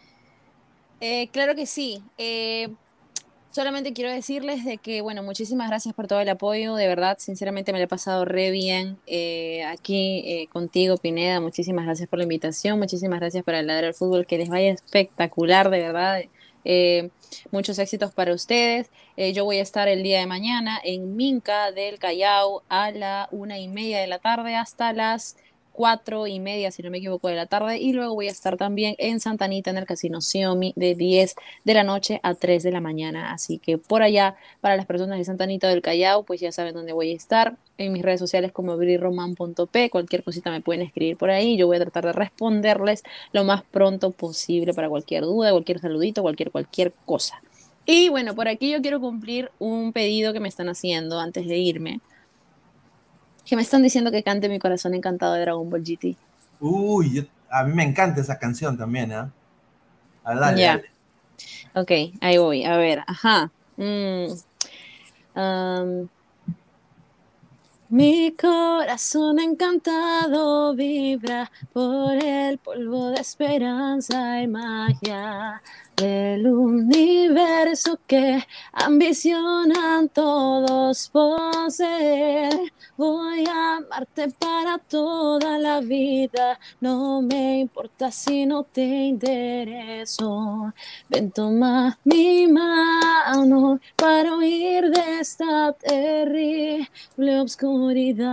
[1.01, 2.03] Eh, claro que sí.
[2.19, 2.69] Eh,
[3.51, 6.75] solamente quiero decirles de que, bueno, muchísimas gracias por todo el apoyo.
[6.75, 11.41] De verdad, sinceramente me lo he pasado re bien eh, aquí contigo, Pineda.
[11.41, 12.79] Muchísimas gracias por la invitación.
[12.79, 14.27] Muchísimas gracias por el ladrar al fútbol.
[14.27, 16.21] Que les vaya espectacular, de verdad.
[16.65, 17.11] Eh,
[17.51, 18.91] muchos éxitos para ustedes.
[19.17, 23.29] Eh, yo voy a estar el día de mañana en Minca del Callao a la
[23.31, 25.37] una y media de la tarde hasta las
[25.73, 27.79] cuatro y media, si no me equivoco, de la tarde.
[27.79, 31.35] Y luego voy a estar también en Santa Anita en el Casino Xiaomi de 10
[31.65, 33.33] de la noche a 3 de la mañana.
[33.33, 36.75] Así que por allá, para las personas de Santa Anita del Callao, pues ya saben
[36.75, 37.57] dónde voy a estar.
[37.79, 41.57] En mis redes sociales como briroman.p, cualquier cosita me pueden escribir por ahí.
[41.57, 43.03] Yo voy a tratar de responderles
[43.33, 47.41] lo más pronto posible para cualquier duda, cualquier saludito, cualquier, cualquier cosa.
[47.87, 51.57] Y bueno, por aquí yo quiero cumplir un pedido que me están haciendo antes de
[51.57, 52.01] irme.
[53.47, 56.17] Que me están diciendo que cante mi corazón encantado de Dragon Ball GT.
[56.61, 59.31] Uy, yo- a mí me encanta esa canción también, ¿ah?
[60.25, 60.77] A ver, dale, Ya.
[60.77, 60.91] dale.
[61.75, 61.91] Ok,
[62.21, 62.65] ahí voy.
[62.65, 63.51] A ver, ajá.
[63.77, 64.27] Mm,
[67.89, 75.61] mi corazón encantado vibra por el polvo de esperanza y magia
[76.01, 82.73] del universo que ambicionan todos poseer.
[82.97, 90.73] Voy a amarte para toda la vida, no me importa si no te intereso.
[91.09, 98.29] Ven, toma mi mano para huir de esta terrible obscuridad.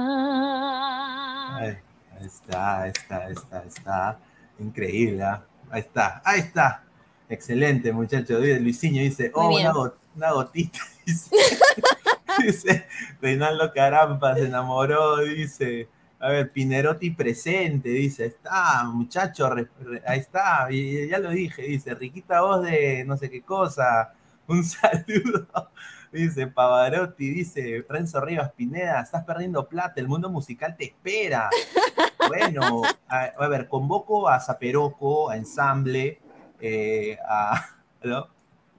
[1.58, 1.78] Ay,
[2.18, 4.20] ahí está, ahí está, ahí está, ahí está.
[4.60, 5.44] Increíble, ¿ah?
[5.70, 6.87] Ahí está, ahí está.
[7.30, 8.40] Excelente, muchacho.
[8.40, 10.80] Luisinho dice, oh, una, go- una gotita.
[11.06, 11.30] Dice,
[12.44, 12.86] dice,
[13.22, 15.88] Reinaldo Carampa se enamoró, dice.
[16.20, 21.30] A ver, Pinerotti presente, dice, ahí está, muchacho, re- re- ahí está, y ya lo
[21.30, 24.14] dije, dice, riquita voz de no sé qué cosa,
[24.48, 25.48] un saludo,
[26.12, 31.52] dice Pavarotti, dice Renzo Rivas Pineda, estás perdiendo plata, el mundo musical te espera.
[32.28, 36.20] Bueno, a, a ver, convoco a Zaperoco, a Ensamble,
[36.62, 37.66] eh, a
[38.04, 38.28] ¿no?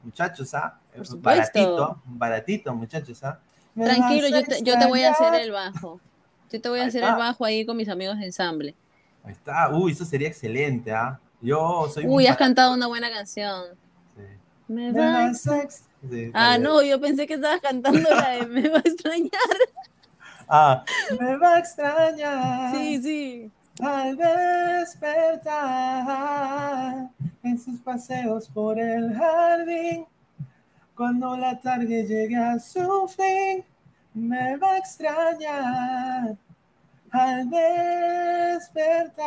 [0.02, 0.78] muchachos, ¿ah?
[1.18, 3.38] Baratito, baratito, muchachos, ¿ah?
[3.74, 6.00] Me Tranquilo, yo te, yo te voy a hacer el bajo.
[6.50, 7.12] Yo te voy a Ahí hacer está.
[7.12, 8.74] el bajo ahí con mis amigos de ensamble.
[9.24, 11.18] Ahí está, uy, eso sería excelente, ¿ah?
[11.40, 13.64] Yo soy Uy, muy has cantado una buena canción.
[14.66, 16.62] Me Me va- a Sí, está Ah, bien.
[16.62, 19.30] no, yo pensé que estabas cantando la de Me va a extrañar.
[20.50, 20.82] Ah,
[21.20, 22.74] me va a extrañar.
[22.74, 23.50] Sí, sí.
[23.82, 24.16] Al
[25.78, 27.10] despertar
[27.42, 30.06] en sus paseos por el jardín,
[30.94, 33.64] cuando la tarde llegue a su fin,
[34.14, 36.36] me va a extrañar.
[37.10, 37.48] Al
[38.58, 39.18] despertar,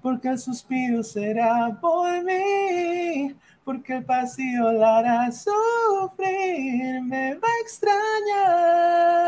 [0.00, 7.60] porque el suspiro será por mí, porque el pasillo la hará sufrir, me va a
[7.62, 9.24] extrañar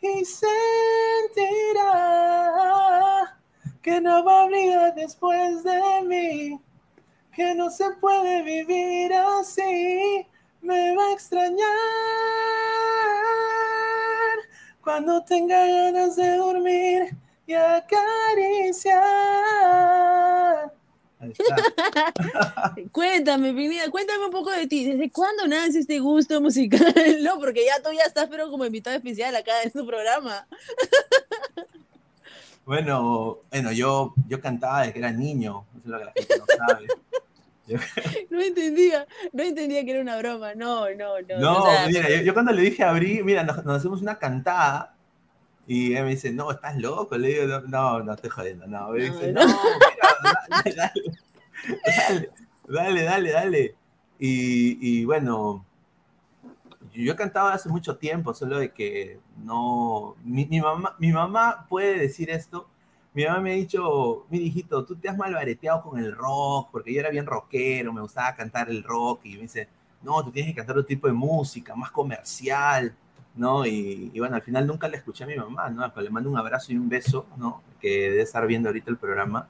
[0.00, 0.48] y sentirá
[3.82, 6.60] que no va a brillar después de mí,
[7.32, 10.26] que no se puede vivir así,
[10.60, 11.58] me va a extrañar
[14.82, 18.98] cuando tenga ganas de dormir y acariciar.
[22.92, 24.84] Cuéntame, Pineda, cuéntame un poco de ti.
[24.84, 26.94] ¿Desde cuándo nace este gusto musical?
[27.22, 30.46] No, porque ya tú ya estás, pero como invitado especial acá en su programa.
[32.68, 36.34] Bueno, bueno, yo, yo cantaba desde que era niño, eso es lo que la gente
[36.38, 36.86] no sabe.
[38.30, 40.54] No entendía, no entendía que era una broma.
[40.54, 41.38] No, no, no.
[41.38, 44.00] No, o sea, mira, yo, yo cuando le dije a Bri, mira, nos, nos hacemos
[44.00, 44.94] una cantada,
[45.66, 48.92] y él me dice, no, estás loco, le digo, no, no, no estoy jodiendo, no,
[48.92, 49.46] dice, no.
[49.46, 49.54] no,
[50.64, 50.92] mira, dale,
[51.86, 52.30] dale,
[52.66, 53.74] dale, dale, dale, dale.
[54.18, 55.66] Y, y bueno,
[57.04, 61.98] yo he cantado hace mucho tiempo, solo de que no, mi, mamá, mi mamá puede
[61.98, 62.68] decir esto,
[63.14, 66.92] mi mamá me ha dicho, mi hijito, tú te has malbareteado con el rock, porque
[66.92, 69.68] yo era bien rockero, me gustaba cantar el rock, y me dice,
[70.02, 72.94] no, tú tienes que cantar otro tipo de música, más comercial,
[73.34, 73.64] ¿no?
[73.66, 75.88] Y, y bueno, al final nunca le escuché a mi mamá, ¿no?
[75.92, 77.62] Pero le mando un abrazo y un beso, ¿no?
[77.80, 79.48] Que debe estar viendo ahorita el programa.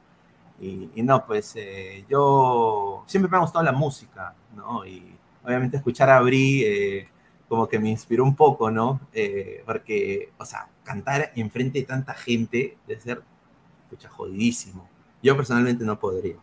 [0.60, 4.84] Y, y no, pues eh, yo siempre me ha gustado la música, ¿no?
[4.86, 5.14] Y
[5.44, 7.08] obviamente escuchar a Bri eh,
[7.48, 9.00] como que me inspiró un poco, ¿no?
[9.12, 13.22] Eh, porque, o sea, cantar enfrente de tanta gente debe ser,
[13.84, 14.88] escucha, jodidísimo.
[15.22, 16.36] Yo personalmente no podría.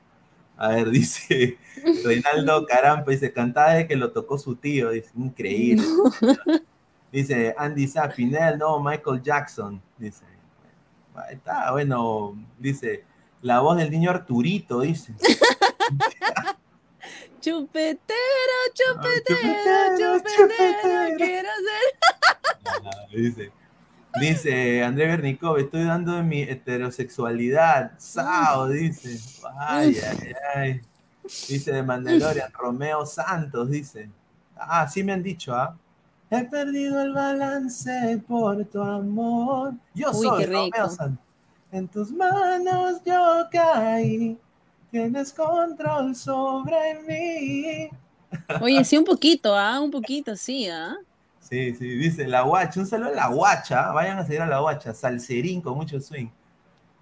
[0.58, 1.58] A ver, dice
[2.04, 5.86] Reinaldo Carampa, dice, cantaba de que lo tocó su tío, dice, increíble.
[7.12, 10.26] Dice Andy Sapinel, no, Michael Jackson, dice.
[11.32, 13.06] Está, bueno, dice,
[13.42, 15.14] la voz del niño Arturito, dice.
[17.46, 21.94] Chupetero, Ah, chupetero, chupetero, quiero ser.
[22.84, 23.52] Ah, dice,
[24.20, 27.92] dice André Bernicov, estoy dando de mi heterosexualidad.
[28.00, 29.20] Sao, dice.
[29.60, 30.82] Ay, ay, ay.
[31.48, 34.10] Dice de Mandalorian, Romeo Santos, dice.
[34.58, 35.78] Ah, sí me han dicho, ¿ah?
[36.32, 39.76] He perdido el balance por tu amor.
[39.94, 40.46] Yo Uy, soy.
[40.46, 41.24] Romeo Santos.
[41.72, 44.36] En tus manos yo caí.
[44.96, 47.90] Tienes control sobre mí.
[48.62, 49.82] Oye, sí, un poquito, ¿ah?
[49.82, 50.96] Un poquito, sí, ¿ah?
[51.42, 54.62] Sí, sí, dice la guacha, un saludo a la guacha, vayan a seguir a la
[54.62, 56.30] guacha, salserín con mucho swing.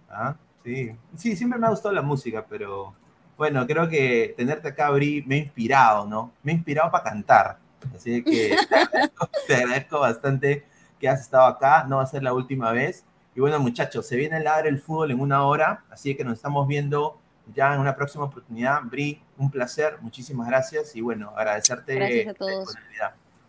[0.10, 2.96] Ah, sí, sí, siempre me ha gustado la música, pero
[3.38, 6.32] bueno, creo que tenerte acá, Bri, me ha inspirado, ¿no?
[6.42, 7.60] Me ha inspirado para cantar.
[7.96, 10.66] Así que te agradezco, te agradezco bastante
[11.00, 13.06] que has estado acá, no va a ser la última vez.
[13.36, 16.34] Y bueno, muchachos, se viene el ladre el fútbol en una hora, así que nos
[16.34, 17.20] estamos viendo
[17.54, 18.82] ya en una próxima oportunidad.
[18.84, 21.96] Bri, un placer, muchísimas gracias y bueno, agradecerte.
[21.96, 22.76] Gracias a la todos.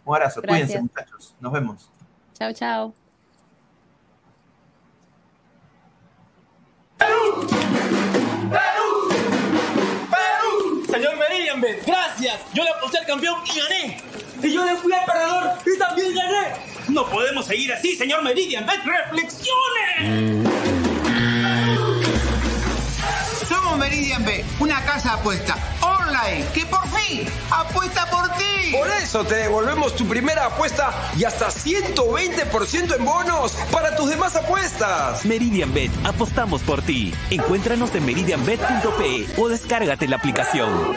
[0.04, 0.68] Un abrazo, Gracias.
[0.68, 1.90] cuídense muchachos, nos vemos.
[2.34, 2.94] Chao, chao.
[10.90, 12.40] Señor Meridian, gracias.
[12.52, 13.96] Yo le aposté al campeón y gané.
[14.42, 16.52] Y yo le fui al perdedor y también gané.
[16.88, 18.66] No podemos seguir así, señor Meridian.
[18.66, 20.44] ¡Reflexione!
[23.94, 24.24] Meridian
[24.58, 28.72] una casa apuesta online que por fin apuesta por ti.
[28.72, 34.34] Por eso te devolvemos tu primera apuesta y hasta 120% en bonos para tus demás
[34.34, 35.24] apuestas.
[35.24, 37.14] Meridian Bet, apostamos por ti.
[37.30, 40.96] Encuéntranos en meridianbet.pe o descárgate la aplicación.